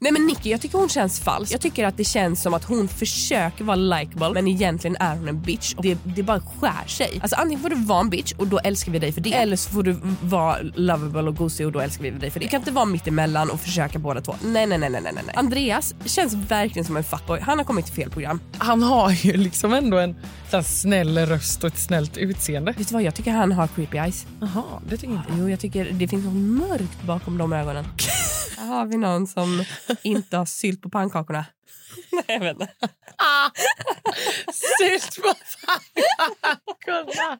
Nej 0.00 0.12
men 0.12 0.26
Nicky, 0.26 0.50
jag 0.50 0.60
tycker 0.60 0.78
hon 0.78 0.88
känns 0.88 1.20
falsk. 1.20 1.52
Jag 1.52 1.60
tycker 1.60 1.86
att 1.86 1.96
det 1.96 2.04
känns 2.04 2.42
som 2.42 2.54
att 2.54 2.64
hon 2.64 2.88
försöker 2.88 3.64
vara 3.64 3.76
likeable 3.76 4.30
men 4.30 4.48
egentligen 4.48 4.96
är 5.00 5.16
hon 5.16 5.28
en 5.28 5.42
bitch. 5.42 5.74
Och 5.74 5.82
det, 5.82 5.98
det 6.04 6.22
bara 6.22 6.40
skär 6.40 6.86
sig. 6.86 7.18
Alltså 7.22 7.36
antingen 7.36 7.62
får 7.62 7.68
du 7.68 7.76
vara 7.76 8.00
en 8.00 8.10
bitch 8.10 8.32
och 8.32 8.46
då 8.46 8.58
älskar 8.58 8.92
vi 8.92 8.98
dig 8.98 9.12
för 9.12 9.20
det. 9.20 9.34
Eller 9.34 9.56
så 9.56 9.70
får 9.70 9.82
du 9.82 9.96
vara 10.22 10.58
lovable 10.74 11.22
och 11.22 11.36
gosig 11.36 11.66
och 11.66 11.72
då 11.72 11.80
älskar 11.80 12.02
vi 12.02 12.10
dig 12.10 12.30
för 12.30 12.40
det. 12.40 12.46
Du 12.46 12.50
kan 12.50 12.60
inte 12.60 12.70
vara 12.70 12.84
mitt 12.84 13.06
emellan 13.06 13.50
och 13.50 13.60
försöka 13.60 13.98
båda 13.98 14.20
två. 14.20 14.34
Nej 14.44 14.66
nej 14.66 14.78
nej 14.78 14.90
nej 14.90 15.00
nej. 15.02 15.12
nej. 15.14 15.34
Andreas 15.34 15.94
känns 16.04 16.34
verkligen 16.34 16.84
som 16.84 16.96
en 16.96 17.04
fuckboy. 17.04 17.40
Han 17.40 17.58
har 17.58 17.64
kommit 17.64 17.84
till 17.86 17.94
fel 17.94 18.10
program. 18.10 18.40
Han 18.58 18.82
har 18.82 19.10
ju 19.10 19.32
liksom 19.32 19.72
ändå 19.72 19.98
en 19.98 20.16
så 20.50 20.56
här, 20.56 20.62
snäll 20.62 21.18
röst 21.18 21.64
och 21.64 21.70
ett 21.72 21.78
snällt 21.78 22.16
utseende. 22.16 22.72
Vet 22.72 22.88
du 22.88 22.94
vad, 22.94 23.02
jag 23.02 23.14
tycker 23.14 23.30
han 23.30 23.52
har 23.52 23.66
creepy 23.66 23.98
eyes. 23.98 24.26
Jaha, 24.40 24.64
det 24.88 24.96
tycker 24.96 25.12
inte 25.12 25.32
Jo, 25.38 25.48
jag 25.48 25.60
tycker 25.60 25.90
det 25.92 26.08
finns 26.08 26.24
något 26.24 26.34
mörkt 26.34 27.02
bakom 27.10 27.38
de 27.38 27.52
ögonen. 27.52 27.84
Här 28.56 28.66
har 28.66 28.86
vi 28.86 28.96
någon 28.96 29.26
som 29.26 29.64
inte 30.02 30.36
har 30.36 30.46
sylt 30.46 30.82
på 30.82 30.90
pannkakorna. 30.90 31.44
Nej, 32.12 32.22
jag 32.26 32.40
vet 32.40 32.52
inte. 32.60 32.68
Sylt 34.78 35.22
på 35.22 35.34
pannkakorna. 36.42 37.38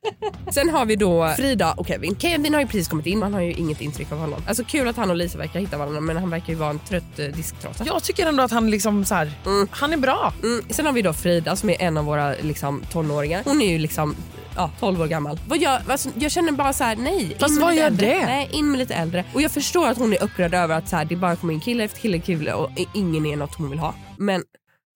Sen 0.52 0.68
har 0.68 0.86
vi 0.86 0.96
då 0.96 1.34
Frida 1.36 1.72
och 1.72 1.86
Kevin. 1.86 2.16
Kevin 2.18 2.54
har 2.54 2.60
ju 2.60 2.66
precis 2.66 2.88
kommit 2.88 3.06
in. 3.06 3.18
Man 3.18 3.34
har 3.34 3.40
ju 3.40 3.52
inget 3.52 3.80
intryck 3.80 4.12
av 4.12 4.18
honom. 4.18 4.42
Alltså 4.48 4.64
kul 4.64 4.88
att 4.88 4.96
han 4.96 5.10
och 5.10 5.16
Lisa 5.16 5.38
verkar 5.38 5.60
hitta 5.60 5.78
varandra 5.78 6.00
men 6.00 6.16
han 6.16 6.30
verkar 6.30 6.48
ju 6.48 6.54
vara 6.54 6.70
en 6.70 6.78
trött 6.78 7.18
eh, 7.18 7.26
disktrasa. 7.26 7.84
Jag 7.86 8.02
tycker 8.02 8.26
ändå 8.26 8.42
att 8.42 8.50
han 8.50 8.70
liksom 8.70 9.04
så 9.04 9.14
här, 9.14 9.32
han 9.70 9.92
är 9.92 9.96
bra. 9.96 10.32
Mm. 10.42 10.64
Sen 10.70 10.86
har 10.86 10.92
vi 10.92 11.02
då 11.02 11.12
Frida 11.12 11.56
som 11.56 11.70
är 11.70 11.82
en 11.82 11.96
av 11.96 12.04
våra 12.04 12.32
liksom, 12.32 12.82
tonåringar. 12.92 13.42
Hon 13.44 13.62
är 13.62 13.68
ju 13.70 13.78
liksom 13.78 14.16
ja, 14.60 14.70
12 14.80 15.00
år 15.02 15.06
gammal. 15.06 15.40
Vad 15.48 15.58
gör, 15.58 15.82
alltså, 15.88 16.08
jag 16.18 16.30
känner 16.30 16.52
bara 16.52 16.72
så 16.72 16.84
här: 16.84 16.96
nej. 16.96 17.36
Fast 17.38 17.60
vad 17.60 17.74
gör 17.74 17.86
äldre. 17.86 18.06
det? 18.06 18.26
Nej, 18.26 18.48
in 18.52 18.70
med 18.70 18.78
lite 18.78 18.94
äldre. 18.94 19.24
Och 19.34 19.42
jag 19.42 19.50
förstår 19.50 19.88
att 19.88 19.98
hon 19.98 20.12
är 20.12 20.22
upprörd 20.22 20.54
över 20.54 20.78
att 20.78 20.88
så 20.88 20.96
här, 20.96 21.04
det 21.04 21.16
bara 21.16 21.36
kommer 21.36 21.54
in 21.54 21.60
kille 21.60 21.84
efter 21.84 22.00
kille, 22.00 22.18
kille 22.18 22.52
och 22.52 22.70
ingen 22.94 23.26
är 23.26 23.36
något 23.36 23.54
hon 23.54 23.70
vill 23.70 23.78
ha. 23.78 23.94
Men 24.18 24.42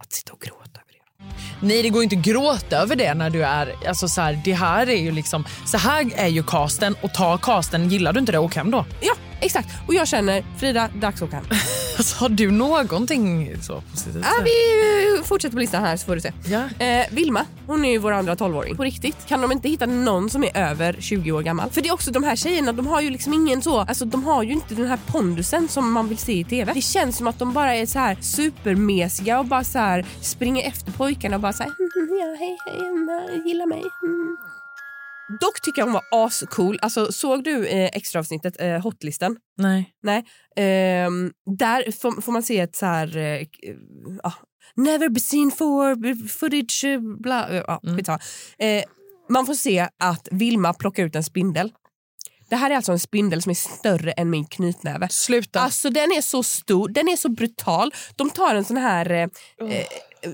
att 0.05 0.13
sitta 0.13 0.33
och 0.33 0.41
gråta 0.41 0.81
över 0.81 0.93
det. 0.93 1.67
Nej, 1.67 1.83
det 1.83 1.89
går 1.89 2.03
inte 2.03 2.17
att 2.17 2.23
gråta 2.23 2.77
över 2.77 2.97
det 2.97 3.15
när 3.15 3.31
du 3.31 3.45
är... 3.45 3.75
Alltså 3.89 4.09
så 4.09 4.21
här, 4.21 4.41
det 4.45 4.53
här 4.53 4.89
är 4.89 4.97
ju 5.03 5.13
liksom... 5.13 5.45
Så 5.67 5.79
här 5.79 6.11
är 6.15 6.29
ju 6.29 6.43
casten 6.43 6.97
och 7.03 7.15
ta 7.15 7.39
casten. 7.39 7.89
Gillar 7.89 8.13
du 8.13 8.21
inte 8.21 8.33
det, 8.33 8.39
åk 8.39 8.57
hem 8.57 8.71
då. 8.71 8.85
Ja, 9.01 9.15
exakt. 9.45 9.69
Och 9.89 9.95
jag 9.95 10.09
känner, 10.09 10.45
Frida, 10.59 10.89
dags 11.01 11.23
att 11.23 11.29
åka 11.29 11.37
hem. 11.37 11.45
Alltså, 11.99 12.17
har 12.17 12.29
du 12.29 12.51
någonting 12.51 13.57
så 13.63 13.81
positivt? 13.91 14.25
Ja, 14.25 14.45
vi 14.45 15.19
eh, 15.19 15.25
fortsätter 15.25 15.53
på 15.57 15.61
listan 15.61 15.83
här 15.85 15.97
så 15.97 16.07
får 16.07 16.15
du 16.15 16.21
se. 16.21 16.33
Ja. 16.47 16.85
Eh, 16.87 17.07
Vilma, 17.11 17.47
hon 17.67 17.85
är 17.85 17.91
ju 17.91 17.99
vår 17.99 18.13
andra 18.13 18.35
12-åring. 18.35 18.77
På 18.77 18.83
riktigt, 18.85 19.27
kan 19.27 19.41
de 19.41 19.53
inte 19.53 19.69
hitta 19.69 19.87
någon 19.87 20.31
som 20.31 20.45
är 20.45 20.57
över 20.57 20.97
20 21.01 21.33
år 21.33 21.43
gammal? 21.43 21.71
För 21.71 21.81
det 21.83 21.89
är 21.89 21.93
också 21.93 22.11
de 22.11 22.25
här 22.25 22.37
tjejerna, 22.37 22.73
de 22.73 22.87
har 22.87 23.01
ju 23.01 23.11
liksom 23.11 23.33
ingen 23.35 23.63
så, 23.63 23.79
alltså 23.81 24.05
de 24.05 24.25
har 24.25 24.43
ju 24.43 24.53
inte 24.53 24.75
den 24.75 24.87
här 24.87 24.99
pondusen 25.07 25.69
som 25.69 25.93
man 25.93 26.09
vill 26.09 26.19
se 26.19 26.33
i 26.33 26.45
TV. 26.45 26.73
Det 26.75 26.81
känns 26.83 27.17
som 27.17 27.27
att 27.27 27.39
de 27.39 27.53
bara 27.53 27.75
är 27.75 27.87
så 27.87 27.99
här 27.99 28.17
supermesiga 28.21 29.39
och 29.39 29.47
bara 29.47 29.65
så 29.65 29.79
här 29.79 30.07
springer 30.21 30.69
efter 30.69 30.93
pojkarna 30.93 31.37
och 31.37 31.43
bara 31.43 31.53
så 31.53 31.63
här, 31.63 31.71
"Mm, 31.71 32.19
ja, 32.21 32.37
hej, 32.39 32.59
hej, 32.67 33.43
gilla 33.47 33.67
mig. 33.67 33.83
Mm. 34.03 34.37
Dock 35.41 35.61
tycker 35.63 35.81
jag 35.81 35.87
hon 35.87 35.93
var 35.93 36.27
ascool. 36.27 36.79
Alltså, 36.83 37.13
såg 37.13 37.45
du 37.45 37.67
eh, 37.67 37.91
extra 37.93 38.21
avsnittet 38.21 38.61
eh, 38.61 38.81
Hotlisten? 38.83 39.37
Nej. 39.59 39.91
Nej. 40.03 40.25
Ehm, 40.57 41.33
där 41.59 41.93
får, 41.93 42.21
får 42.21 42.33
man 42.33 42.43
se 42.43 42.61
ett 42.61 42.77
så 42.77 42.87
här... 42.87 43.17
Eh, 43.17 43.47
ah, 44.23 44.33
never 44.77 45.09
be 45.09 45.21
seen 45.21 45.51
for 45.51 46.27
footage, 46.29 46.85
eh, 46.85 47.01
bla... 47.01 47.49
eh, 47.49 47.63
Ja, 47.67 47.81
skitsamma. 47.97 48.19
eh, 48.59 48.85
Man 49.29 49.47
får 49.47 49.55
se 49.55 49.89
att 49.99 50.29
Vilma 50.31 50.75
plockar 50.75 51.05
ut 51.05 51.17
en 51.17 51.25
spindel. 51.25 51.73
Det 52.49 52.57
här 52.57 52.71
är 52.71 52.77
alltså 52.77 52.93
en 52.93 52.99
spindel 53.01 53.43
som 53.43 53.51
är 53.51 53.55
större 53.55 54.13
än 54.13 54.31
min 54.31 54.45
knytnäve. 54.45 55.09
Sluta. 55.11 55.61
Alltså 55.61 55.91
den 55.91 56.13
är 56.13 56.21
så 56.21 56.43
stor, 56.43 56.89
den 56.89 57.09
är 57.09 57.17
så 57.17 57.29
brutal. 57.29 57.93
De 58.17 58.31
tar 58.31 58.55
en 58.55 58.65
sån 58.65 58.77
här 58.77 59.11
eh, 59.11 59.23
eh, 59.71 59.87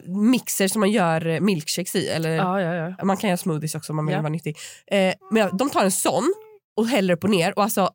mixer 0.07 0.69
som 0.69 0.81
man 0.81 0.91
gör 0.91 1.27
eh, 1.27 1.41
milkshakes 1.41 1.97
i. 1.97 2.09
Eller, 2.09 2.31
Ja, 2.37 2.61
ja, 2.61 2.75
ja. 2.99 3.05
Man 3.05 3.17
kan 3.17 3.31
göra 3.31 3.37
smoothies 3.37 3.75
också 3.75 3.93
om 3.93 3.97
man 3.97 4.07
vill 4.07 4.17
vara 4.17 4.29
nyttig. 4.29 4.57
Eh, 4.87 5.15
men 5.31 5.57
de 5.57 5.71
tar 5.71 5.85
en 5.85 5.93
sån 5.93 6.35
och 6.77 6.89
häller 6.89 7.15
upp 7.15 7.25
och 7.25 7.31
ner 7.31 7.53
och 7.59 7.63
alltså, 7.63 7.91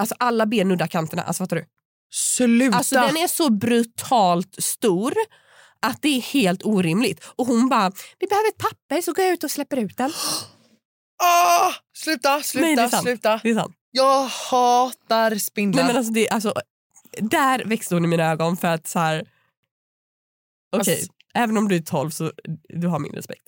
alltså 0.00 0.14
alla 0.18 0.46
ben 0.46 0.68
nuddar 0.68 0.86
kanterna. 0.86 1.22
Alltså 1.22 1.44
fattar 1.44 1.56
du? 1.56 1.64
Sluta. 2.14 2.76
Alltså 2.76 2.94
den 2.94 3.16
är 3.16 3.26
så 3.26 3.50
brutalt 3.50 4.56
stor 4.58 5.14
att 5.80 6.02
det 6.02 6.08
är 6.08 6.20
helt 6.20 6.62
orimligt. 6.64 7.24
Och 7.36 7.46
hon 7.46 7.68
bara, 7.68 7.92
vi 8.18 8.26
behöver 8.26 8.48
ett 8.48 8.58
papper 8.58 9.00
så 9.02 9.12
går 9.12 9.24
jag 9.24 9.32
ut 9.32 9.44
och 9.44 9.50
släpper 9.50 9.76
ut 9.76 9.96
den. 9.96 10.12
Ah, 11.24 11.72
sluta, 11.96 12.40
sluta, 12.42 12.66
Nej, 12.66 12.76
det 12.76 12.82
är 12.82 12.88
sant. 12.88 13.02
sluta. 13.02 13.40
Det 13.42 13.50
är 13.50 13.54
sant. 13.54 13.74
Jag 13.90 14.22
hatar 14.50 15.36
spindlar. 15.36 15.82
Nej, 15.82 15.86
men 15.92 15.96
alltså, 15.96 16.12
det, 16.12 16.28
alltså, 16.28 16.54
där 17.20 17.64
växte 17.64 17.94
hon 17.94 18.04
i 18.04 18.08
mina 18.08 18.24
ögon 18.30 18.56
för 18.56 18.68
att 18.68 18.86
så 18.88 18.98
här... 18.98 19.24
Okej, 20.76 20.94
Alltså- 20.94 21.12
även 21.34 21.56
om 21.56 21.68
du 21.68 21.76
är 21.76 21.80
12 21.80 22.10
så 22.10 22.32
du 22.68 22.86
har 22.86 22.98
min 22.98 23.12
respekt. 23.12 23.42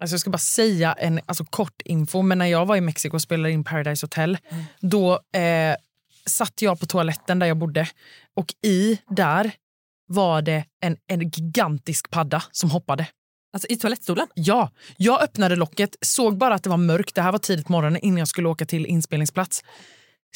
Alltså 0.00 0.14
jag 0.14 0.20
ska 0.20 0.30
bara 0.30 0.38
säga 0.38 0.92
en 0.92 1.20
alltså, 1.26 1.44
kort 1.44 1.82
info. 1.84 2.22
Men 2.22 2.38
när 2.38 2.46
jag 2.46 2.66
var 2.66 2.76
i 2.76 2.80
Mexiko 2.80 3.14
och 3.14 3.22
spelade 3.22 3.52
in 3.52 3.64
Paradise 3.64 4.06
Hotel 4.06 4.38
då 4.80 5.12
eh, 5.12 5.76
satt 6.26 6.62
jag 6.62 6.80
på 6.80 6.86
toaletten 6.86 7.38
där 7.38 7.46
jag 7.46 7.56
bodde 7.56 7.88
och 8.36 8.54
i 8.62 8.98
där 9.08 9.52
var 10.06 10.42
det 10.42 10.64
en, 10.80 10.96
en 11.06 11.28
gigantisk 11.28 12.10
padda 12.10 12.42
som 12.50 12.70
hoppade. 12.70 13.06
Alltså 13.52 13.68
i 13.68 13.76
toalettstolen? 13.76 14.26
Ja, 14.34 14.70
jag 14.96 15.22
öppnade 15.22 15.56
locket, 15.56 15.96
såg 16.00 16.38
bara 16.38 16.54
att 16.54 16.62
det 16.62 16.70
var 16.70 16.76
mörkt. 16.76 17.14
Det 17.14 17.22
här 17.22 17.32
var 17.32 17.38
tidigt 17.38 17.68
morgonen 17.68 18.00
innan 18.02 18.18
jag 18.18 18.28
skulle 18.28 18.48
åka 18.48 18.66
till 18.66 18.86
inspelningsplats. 18.86 19.64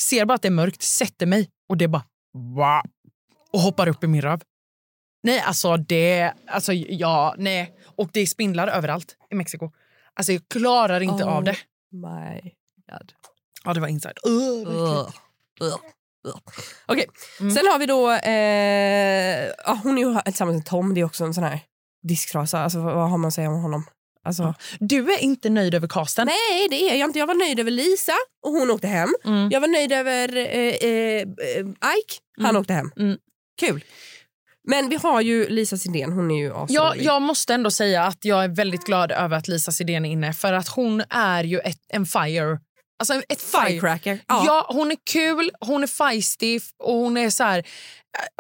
Ser 0.01 0.25
bara 0.25 0.35
att 0.35 0.43
det 0.43 0.49
är 0.49 0.53
mörkt, 0.53 0.83
sätter 0.83 1.27
mig 1.27 1.51
och 1.69 1.77
det 1.77 1.89
bara 1.89 2.83
och 3.53 3.61
hoppar 3.61 3.89
upp 3.89 4.05
i 4.05 4.07
min 4.07 4.23
röv. 4.23 4.41
Nej, 5.23 5.41
alltså 5.41 5.77
det... 5.77 6.33
Alltså 6.47 6.73
ja, 6.73 7.35
nej. 7.39 7.73
Och 7.97 8.11
det 8.13 8.21
är 8.21 8.27
spindlar 8.27 8.69
överallt 8.69 9.17
i 9.31 9.35
Mexiko. 9.35 9.71
Alltså 10.15 10.33
jag 10.33 10.43
klarar 10.51 11.01
inte 11.01 11.25
Oh 11.25 11.37
av 11.37 11.45
det. 11.45 11.57
My 11.91 12.41
God. 12.91 13.13
Ja, 13.65 13.75
det 13.75 13.81
var 13.81 13.89
inside. 13.89 14.19
Uh. 14.27 14.69
Ugh. 14.69 15.09
Ugh. 15.61 15.77
Okej, 16.87 17.07
Mm. 17.41 17.55
sen 17.55 17.67
har 17.67 17.79
vi 17.79 17.87
då... 17.87 18.11
Eh, 18.11 19.53
ja, 19.67 19.81
hon 19.83 19.99
är 19.99 20.03
ju 20.03 20.21
tillsammans 20.25 20.57
med 20.57 20.67
Tom. 20.67 20.95
Det 20.95 21.01
är 21.01 21.05
också 21.05 21.25
en 21.25 21.35
sån 21.35 21.45
här 21.45 21.61
disktrasa. 22.09 22.59
Alltså, 22.61 22.79
vad 22.79 23.11
har 23.11 23.19
man 23.19 23.29
att 23.29 23.35
säga 23.35 23.49
om 23.51 23.63
honom? 23.63 23.85
Alltså, 24.25 24.55
Du 24.81 25.13
är 25.13 25.19
inte 25.19 25.51
nöjd 25.51 25.75
över 25.75 25.89
casten? 25.89 26.27
Nej, 26.27 26.69
det 26.71 26.91
är 26.91 26.97
jag 26.97 27.09
inte. 27.09 27.19
Jag 27.19 27.27
var 27.27 27.35
nöjd 27.35 27.61
över 27.61 27.71
Lisa 27.71 28.13
och 28.43 28.53
hon 28.53 28.71
åkte 28.71 28.87
hem. 28.87 29.09
Mm. 29.25 29.51
Jag 29.51 29.61
var 29.61 29.69
nöjd 29.69 29.93
över 29.93 30.37
eh, 30.37 30.45
eh, 30.47 31.21
eh, 31.23 31.67
Ike, 31.99 32.15
han 32.37 32.47
Mm. 32.51 32.61
åkte 32.61 32.73
hem. 32.75 32.91
Mm. 32.97 33.19
Kul. 33.61 33.85
Men 34.69 34.89
vi 34.89 34.97
har 34.97 35.21
ju 35.21 35.49
Lisa 35.49 35.77
Sidén, 35.77 36.13
hon 36.13 36.31
är 36.31 36.39
ju 36.39 36.47
Ja, 36.47 36.65
asrolig. 36.65 37.07
jag 37.07 37.23
måste 37.23 37.55
ändå 37.55 37.71
säga 37.71 38.05
att 38.05 38.25
jag 38.25 38.45
är 38.45 38.49
väldigt 38.49 38.85
glad 38.87 39.13
över 39.13 39.37
att 39.37 39.49
Lisa 39.49 39.73
Sidén 39.73 40.05
är 40.05 40.11
inne 40.11 40.33
för 40.33 40.53
att 40.53 40.69
hon 40.69 41.03
är 41.11 41.45
ju 41.45 41.59
ett, 41.59 41.79
en 41.89 42.07
fire. 42.07 42.59
Alltså 42.99 43.15
ett 43.29 43.43
fire. 43.43 43.67
Firecracker. 43.67 44.19
Ja. 44.29 44.43
Ja. 44.47 44.67
hon 44.69 44.91
är 44.91 44.97
kul, 45.13 45.51
hon 45.61 45.83
är 45.83 45.87
feisty 45.87 46.61
och 46.79 46.95
hon 46.95 47.17
är 47.17 47.31
så 47.31 47.45
här, 47.45 47.65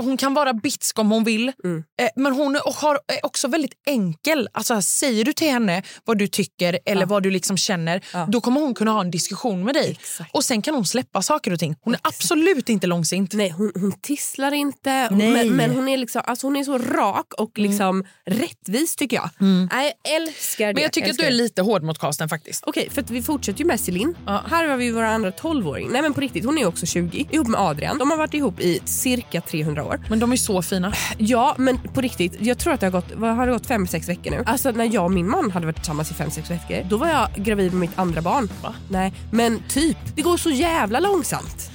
hon 0.02 0.16
kan 0.16 0.34
vara 0.34 0.52
bitsk 0.52 0.98
om 0.98 1.10
hon 1.10 1.24
vill. 1.24 1.52
Mm. 1.64 1.84
Eh, 2.02 2.08
Men 2.16 2.32
hon 2.32 2.56
är, 2.56 2.66
och 2.66 2.74
har, 2.74 2.94
är 2.94 3.26
också 3.26 3.48
väldigt 3.48 3.72
enkel. 3.86 4.48
Alltså, 4.52 4.82
säger 4.82 5.24
du 5.24 5.32
till 5.32 5.50
henne 5.50 5.82
vad 6.04 6.18
du 6.18 6.26
tycker 6.26 6.78
eller 6.86 7.00
Ja. 7.02 7.06
vad 7.06 7.22
du 7.22 7.30
liksom 7.30 7.56
känner, 7.56 8.04
Ja. 8.12 8.26
då 8.30 8.40
kommer 8.40 8.60
hon 8.60 8.74
kunna 8.74 8.90
ha 8.90 9.00
en 9.00 9.10
diskussion 9.10 9.64
med 9.64 9.74
dig. 9.74 9.90
Exakt. 10.00 10.30
Och 10.34 10.44
sen 10.44 10.62
kan 10.62 10.74
hon 10.74 10.84
släppa 10.86 11.22
saker 11.22 11.52
och 11.52 11.58
ting. 11.58 11.76
Hon 11.80 11.94
är 11.94 12.00
absolut 12.04 12.68
inte 12.68 12.86
långsint. 12.86 13.32
Nej, 13.32 13.48
hon, 13.50 13.72
hon 13.74 13.92
tisslar 13.92 14.52
inte, 14.54 15.10
Nej. 15.10 15.32
Men, 15.32 15.48
men 15.56 15.70
hon, 15.70 15.88
är 15.88 15.96
liksom, 15.96 16.22
alltså 16.24 16.46
hon 16.46 16.56
är 16.56 16.64
så 16.64 16.78
rak 16.78 17.26
och 17.38 17.58
liksom 17.58 18.04
rättvis 18.26 18.96
tycker 18.96 19.16
jag. 19.16 19.30
Nej, 19.72 19.92
jag 20.02 20.14
älskar 20.16 20.66
det. 20.66 20.74
Men 20.74 20.82
jag 20.82 20.92
tycker 20.92 21.06
att 21.06 21.10
älskar 21.10 21.24
du 21.24 21.28
är 21.28 21.36
lite 21.36 21.62
hård 21.62 21.82
mot 21.82 21.98
casten 21.98 22.28
faktiskt. 22.28 22.64
Okej, 22.66 22.88
för 22.90 23.02
att 23.02 23.10
vi 23.10 23.22
fortsätter 23.22 23.60
ju 23.60 23.66
med 23.66 23.80
Celine. 23.80 24.14
Ja. 24.26 24.44
Här 24.50 24.68
har 24.68 24.76
vi 24.76 24.90
våra 24.90 25.08
andra 25.10 25.30
12-åring. 25.30 25.88
Nej 25.92 26.02
men 26.02 26.14
på 26.14 26.20
riktigt, 26.20 26.44
hon 26.44 26.58
är 26.58 26.66
också 26.66 26.86
20. 26.86 27.26
Ihop 27.30 27.48
med 27.48 27.60
Adrian. 27.60 27.98
De 27.98 28.10
har 28.10 28.18
varit 28.18 28.34
ihop 28.34 28.60
i 28.60 28.80
cirka 28.84 29.40
300 29.62 29.84
år. 29.84 30.00
Men 30.08 30.18
de 30.18 30.32
är 30.32 30.36
så 30.36 30.62
fina. 30.62 30.92
Ja, 31.18 31.54
men 31.58 31.78
på 31.78 32.00
riktigt. 32.00 32.36
Jag 32.40 32.58
tror 32.58 32.72
att 32.72 32.80
det 32.80 32.86
har 32.86 32.90
gått, 32.90 33.12
vad 33.14 33.36
har 33.36 33.46
det 33.46 33.52
gått 33.52 33.66
fem, 33.66 33.86
sex 33.86 34.08
veckor 34.08 34.30
nu. 34.30 34.42
Alltså 34.46 34.70
när 34.70 34.94
jag 34.94 35.04
och 35.04 35.10
min 35.10 35.28
man 35.30 35.50
hade 35.50 35.66
varit 35.66 35.76
tillsammans 35.76 36.10
i 36.10 36.14
fem, 36.14 36.30
sex 36.30 36.50
veckor. 36.50 36.86
Då 36.88 36.96
var 36.96 37.08
jag 37.08 37.28
gravid 37.36 37.72
med 37.72 37.80
mitt 37.80 37.98
andra 37.98 38.22
barn. 38.22 38.48
Va? 38.62 38.74
Nej, 38.90 39.12
men 39.32 39.62
typ. 39.68 39.98
Det 40.16 40.22
går 40.22 40.36
så 40.36 40.50
jävla 40.50 41.00
långsamt. 41.00 41.70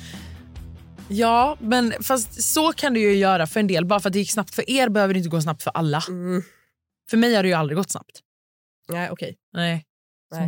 Ja, 1.10 1.58
men 1.60 1.94
fast 2.02 2.44
så 2.44 2.74
kan 2.74 2.94
du 2.94 3.00
ju 3.00 3.16
göra 3.16 3.48
för 3.48 3.60
en 3.60 3.68
del. 3.68 3.86
Bara 3.86 4.00
för 4.00 4.10
att 4.10 4.14
det 4.14 4.20
gick 4.20 4.32
snabbt 4.32 4.56
för 4.56 4.70
er 4.70 4.90
behöver 4.90 5.14
det 5.14 5.18
inte 5.18 5.30
gå 5.30 5.42
snabbt 5.42 5.64
för 5.64 5.72
alla. 5.72 6.04
Mm. 6.08 6.44
För 7.10 7.18
mig 7.18 7.36
har 7.36 7.44
det 7.44 7.50
ju 7.50 7.56
aldrig 7.56 7.78
gått 7.78 7.92
snabbt. 7.92 8.20
Nej, 8.90 9.10
okej. 9.12 9.36
Så 9.52 9.58
Nej. 9.58 9.84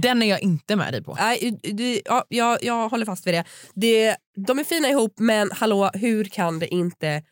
Den 0.02 0.22
är 0.22 0.26
jag 0.26 0.42
inte 0.42 0.76
med 0.76 0.94
dig 0.94 1.04
på. 1.04 1.16
Nej, 1.16 1.60
det, 1.64 2.02
ja, 2.06 2.26
jag, 2.30 2.64
jag 2.64 2.90
håller 2.90 3.06
fast 3.06 3.28
vid 3.28 3.34
det. 3.34 3.44
det. 3.74 4.18
De 4.48 4.60
är 4.60 4.64
fina 4.64 4.90
ihop, 4.90 5.14
men 5.20 5.52
hallå, 5.52 5.90
hur 5.94 6.24
kan 6.26 6.60
det 6.60 6.68
inte 6.68 7.24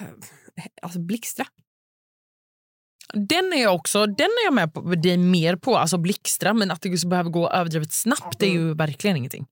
alltså, 0.82 0.98
blixtra? 1.00 1.46
Den 3.14 3.52
är 3.52 3.62
jag 3.62 3.74
också 3.74 4.06
den 4.06 4.26
är 4.26 4.44
jag 4.44 4.54
med 4.54 4.74
på, 4.74 4.80
dig 4.80 5.16
mer 5.16 5.56
på. 5.56 5.76
Alltså 5.76 5.98
blixtra, 5.98 6.54
men 6.54 6.70
att 6.70 6.82
det 6.82 7.04
behöver 7.06 7.30
gå 7.30 7.50
överdrivet 7.50 7.92
snabbt 7.92 8.38
det 8.38 8.46
är 8.46 8.50
ju 8.52 8.74
verkligen 8.74 9.16
ingenting. 9.16 9.46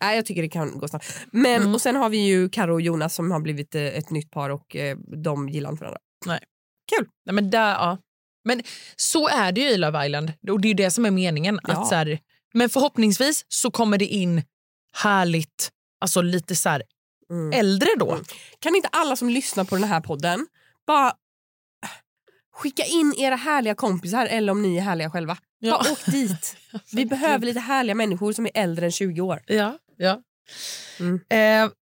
Nej, 0.00 0.16
jag 0.16 0.26
tycker 0.26 0.42
det 0.42 0.48
kan 0.48 0.78
gå 0.78 0.88
snabbt. 0.88 1.20
Men, 1.32 1.62
Mm. 1.62 1.74
och 1.74 1.80
sen 1.80 1.96
har 1.96 2.10
vi 2.10 2.26
ju 2.26 2.48
Karo 2.48 2.72
och 2.74 2.80
Jonas 2.80 3.14
som 3.14 3.30
har 3.30 3.40
blivit 3.40 3.74
eh, 3.74 3.82
ett 3.82 4.10
nytt 4.10 4.30
par 4.30 4.50
och 4.50 4.76
eh, 4.76 4.96
de 5.22 5.48
gillar 5.48 5.70
inte 5.70 5.84
varandra. 5.84 6.00
Nej, 6.26 6.40
men, 7.32 7.50
där, 7.50 7.70
ja. 7.70 7.98
Men 8.44 8.62
så 8.96 9.28
är 9.28 9.52
det 9.52 9.60
ju 9.60 9.68
i 9.68 9.76
Love 9.78 10.06
Island 10.06 10.32
och 10.50 10.60
det 10.60 10.68
är 10.70 10.74
det 10.74 10.90
som 10.90 11.06
är 11.06 11.10
meningen. 11.10 11.60
Ja. 11.62 11.72
Att 11.72 11.88
så 11.88 11.94
här, 11.94 12.18
men 12.54 12.70
förhoppningsvis 12.70 13.44
så 13.48 13.70
kommer 13.70 13.98
det 13.98 14.06
in 14.06 14.42
härligt, 14.96 15.70
alltså 16.00 16.22
lite 16.22 16.56
så 16.56 16.68
här 16.68 16.82
Mm. 17.30 17.52
äldre 17.52 17.88
då. 17.98 18.12
Mm. 18.12 18.24
Kan 18.58 18.74
inte 18.76 18.88
alla 18.92 19.16
som 19.16 19.28
lyssnar 19.30 19.64
på 19.64 19.74
den 19.76 19.84
här 19.84 20.00
podden 20.00 20.46
bara 20.86 21.12
skicka 22.54 22.84
in 22.84 23.14
era 23.18 23.36
härliga 23.36 23.74
kompisar 23.74 24.26
eller 24.26 24.52
om 24.52 24.62
ni 24.62 24.76
är 24.76 24.80
härliga 24.82 25.10
själva. 25.10 25.36
Ja. 25.58 25.70
Bara 25.82 25.92
åk 25.92 26.06
dit. 26.06 26.56
Vi 26.92 27.06
behöver 27.06 27.46
lite 27.46 27.60
härliga 27.60 27.94
människor 27.94 28.32
som 28.32 28.46
är 28.46 28.50
äldre 28.54 28.86
än 28.86 28.92
20 28.92 29.20
år. 29.20 29.40
Ja, 29.46 29.78
ja. 29.96 30.22
Mm. 31.00 31.20
Eh, 31.30 31.72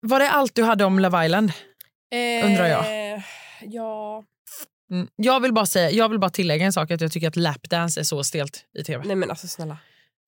var 0.00 0.18
det 0.20 0.30
allt 0.30 0.54
du 0.54 0.62
hade 0.62 0.84
om 0.84 0.98
Love 0.98 1.24
Island? 1.26 1.52
Undrar 2.44 2.66
jag. 2.66 3.12
Eh, 3.14 3.22
Ja... 3.62 4.24
Mm. 4.90 5.08
Jag, 5.16 5.40
vill 5.40 5.52
bara 5.52 5.66
säga, 5.66 5.90
jag 5.90 6.08
vill 6.08 6.18
bara 6.18 6.30
tillägga 6.30 6.66
en 6.66 6.72
sak. 6.72 6.90
att 6.90 7.00
Jag 7.00 7.12
tycker 7.12 7.28
att 7.28 7.36
lapdance 7.36 8.00
är 8.00 8.04
så 8.04 8.24
stelt 8.24 8.64
i 8.78 8.84
tv. 8.84 9.04
Nej 9.06 9.16
men 9.16 9.30
alltså 9.30 9.48
snälla. 9.48 9.78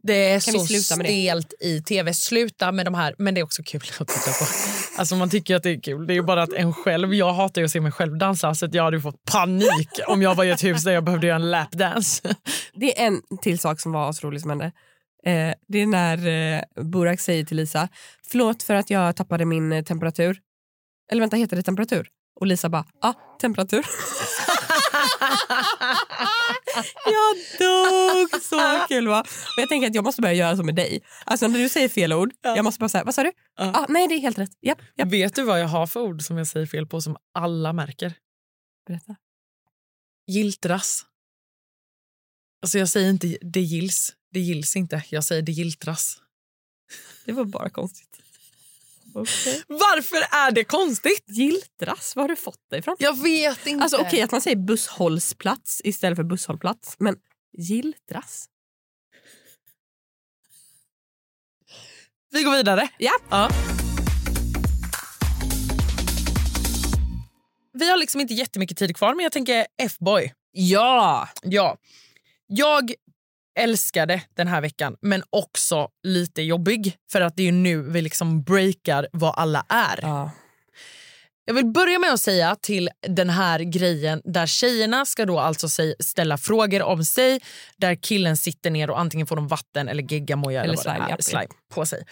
Det 0.02 0.30
är 0.30 0.40
Kan 0.40 0.54
så 0.54 0.66
stelt 0.94 1.54
i 1.60 1.82
tv. 1.82 2.14
Sluta 2.14 2.72
med 2.72 2.86
de 2.86 2.94
här. 2.94 3.14
Men 3.18 3.34
det 3.34 3.40
är 3.40 3.44
också 3.44 3.62
kul 3.62 3.80
att 4.00 4.08
titta 4.08 4.30
på. 4.30 4.44
Alltså 4.98 5.14
man 5.16 5.30
tycker 5.30 5.56
att 5.56 5.62
det 5.62 5.70
är 5.70 5.80
kul. 5.80 6.06
Det 6.06 6.16
är 6.16 6.22
bara 6.22 6.42
att 6.42 6.52
en 6.52 6.72
själv. 6.72 7.14
Jag 7.14 7.32
hatar 7.32 7.62
att 7.62 7.70
se 7.70 7.80
mig 7.80 7.92
själv 7.92 8.18
dansa 8.18 8.54
så 8.54 8.68
jag 8.72 8.84
hade 8.84 8.96
ju 8.96 9.00
fått 9.00 9.24
panik 9.24 9.88
om 10.06 10.22
jag 10.22 10.34
var 10.34 10.44
i 10.44 10.50
ett 10.50 10.64
hus 10.64 10.84
där 10.84 10.92
jag 10.92 11.04
behövde 11.04 11.26
göra 11.26 11.36
en 11.36 11.50
lapdance. 11.50 12.34
Det 12.74 13.00
är 13.00 13.06
en 13.06 13.22
till 13.42 13.58
sak 13.58 13.80
som 13.80 13.92
var 13.92 14.12
så 14.12 14.26
rolig 14.26 14.40
som 14.40 14.50
hände. 14.50 14.72
Eh, 15.24 15.54
det 15.68 15.78
är 15.78 15.86
när 15.86 16.26
eh, 16.26 16.84
Burak 16.84 17.20
säger 17.20 17.44
till 17.44 17.56
Lisa, 17.56 17.88
förlåt 18.26 18.62
för 18.62 18.74
att 18.74 18.90
jag 18.90 19.16
tappade 19.16 19.44
min 19.44 19.72
eh, 19.72 19.84
temperatur. 19.84 20.38
Eller 21.10 21.20
vänta, 21.20 21.36
heter 21.36 21.56
det 21.56 21.62
temperatur? 21.62 22.08
Och 22.40 22.46
Lisa 22.46 22.68
bara, 22.68 22.84
ja, 23.00 23.08
ah, 23.08 23.14
temperatur. 23.40 23.78
jag 27.04 27.36
dog! 27.58 28.42
Så 28.42 28.84
kul 28.88 29.08
va? 29.08 29.20
Och 29.20 29.60
jag 29.62 29.68
tänker 29.68 29.88
att 29.88 29.94
jag 29.94 30.04
måste 30.04 30.22
börja 30.22 30.34
göra 30.34 30.56
så 30.56 30.62
med 30.62 30.74
dig. 30.74 31.00
Alltså 31.24 31.48
när 31.48 31.58
du 31.58 31.68
säger 31.68 31.88
fel 31.88 32.12
ord, 32.12 32.32
jag 32.42 32.64
måste 32.64 32.80
bara 32.80 32.88
säga, 32.88 33.04
vad 33.04 33.14
sa 33.14 33.22
du? 33.22 33.32
Ja. 33.56 33.72
Ah, 33.74 33.86
nej, 33.88 34.08
det 34.08 34.14
är 34.14 34.20
helt 34.20 34.38
rätt. 34.38 34.50
Japp, 34.60 34.78
japp. 34.96 35.08
Vet 35.08 35.34
du 35.34 35.42
vad 35.42 35.60
jag 35.60 35.68
har 35.68 35.86
för 35.86 36.00
ord 36.00 36.22
som 36.22 36.38
jag 36.38 36.46
säger 36.46 36.66
fel 36.66 36.86
på 36.86 37.00
som 37.00 37.16
alla 37.34 37.72
märker? 37.72 38.14
Berätta. 38.86 39.16
Giltras. 40.26 41.04
Alltså 42.62 42.78
jag 42.78 42.88
säger 42.88 43.10
inte 43.10 43.38
det 43.40 43.60
gills. 43.60 44.14
Det 44.32 44.40
gills 44.40 44.76
inte. 44.76 45.04
Jag 45.10 45.24
säger 45.24 45.42
det 45.42 45.52
giltras. 45.52 46.16
Det 47.24 47.32
var 47.32 47.44
bara 47.44 47.70
konstigt. 47.70 48.07
Okay. 49.20 49.62
Varför 49.66 50.16
är 50.16 50.50
det 50.50 50.64
konstigt? 50.64 51.24
Giltras, 51.26 52.16
var 52.16 52.22
har 52.22 52.28
du 52.28 52.36
fått 52.36 52.60
det 52.70 52.78
ifrån? 52.78 52.96
Jag 52.98 53.22
vet 53.22 53.66
inte. 53.66 53.82
Alltså 53.82 53.96
okej 53.96 54.22
att 54.22 54.32
man 54.32 54.40
säger 54.40 54.56
busshållsplats 54.56 55.80
istället 55.84 56.16
för 56.16 56.24
busshållplats, 56.24 56.96
men 56.98 57.16
giltras? 57.58 58.48
Vi 62.30 62.42
går 62.42 62.56
vidare. 62.56 62.88
Ja. 62.98 63.12
ja. 63.30 63.50
Vi 67.72 67.90
har 67.90 67.96
liksom 67.96 68.20
inte 68.20 68.34
jättemycket 68.34 68.76
tid 68.76 68.96
kvar, 68.96 69.14
men 69.14 69.22
jag 69.22 69.32
tänker 69.32 69.66
F-boy. 69.82 70.34
Ja! 70.52 71.28
Ja. 71.42 71.76
Jag 72.46 72.92
älskade 73.58 74.22
den 74.36 74.48
här 74.48 74.60
veckan, 74.60 74.96
men 75.00 75.22
också 75.30 75.88
lite 76.02 76.42
jobbig. 76.42 76.96
För 77.12 77.20
att 77.20 77.36
det 77.36 77.42
är 77.42 77.46
ju 77.46 77.52
nu 77.52 77.82
vi 77.82 78.02
liksom 78.02 78.42
breakar 78.42 79.08
vad 79.12 79.34
alla 79.36 79.66
är. 79.68 79.98
ja. 80.02 80.30
Jag 81.48 81.54
vill 81.54 81.66
börja 81.66 81.98
med 81.98 82.12
att 82.12 82.20
säga 82.20 82.56
till 82.56 82.90
den 83.08 83.30
här 83.30 83.60
grejen 83.60 84.22
där 84.24 84.46
tjejerna 84.46 85.06
ska 85.06 85.26
då 85.26 85.38
alltså 85.38 85.68
ställa 85.98 86.38
frågor 86.38 86.82
om 86.82 87.04
sig 87.04 87.40
där 87.76 87.94
killen 87.94 88.36
sitter 88.36 88.70
ner 88.70 88.90
och 88.90 89.00
antingen 89.00 89.26
får 89.26 89.36
de 89.36 89.48
vatten 89.48 89.88
eller 89.88 90.12
geggamoja 90.12 90.62
eller, 90.62 90.72
Eller 90.72 90.82
slime, 90.82 91.12
är, 91.18 91.22
slime 91.22 91.48
på 91.74 91.86
sig. 91.86 92.04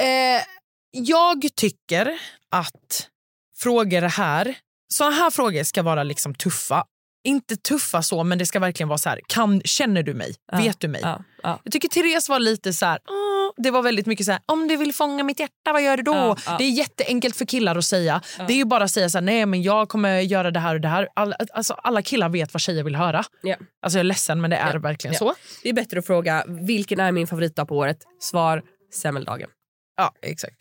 Eh, 0.00 0.42
jag 0.90 1.48
tycker 1.56 2.18
att 2.50 3.08
frågor 3.56 4.02
här, 4.02 4.58
såna 4.92 5.10
här 5.10 5.30
frågor 5.30 5.62
ska 5.62 5.82
vara 5.82 6.02
liksom 6.02 6.34
tuffa. 6.34 6.84
Inte 7.26 7.56
tuffa 7.56 8.02
så, 8.02 8.24
men 8.24 8.38
det 8.38 8.46
ska 8.46 8.58
verkligen 8.60 8.88
vara 8.88 8.98
så 8.98 9.08
här, 9.08 9.20
kan, 9.26 9.60
känner 9.64 10.02
du 10.02 10.14
mig? 10.14 10.34
Ja, 10.52 10.58
Vet 10.58 10.80
du 10.80 10.88
mig? 10.88 11.00
Ja, 11.04 11.22
ja. 11.42 11.60
Jag 11.64 11.72
tycker 11.72 11.88
Therese 11.88 12.28
var 12.28 12.38
lite 12.38 12.72
så 12.72 12.86
här, 12.86 12.98
"Åh", 13.08 13.52
det 13.64 13.70
var 13.70 13.82
väldigt 13.82 14.06
mycket 14.06 14.26
så 14.26 14.32
här, 14.32 14.40
om 14.46 14.68
du 14.68 14.76
vill 14.76 14.92
fånga 14.94 15.24
mitt 15.24 15.40
hjärta, 15.40 15.72
vad 15.72 15.82
gör 15.82 15.96
du 15.96 16.02
då? 16.02 16.36
Det 16.58 16.64
är 16.64 16.70
jätteenkelt 16.70 17.36
för 17.36 17.44
killar 17.44 17.76
att 17.76 17.84
säga. 17.84 18.20
Det 18.46 18.52
är 18.52 18.56
ju 18.56 18.64
bara 18.64 18.84
att 18.84 18.90
säga 18.90 19.08
så 19.10 19.18
här, 19.18 19.22
nej 19.22 19.46
men 19.46 19.62
jag 19.62 19.88
kommer 19.88 20.20
göra 20.20 20.50
det 20.50 20.60
här 20.60 20.74
och 20.74 20.80
det 20.80 20.88
här. 20.88 21.08
Alla, 21.14 21.36
alltså, 21.52 21.74
alla 21.74 22.02
killar 22.02 22.28
vet 22.28 22.54
vad 22.54 22.60
tjejer 22.60 22.84
vill 22.84 22.96
höra. 22.96 23.24
Ja. 23.42 23.56
Alltså 23.82 23.98
jag 23.98 24.00
är 24.00 24.04
ledsen 24.04 24.40
men 24.40 24.50
det 24.50 24.56
är 24.56 24.72
Ja, 24.74 24.78
verkligen 24.78 25.12
ja. 25.14 25.18
så. 25.18 25.34
Det 25.62 25.68
är 25.68 25.72
bättre 25.72 25.98
att 25.98 26.06
fråga 26.06 26.44
vilken 26.46 27.00
är 27.00 27.12
min 27.12 27.26
favoritdag 27.26 27.68
på 27.68 27.76
året? 27.76 27.98
Svar 28.20 28.62
semmeldagen. 28.94 29.48
Ja, 29.96 30.14
exakt. 30.22 30.56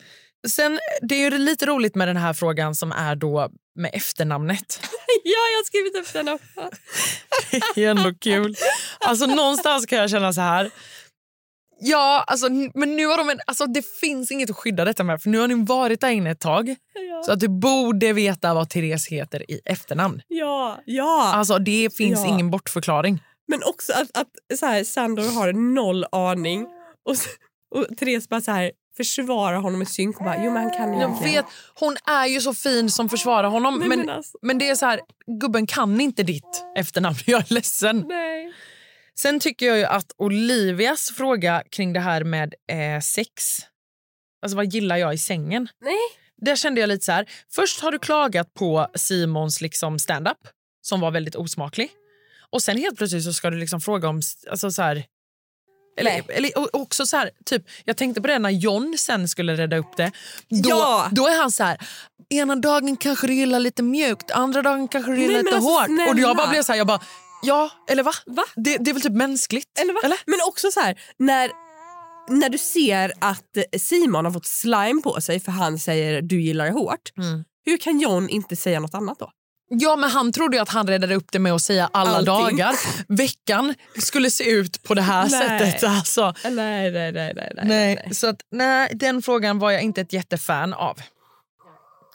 Sen, 0.47 0.79
det 1.01 1.15
är 1.15 1.19
ju 1.31 1.37
lite 1.37 1.65
roligt 1.65 1.95
med 1.95 2.07
den 2.07 2.17
här 2.17 2.33
frågan 2.33 2.75
som 2.75 2.91
är 2.91 3.15
då 3.15 3.49
med 3.75 3.91
efternamnet. 3.93 4.79
ja, 5.23 5.41
jag 5.51 5.57
har 5.59 5.63
skrivit 5.65 5.97
också. 5.97 6.39
Det 7.75 7.83
är 7.85 7.89
ändå 7.91 8.13
kul. 8.21 8.55
Alltså 8.99 9.25
någonstans 9.25 9.85
kan 9.85 9.99
jag 9.99 10.09
känna 10.09 10.33
så 10.33 10.41
här. 10.41 10.71
Ja, 11.79 12.23
alltså, 12.27 12.49
men 12.73 12.95
nu 12.95 13.05
har 13.05 13.17
de 13.17 13.29
en, 13.29 13.39
alltså, 13.47 13.65
det 13.65 13.85
finns 13.85 14.31
inget 14.31 14.49
att 14.49 14.55
skydda 14.55 14.85
detta 14.85 15.03
med 15.03 15.21
för 15.21 15.29
nu 15.29 15.37
har 15.39 15.47
ni 15.47 15.65
varit 15.65 16.01
där 16.01 16.09
inne 16.09 16.31
ett 16.31 16.39
tag. 16.39 16.75
Så 17.25 17.31
att 17.31 17.39
du 17.39 17.47
borde 17.47 18.13
veta 18.13 18.53
vad 18.53 18.69
Therese 18.69 19.07
heter 19.07 19.51
i 19.51 19.61
efternamn. 19.65 20.21
Ja, 20.27 20.79
ja. 20.85 21.31
Alltså 21.33 21.57
det 21.59 21.95
finns 21.97 22.19
Ja. 22.19 22.27
ingen 22.27 22.51
bortförklaring. 22.51 23.23
Men 23.47 23.63
också 23.63 23.93
att, 23.93 24.17
att 24.17 24.57
så 24.59 24.65
här, 24.65 24.83
Sandor 24.83 25.33
har 25.35 25.53
noll 25.53 26.05
aning 26.11 26.67
och, 27.05 27.15
och 27.75 27.97
Therese 27.97 28.29
bara 28.29 28.41
så 28.41 28.51
här, 28.51 28.71
försvara 28.97 29.57
honom 29.57 29.81
i 29.81 29.85
synk 29.85 30.17
och 30.17 30.25
bara, 30.25 30.43
jo 30.43 30.51
men 30.51 30.63
han 30.63 30.71
kan 30.71 30.99
Jag 30.99 31.23
vet, 31.23 31.45
hon 31.73 31.97
är 32.05 32.25
ju 32.25 32.41
så 32.41 32.53
fin 32.53 32.89
som 32.89 33.09
försvarar 33.09 33.49
honom. 33.49 33.79
Men, 33.79 33.89
men 33.89 33.99
men, 33.99 34.09
alltså. 34.09 34.37
det 34.59 34.69
är 34.69 34.75
så 34.75 34.85
här, 34.85 34.99
gubben 35.41 35.67
kan 35.67 36.01
inte 36.01 36.23
ditt 36.23 36.65
efternamn. 36.77 37.15
Jag 37.25 37.41
är 37.41 37.53
ledsen. 37.53 38.05
Nej. 38.07 38.53
Sen 39.17 39.39
tycker 39.39 39.65
jag 39.65 39.77
ju 39.77 39.85
att 39.85 40.11
Olivias 40.17 41.11
fråga 41.17 41.63
kring 41.71 41.93
det 41.93 41.99
här 41.99 42.23
med 42.23 42.53
eh, 42.71 43.01
sex, 43.01 43.31
alltså 44.41 44.55
vad 44.55 44.65
gillar 44.65 44.97
jag 44.97 45.13
i 45.13 45.17
sängen? 45.17 45.67
Nej. 45.81 45.95
Där 46.41 46.55
kände 46.55 46.81
jag 46.81 46.87
lite 46.87 47.05
så 47.05 47.11
här, 47.11 47.29
först 47.55 47.81
har 47.81 47.91
du 47.91 47.99
klagat 47.99 48.53
på 48.53 48.87
Simons 48.95 49.61
liksom 49.61 49.99
stand-up 49.99 50.37
som 50.81 50.99
var 50.99 51.11
väldigt 51.11 51.35
osmaklig. 51.35 51.89
Och 52.49 52.61
sen 52.61 52.77
helt 52.77 52.97
plötsligt 52.97 53.23
så 53.23 53.33
ska 53.33 53.49
du 53.49 53.57
liksom 53.57 53.81
fråga 53.81 54.07
om, 54.07 54.21
alltså 54.49 54.71
så 54.71 54.81
här, 54.81 55.05
eller, 55.97 56.31
eller 56.31 56.57
och 56.57 56.69
också 56.81 57.05
så 57.05 57.17
här, 57.17 57.29
typ, 57.45 57.63
jag 57.85 57.97
tänkte 57.97 58.21
på 58.21 58.27
det 58.27 58.39
när 58.39 58.49
John 58.49 58.95
sen 58.97 59.27
skulle 59.27 59.55
rädda 59.57 59.77
upp 59.77 59.97
det. 59.97 60.11
Då, 60.49 60.69
Ja! 60.69 61.09
då 61.11 61.27
är 61.27 61.37
han 61.37 61.51
så 61.51 61.63
här, 61.63 61.77
ena 62.29 62.55
dagen 62.55 62.97
kanske 62.97 63.27
du 63.27 63.33
gillar 63.33 63.59
lite 63.59 63.83
mjukt, 63.83 64.31
andra 64.31 64.61
dagen 64.61 64.87
kanske 64.87 65.11
du 65.11 65.17
gillar 65.21 65.33
Nej, 65.33 65.43
lite 65.43 65.55
alltså, 65.55 65.71
hårt. 65.71 65.89
Och 65.89 65.95
jag 65.99 66.15
snälla. 66.15 66.35
bara 66.35 66.47
blev 66.47 66.63
så 66.63 66.71
här, 66.71 66.77
jag 66.77 66.87
bara, 66.87 67.01
ja 67.43 67.69
eller 67.89 68.03
va? 68.03 68.11
Va? 68.25 68.43
Det, 68.55 68.77
det 68.77 68.89
är 68.91 68.93
väl 68.93 69.01
typ 69.01 69.11
mänskligt? 69.13 69.79
Eller 69.79 69.93
va? 69.93 69.99
Men 70.25 70.39
också 70.47 70.71
så 70.71 70.79
här, 70.79 70.99
när, 71.17 71.51
när 72.29 72.49
du 72.49 72.57
ser 72.57 73.13
att 73.19 73.57
Simon 73.81 74.25
har 74.25 74.31
fått 74.31 74.45
slime 74.45 75.01
på 75.01 75.21
sig 75.21 75.39
för 75.39 75.51
han 75.51 75.79
säger 75.79 76.21
du 76.21 76.41
gillar 76.41 76.65
det 76.65 76.71
hårt. 76.71 77.11
Mm. 77.17 77.43
Hur 77.65 77.77
kan 77.77 77.99
John 77.99 78.29
inte 78.29 78.55
säga 78.55 78.79
något 78.79 78.93
annat 78.93 79.19
då? 79.19 79.31
Ja, 79.69 79.95
men 79.95 80.09
han 80.09 80.31
trodde 80.31 80.61
att 80.61 80.69
han 80.69 80.87
räddade 80.87 81.15
upp 81.15 81.31
det 81.31 81.39
med 81.39 81.53
att 81.53 81.61
säga 81.61 81.89
alla 81.93 82.09
Allting. 82.09 82.25
dagar. 82.57 82.75
Veckan 83.07 83.73
skulle 83.99 84.29
se 84.29 84.49
ut 84.49 84.83
på 84.83 84.93
det 84.93 85.01
här 85.01 85.29
Nej. 85.29 85.41
sättet. 85.71 85.83
Alltså. 85.89 86.33
Nej, 86.43 86.91
nej, 86.91 87.11
nej. 87.11 87.33
nej, 87.35 87.51
nej, 87.55 87.65
Nej, 87.65 88.13
Så 88.13 88.27
att, 88.27 88.41
nej, 88.51 88.89
den 88.93 89.21
frågan 89.21 89.59
var 89.59 89.71
jag 89.71 89.81
inte 89.81 90.01
ett 90.01 90.13
jättefan 90.13 90.73
av. 90.73 90.99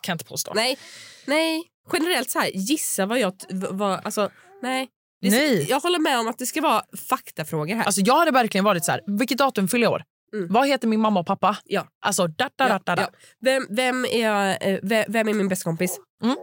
Kan 0.02 0.12
inte 0.12 0.24
påstå. 0.24 0.52
Nej, 0.54 0.78
nej. 1.26 1.62
Generellt 1.92 2.30
så 2.30 2.38
här, 2.38 2.50
gissa 2.54 3.06
vad 3.06 3.18
jag... 3.18 3.32
Vad, 3.50 4.00
alltså, 4.04 4.30
nej. 4.62 4.88
Ska- 5.26 5.30
Nej. 5.36 5.66
Jag 5.70 5.80
håller 5.80 5.98
med 5.98 6.18
om 6.18 6.28
att 6.28 6.38
det 6.38 6.46
ska 6.46 6.60
vara 6.60 6.82
faktafrågor 7.08 7.74
här. 7.74 7.84
Alltså, 7.84 8.00
jag 8.00 8.16
hade 8.18 8.30
verkligen 8.30 8.64
varit 8.64 8.84
så 8.84 8.92
här, 8.92 9.00
vilket 9.06 9.38
datum 9.38 9.68
fyller 9.68 9.84
jag 9.86 9.92
år? 9.92 10.02
Vad 10.48 10.68
heter 10.68 10.88
min 10.88 11.00
mamma 11.00 11.20
och 11.20 11.26
pappa? 11.26 11.56
Ja. 11.64 11.86
Alltså, 12.06 12.26
da, 12.26 12.50
da, 12.56 12.68
da, 12.68 12.80
da, 12.84 12.96
da. 12.96 13.02
Ja. 13.02 13.08
Vem, 13.40 13.66
vem, 13.70 14.04
är, 14.04 14.22
jag, 14.22 14.68
eh, 14.72 14.78
ve- 14.82 15.04
vem 15.08 15.28
är 15.28 15.34
min 15.34 15.48
bästa 15.48 15.64
kompis? 15.64 15.98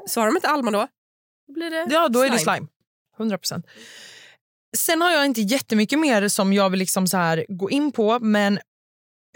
Svarar 0.07 0.27
de 0.27 0.35
inte 0.35 0.47
Alma 0.49 0.71
då? 0.71 0.87
Blir 1.47 1.69
det 1.69 1.85
Ja, 1.89 2.07
då 2.07 2.21
är 2.21 2.29
det 2.29 2.39
slime. 2.39 2.67
100 3.17 3.37
procent. 3.37 3.65
Sen 4.77 5.01
har 5.01 5.11
jag 5.11 5.25
inte 5.25 5.41
jättemycket 5.41 5.99
mer 5.99 6.27
som 6.27 6.53
jag 6.53 6.69
vill 6.69 6.79
liksom 6.79 7.07
så 7.07 7.17
här 7.17 7.45
gå 7.49 7.69
in 7.69 7.91
på, 7.91 8.19
men 8.19 8.59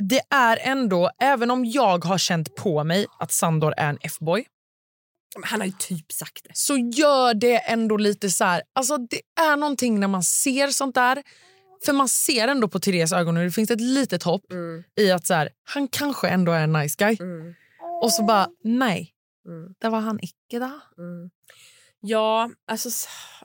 det 0.09 0.21
är 0.29 0.57
ändå, 0.61 1.11
även 1.19 1.51
om 1.51 1.65
jag 1.65 2.05
har 2.05 2.17
känt 2.17 2.55
på 2.55 2.83
mig 2.83 3.05
att 3.19 3.31
Sandor 3.31 3.73
är 3.77 3.89
en 3.89 3.97
F-boy, 4.01 4.45
Han 5.43 5.59
har 5.59 5.67
ju 5.67 5.73
typ 5.79 6.11
sagt 6.11 6.43
det. 6.43 6.51
så 6.53 6.77
gör 6.77 7.33
det 7.33 7.57
ändå 7.57 7.97
lite 7.97 8.29
så 8.29 8.43
här... 8.43 8.61
Alltså 8.73 8.97
det 8.97 9.21
är 9.41 9.57
någonting 9.57 9.99
när 9.99 10.07
man 10.07 10.23
ser 10.23 10.67
sånt 10.67 10.95
där. 10.95 11.23
För 11.85 11.93
man 11.93 12.09
ser 12.09 12.47
ändå 12.47 12.67
på 12.67 12.79
Therese 12.79 13.13
ögon 13.13 13.37
och 13.37 13.43
det 13.43 13.51
finns 13.51 13.71
ett 13.71 13.81
litet 13.81 14.23
hopp 14.23 14.45
i 14.99 15.11
att 15.11 15.25
så 15.25 15.33
här, 15.33 15.49
han 15.63 15.87
kanske 15.87 16.27
ändå 16.27 16.51
är 16.51 16.63
en 16.63 16.73
nice 16.73 16.95
guy. 16.99 17.17
Och 18.01 18.13
så 18.13 18.23
bara, 18.23 18.47
nej. 18.63 19.13
Det 19.79 19.89
var 19.89 19.99
han 19.99 20.19
icke 20.21 20.59
då. 20.59 20.71
Ja, 22.01 22.49
alltså... 22.67 22.89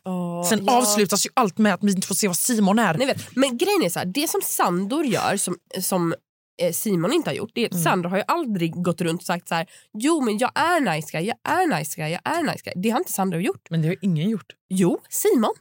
åh, 0.04 0.44
Sen 0.48 0.64
ja. 0.66 0.78
avslutas 0.78 1.26
ju 1.26 1.30
allt 1.34 1.58
med 1.58 1.74
att 1.74 1.82
vi 1.84 1.92
inte 1.92 2.06
får 2.06 2.14
se 2.14 2.26
vad 2.26 2.36
Simon 2.36 2.78
är. 2.78 2.94
Ni 2.98 3.06
vet, 3.06 3.36
men 3.36 3.56
grejen 3.58 3.82
är 3.82 3.88
så 3.88 3.98
här, 3.98 4.06
det 4.06 4.28
som 4.30 4.40
Sandor 4.44 5.04
gör 5.04 5.36
som, 5.36 5.56
som 5.80 6.14
eh, 6.62 6.72
Simon 6.72 7.12
inte 7.12 7.30
har 7.30 7.34
gjort, 7.34 7.50
det 7.54 7.60
är 7.60 7.66
att 7.66 7.72
Mm. 7.72 7.84
Sandor 7.84 8.10
har 8.10 8.16
ju 8.16 8.24
aldrig 8.26 8.82
gått 8.82 9.00
runt 9.00 9.20
och 9.20 9.26
sagt 9.26 9.48
så 9.48 9.54
här, 9.54 9.66
jo 9.98 10.20
men 10.20 10.38
jag 10.38 10.50
är 10.54 10.80
nice 10.80 11.08
guy, 11.12 11.26
jag 11.26 11.36
är 11.54 11.78
nice 11.78 12.00
guy, 12.00 12.10
jag 12.10 12.20
är 12.24 12.42
nice 12.42 12.60
guy. 12.64 12.72
Det 12.82 12.90
har 12.90 12.98
inte 12.98 13.12
Sandor 13.12 13.40
gjort. 13.40 13.70
Men 13.70 13.82
det 13.82 13.88
har 13.88 13.96
ingen 14.02 14.30
gjort. 14.30 14.52
Jo, 14.68 15.00
Simon. 15.08 15.54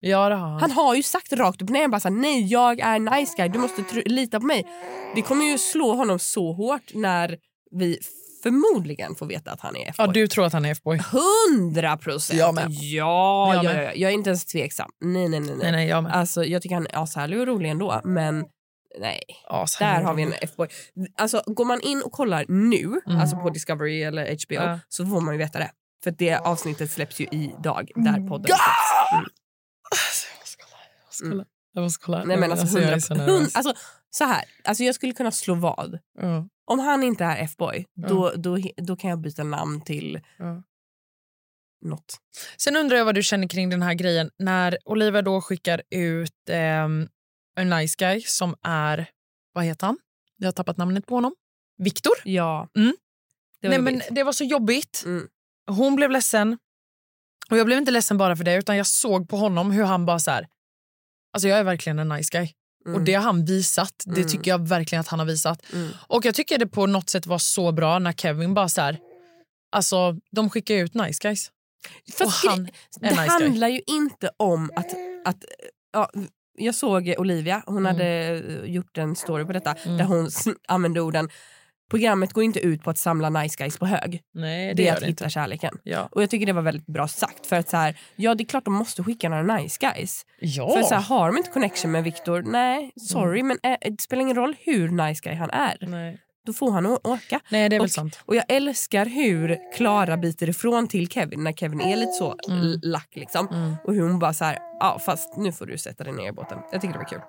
Ja, 0.00 0.28
det 0.28 0.34
har 0.34 0.48
han. 0.48 0.60
Han 0.60 0.70
har 0.70 0.94
ju 0.94 1.02
sagt 1.02 1.32
rakt 1.32 1.62
upp 1.62 1.68
ner 1.68 1.88
bara 1.88 2.00
så 2.00 2.08
här, 2.08 2.16
nej 2.16 2.46
jag 2.46 2.80
är 2.80 2.98
nice 2.98 3.34
guy, 3.36 3.48
du 3.48 3.58
måste 3.58 3.84
lita 4.04 4.40
på 4.40 4.46
mig. 4.46 4.66
Det 5.14 5.22
kommer 5.22 5.44
ju 5.44 5.58
slå 5.58 5.94
honom 5.94 6.18
så 6.18 6.52
hårt 6.52 6.94
när 6.94 7.38
vi 7.70 7.98
förmodligen 8.50 9.14
får 9.14 9.26
veta 9.26 9.50
att 9.52 9.60
han 9.60 9.76
är 9.76 9.80
Ja, 9.84 9.90
F-boy. 9.90 10.12
du 10.12 10.28
tror 10.28 10.46
att 10.46 10.52
han 10.52 10.64
är 10.64 10.70
F-boy. 10.72 10.98
Hundra 10.98 11.96
procent! 11.96 12.38
Jag 12.38 12.54
med. 12.54 12.66
Ja, 12.70 13.54
Jag 13.54 13.64
ja, 13.64 13.72
med. 13.72 13.84
ja, 13.84 13.92
jag 13.94 14.10
är 14.10 14.14
inte 14.14 14.30
ens 14.30 14.44
tveksam. 14.44 14.90
Nej, 15.00 15.28
nej, 15.28 15.40
nej. 15.40 15.56
Nej, 15.56 15.72
nej, 15.72 15.88
jag 15.88 16.02
med. 16.04 16.12
Alltså, 16.12 16.44
jag 16.44 16.62
tycker 16.62 16.74
han 16.74 16.86
är 16.86 17.02
ashärlig 17.02 17.40
och 17.40 17.46
rolig 17.46 17.70
ändå, 17.70 18.00
men 18.04 18.44
nej. 19.00 19.20
Ashärlig 19.48 19.96
Där 19.98 20.02
har 20.04 20.14
vi 20.14 20.22
en 20.22 20.32
F-boy. 20.40 20.68
Alltså, 21.16 21.42
går 21.46 21.64
man 21.64 21.80
in 21.80 22.02
och 22.02 22.12
kollar 22.12 22.44
nu, 22.48 23.00
Mm. 23.06 23.20
alltså 23.20 23.36
på 23.36 23.50
Discovery 23.50 24.02
eller 24.02 24.24
HBO, 24.46 24.54
Ja. 24.54 24.78
så 24.88 25.06
får 25.06 25.20
man 25.20 25.34
ju 25.34 25.38
veta 25.38 25.58
det. 25.58 25.70
För 26.04 26.10
det 26.10 26.34
avsnittet 26.36 26.90
släpps 26.90 27.20
ju 27.20 27.26
idag, 27.30 27.90
där 27.94 28.28
podden 28.28 28.46
Ja! 28.48 28.56
släpps. 30.12 30.56
Mm. 31.22 31.32
Kolla. 31.32 31.44
Jag 31.72 31.82
måste 31.82 32.04
kolla. 32.04 32.24
Nej, 32.24 32.36
men 32.36 32.52
alltså, 32.52 32.66
jag 32.78 32.82
är 32.82 32.90
hundra, 32.90 33.00
så 33.00 33.14
hund, 33.14 33.26
nervös. 33.32 33.56
alltså, 33.56 33.74
så 34.10 34.24
här, 34.24 34.44
alltså 34.64 34.84
jag 34.84 34.94
skulle 34.94 35.12
kunna 35.12 35.30
slå 35.30 35.54
vad. 35.54 35.98
Ja. 36.20 36.48
Om 36.68 36.78
han 36.78 37.02
inte 37.02 37.24
är 37.24 37.44
F-boy, 37.44 37.86
då, 37.94 38.32
då, 38.36 38.58
då 38.76 38.96
kan 38.96 39.10
jag 39.10 39.20
byta 39.20 39.44
namn 39.44 39.80
till 39.80 40.20
Ja. 40.38 40.62
något. 41.84 42.16
Sen 42.56 42.76
undrar 42.76 42.96
jag 42.96 43.04
vad 43.04 43.14
du 43.14 43.22
känner 43.22 43.48
kring 43.48 43.70
den 43.70 43.82
här 43.82 43.94
grejen 43.94 44.30
när 44.38 44.78
Olivia 44.84 45.22
då 45.22 45.40
skickar 45.40 45.82
ut 45.90 46.34
ehm, 46.50 47.08
en 47.60 47.70
nice 47.70 47.94
guy 47.98 48.20
som 48.20 48.54
är, 48.62 49.10
vad 49.52 49.64
heter 49.64 49.86
han? 49.86 49.98
Jag 50.36 50.46
har 50.46 50.52
tappat 50.52 50.76
namnet 50.76 51.06
på 51.06 51.14
honom. 51.14 51.34
Viktor? 51.78 52.12
Ja. 52.24 52.68
Mm. 52.76 52.96
Det 53.60 53.68
var 53.68 53.78
Nej, 53.78 53.92
men 53.92 54.02
det 54.14 54.22
var 54.22 54.32
så 54.32 54.44
jobbigt. 54.44 55.02
Mm. 55.06 55.28
Hon 55.70 55.96
blev 55.96 56.10
ledsen. 56.10 56.58
Och 57.50 57.58
jag 57.58 57.66
blev 57.66 57.78
inte 57.78 57.90
ledsen 57.90 58.18
bara 58.18 58.36
för 58.36 58.44
det 58.44 58.54
utan 58.54 58.76
jag 58.76 58.86
såg 58.86 59.28
på 59.28 59.36
honom 59.36 59.70
hur 59.70 59.84
han 59.84 60.06
bara 60.06 60.18
så 60.18 60.30
här. 60.30 60.48
Alltså 61.32 61.48
jag 61.48 61.58
är 61.58 61.64
verkligen 61.64 61.98
en 61.98 62.08
nice 62.08 62.38
guy. 62.38 62.52
Mm. 62.88 62.94
Och 63.00 63.04
det 63.06 63.14
har 63.14 63.22
han 63.22 63.44
visat. 63.44 63.94
Det 64.04 64.16
Mm. 64.20 64.28
tycker 64.28 64.50
jag 64.50 64.68
verkligen 64.68 65.00
att 65.00 65.08
han 65.08 65.18
har 65.18 65.26
visat. 65.26 65.62
Mm. 65.72 65.88
Och 66.06 66.24
jag 66.24 66.34
tycker 66.34 66.58
det 66.58 66.66
på 66.66 66.86
något 66.86 67.10
sätt 67.10 67.26
var 67.26 67.38
så 67.38 67.72
bra 67.72 67.98
när 67.98 68.12
Kevin 68.12 68.54
bara 68.54 68.68
så 68.68 68.80
här. 68.80 68.98
Alltså 69.72 70.16
de 70.30 70.50
skickar 70.50 70.74
ut 70.74 70.94
nice 70.94 71.18
guys. 71.22 71.50
Fast 72.18 72.44
och 72.44 72.50
han 72.50 72.64
det 73.00 73.10
nice 73.10 73.14
guy. 73.38 73.48
handlar 73.48 73.68
ju 73.68 73.80
inte 73.86 74.30
om 74.36 74.70
att... 74.76 74.86
att 75.24 75.44
ja, 75.92 76.10
jag 76.60 76.74
såg 76.74 77.14
Olivia, 77.18 77.62
hon 77.66 77.76
Mm. 77.78 77.86
hade 77.86 78.06
eh, 78.06 78.70
gjort 78.70 78.98
en 78.98 79.16
story 79.16 79.44
på 79.44 79.52
detta 79.52 79.74
där 79.84 80.04
hon 80.04 80.30
använde 80.68 81.00
orden 81.00 81.28
Programmet 81.90 82.32
går 82.32 82.44
inte 82.44 82.60
ut 82.60 82.82
på 82.82 82.90
att 82.90 82.98
samla 82.98 83.30
nice 83.30 83.56
guys 83.58 83.78
på 83.78 83.86
hög. 83.86 84.22
Nej, 84.34 84.66
det, 84.68 84.74
Det 84.74 84.88
är 84.88 84.92
att 84.94 85.00
det 85.00 85.06
hitta 85.06 85.24
inte. 85.24 85.32
kärleken. 85.34 85.78
Ja. 85.82 86.08
Och 86.12 86.22
jag 86.22 86.30
tycker 86.30 86.46
det 86.46 86.52
var 86.52 86.62
väldigt 86.62 86.86
bra 86.86 87.08
sagt. 87.08 87.46
För 87.46 87.56
att 87.56 87.68
så 87.68 87.76
här, 87.76 87.98
ja 88.16 88.34
det 88.34 88.42
är 88.42 88.46
klart 88.46 88.64
de 88.64 88.74
måste 88.74 89.02
skicka 89.04 89.28
några 89.28 89.56
nice 89.56 89.78
guys. 89.80 90.26
Ja. 90.40 90.70
För 90.74 90.82
så 90.82 90.94
här, 90.94 91.02
har 91.02 91.26
de 91.26 91.36
inte 91.38 91.50
connection 91.50 91.90
med 91.90 92.04
Viktor, 92.04 92.42
nej 92.42 92.92
sorry 92.96 93.42
men 93.42 93.58
eh, 93.62 93.76
det 93.80 94.00
spelar 94.00 94.20
ingen 94.22 94.36
roll 94.36 94.56
hur 94.60 94.88
nice 94.88 95.20
guy 95.24 95.34
han 95.34 95.50
är. 95.50 95.76
Nej. 95.80 96.18
Då 96.46 96.52
får 96.52 96.70
han 96.72 96.86
åka. 96.86 97.40
Nej, 97.48 97.68
det 97.68 97.76
är 97.76 97.80
väl 97.80 97.84
och, 97.84 97.90
sant. 97.90 98.20
Och 98.24 98.36
jag 98.36 98.44
älskar 98.48 99.06
hur 99.06 99.58
Klara 99.76 100.16
biter 100.16 100.48
ifrån 100.48 100.88
till 100.88 101.08
Kevin 101.08 101.44
när 101.44 101.52
Kevin 101.52 101.80
är 101.80 101.96
lite 101.96 102.12
så 102.12 102.34
Mm. 102.48 102.80
lack 102.82 103.08
liksom. 103.12 103.48
Mm. 103.48 103.76
Och 103.84 103.94
hur 103.94 104.02
hon 104.02 104.18
bara 104.18 104.32
så 104.34 104.44
här, 104.44 104.58
ja 104.80 104.98
fast 105.06 105.36
nu 105.36 105.52
får 105.52 105.66
du 105.66 105.78
sätta 105.78 106.04
dig 106.04 106.12
ner 106.12 106.28
i 106.28 106.32
båten. 106.32 106.58
Jag 106.72 106.80
tycker 106.80 106.92
det 106.92 106.98
var 106.98 107.08
kul. 107.08 107.20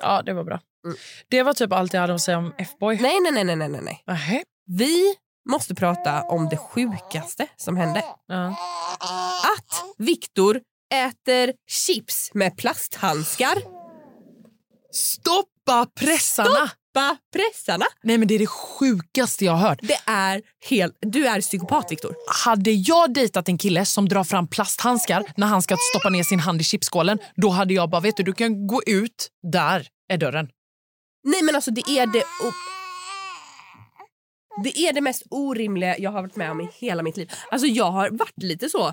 Ja, 0.00 0.22
det 0.22 0.32
var 0.32 0.44
bra. 0.44 0.60
Mm. 0.86 0.96
Det 1.28 1.42
var 1.42 1.52
typ 1.52 1.72
allt 1.72 1.92
jag 1.92 2.00
hade 2.00 2.14
att 2.14 2.20
säga 2.20 2.38
om 2.38 2.54
F-boy. 2.58 2.98
Nej 3.00 3.20
nej 3.20 3.32
nej 3.32 3.56
nej 3.56 3.68
nej 3.68 3.80
nej. 3.82 4.02
Nähä. 4.06 4.42
Vi 4.66 5.14
måste 5.50 5.74
prata 5.74 6.22
om 6.22 6.48
det 6.48 6.56
sjukaste 6.56 7.46
som 7.56 7.76
hände. 7.76 8.04
Ja. 8.26 8.46
Att 9.56 9.84
Viktor 9.98 10.60
äter 10.94 11.52
chips 11.70 12.30
med 12.34 12.56
plasthandskar. 12.56 13.56
Stoppa 14.92 15.86
pressarna! 16.00 16.48
Stoppa 16.48 16.70
pressarna! 17.32 17.86
Nej 18.02 18.18
men 18.18 18.28
det 18.28 18.34
är 18.34 18.38
det 18.38 18.46
sjukaste 18.46 19.44
jag 19.44 19.52
har 19.52 19.68
hört. 19.68 19.78
Det 19.82 19.98
är 20.06 20.42
helt... 20.68 20.98
Du 21.00 21.26
är 21.26 21.40
psykopat 21.40 21.92
Viktor. 21.92 22.14
Hade 22.44 22.70
jag 22.70 23.14
dejtat 23.14 23.48
en 23.48 23.58
kille 23.58 23.84
som 23.84 24.08
drar 24.08 24.24
fram 24.24 24.48
plasthandskar 24.48 25.24
när 25.36 25.46
han 25.46 25.62
ska 25.62 25.76
stoppa 25.94 26.10
ner 26.10 26.22
sin 26.22 26.40
hand 26.40 26.60
i 26.60 26.64
chipsskålen, 26.64 27.18
då 27.36 27.48
hade 27.48 27.74
jag 27.74 27.90
bara, 27.90 28.00
vet 28.00 28.16
du, 28.16 28.22
du 28.22 28.32
kan 28.32 28.66
gå 28.66 28.82
ut. 28.86 29.28
Där 29.52 29.88
är 30.08 30.18
dörren. 30.18 30.48
Nej 31.24 31.42
men 31.42 31.54
alltså 31.54 31.70
det 31.70 31.90
är 31.90 32.06
det... 32.06 32.22
Det 34.64 34.78
är 34.78 34.92
det 34.92 35.00
mest 35.00 35.22
orimliga 35.30 35.98
jag 35.98 36.10
har 36.10 36.22
varit 36.22 36.36
med 36.36 36.50
om 36.50 36.60
i 36.60 36.68
hela 36.78 37.02
mitt 37.02 37.16
liv. 37.16 37.30
Alltså 37.50 37.66
jag 37.66 37.90
har 37.90 38.10
varit 38.10 38.42
lite 38.42 38.68
så 38.68 38.92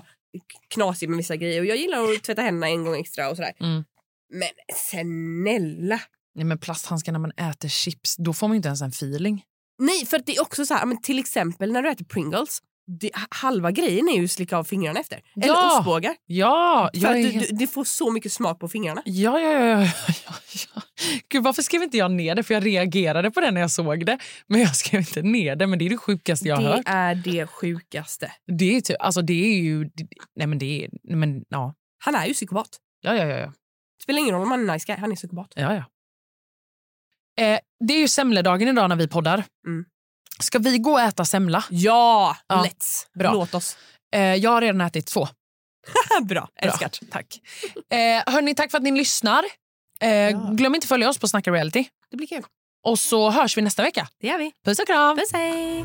knasig 0.68 1.08
med 1.08 1.16
vissa 1.16 1.36
grejer 1.36 1.60
och 1.60 1.66
jag 1.66 1.76
gillar 1.76 2.02
att 2.02 2.22
tvätta 2.22 2.42
händerna 2.42 2.68
en 2.68 2.84
gång 2.84 3.00
extra 3.00 3.30
och 3.30 3.36
sådär. 3.36 3.52
Mm. 3.60 3.84
Men 4.30 4.48
snälla! 4.74 6.00
Nej 6.34 6.44
men 6.44 6.58
plasthandskar 6.58 7.12
när 7.12 7.18
man 7.18 7.30
äter 7.30 7.68
chips, 7.68 8.16
då 8.16 8.32
får 8.32 8.48
man 8.48 8.56
inte 8.56 8.68
ens 8.68 8.82
en 8.82 8.88
feeling. 8.88 9.42
Nej 9.78 10.06
för 10.06 10.22
det 10.26 10.36
är 10.36 10.42
också 10.42 10.66
så 10.66 10.74
här, 10.74 10.86
men 10.86 11.02
till 11.02 11.18
exempel 11.18 11.72
när 11.72 11.82
du 11.82 11.90
äter 11.90 12.04
Pringles 12.04 12.58
det, 13.00 13.10
halva 13.30 13.70
grejen 13.70 14.08
är 14.08 14.16
ju 14.18 14.24
att 14.24 14.30
slicka 14.30 14.56
av 14.56 14.64
fingrarna 14.64 15.00
efter. 15.00 15.20
Eller 15.36 15.46
Ja. 15.54 15.78
ostbågar. 15.78 16.14
Ja, 16.26 16.90
För 17.00 17.06
att 17.08 17.14
du, 17.14 17.22
helt- 17.30 17.48
du, 17.48 17.56
du 17.56 17.66
får 17.66 17.84
så 17.84 18.10
mycket 18.10 18.32
smak 18.32 18.58
på 18.60 18.68
fingrarna. 18.68 19.02
Ja, 19.04 19.40
ja, 19.40 19.50
ja, 19.52 19.80
ja, 19.80 19.90
ja, 20.26 20.34
ja. 20.74 20.82
Gud, 21.28 21.42
varför 21.44 21.62
skrev 21.62 21.82
inte 21.82 21.96
jag 21.96 22.10
ner 22.10 22.34
det? 22.34 22.42
För 22.42 22.54
jag 22.54 22.66
reagerade 22.66 23.30
på 23.30 23.40
det 23.40 23.50
när 23.50 23.60
jag 23.60 23.70
såg 23.70 24.06
det. 24.06 24.18
Men 24.46 24.60
jag 24.60 24.76
skrev 24.76 25.00
inte 25.00 25.22
ner 25.22 25.56
det. 25.56 25.66
Men 25.66 25.78
det 25.78 25.86
är 25.86 25.90
det 25.90 25.96
sjukaste 25.98 26.48
jag 26.48 26.56
har 26.56 26.62
det 26.62 26.68
hört. 26.70 26.82
är 26.86 27.14
det 27.14 27.46
sjukaste. 27.46 28.32
Det 28.58 28.76
är, 28.76 28.80
typ, 28.80 28.96
alltså, 29.00 29.22
det 29.22 29.44
är 29.44 29.58
ju... 29.62 29.90
Nej, 30.36 30.46
men 30.46 30.58
det 30.58 30.84
är... 30.84 30.90
Men, 31.16 31.44
ja. 31.48 31.74
Han 32.04 32.14
är 32.14 32.26
ju 32.26 32.34
psykopat. 32.34 32.68
Ja, 33.00 33.14
ja, 33.14 33.24
ja. 33.24 33.38
ja. 33.38 33.52
Spelar 34.02 34.20
ingen 34.20 34.34
roll 34.34 34.42
om 34.42 34.50
han 34.50 34.68
är 34.68 34.72
nice 34.72 34.86
guy, 34.86 34.96
han 34.96 35.12
är 35.12 35.16
psykopat. 35.16 35.52
ja, 35.56 35.74
ja. 35.74 35.84
Eh, 37.40 37.58
det 37.88 37.94
är 37.94 37.98
ju 37.98 38.08
semledagen 38.08 38.68
idag 38.68 38.88
när 38.88 38.96
vi 38.96 39.08
poddar. 39.08 39.44
Mm. 39.66 39.84
Ska 40.40 40.58
vi 40.58 40.78
gå 40.78 40.92
och 40.92 41.00
äta 41.00 41.24
semla? 41.24 41.64
Ja, 41.70 42.36
Ja. 42.46 42.64
let's. 42.64 43.06
Bra. 43.18 43.32
Låt 43.32 43.54
oss. 43.54 43.76
Eh, 44.14 44.20
jag 44.34 44.50
har 44.50 44.60
redan 44.60 44.80
ätit 44.80 45.06
två. 45.06 45.28
Bra, 46.22 46.40
Bra. 46.40 46.48
älskat. 46.62 47.00
Tack. 47.10 47.40
Eh, 47.92 48.32
hörni, 48.34 48.54
tack 48.54 48.70
för 48.70 48.78
att 48.78 48.84
ni 48.84 48.90
lyssnar. 48.90 49.44
Eh, 50.00 50.52
Glöm 50.54 50.74
inte 50.74 50.84
att 50.84 50.88
följa 50.88 51.08
oss 51.08 51.18
på 51.18 51.28
Snacka 51.28 51.50
Reality. 51.52 51.84
Det 52.10 52.16
blir 52.16 52.26
kul. 52.26 52.42
Och 52.86 52.98
så 52.98 53.30
hörs 53.30 53.56
vi 53.58 53.62
nästa 53.62 53.82
vecka. 53.82 54.08
Det 54.20 54.26
gör 54.26 54.38
vi. 54.38 54.52
Puss 54.64 54.78
och 54.78 54.86
kram! 54.86 55.16
Puss 55.16 55.32
hej! 55.32 55.84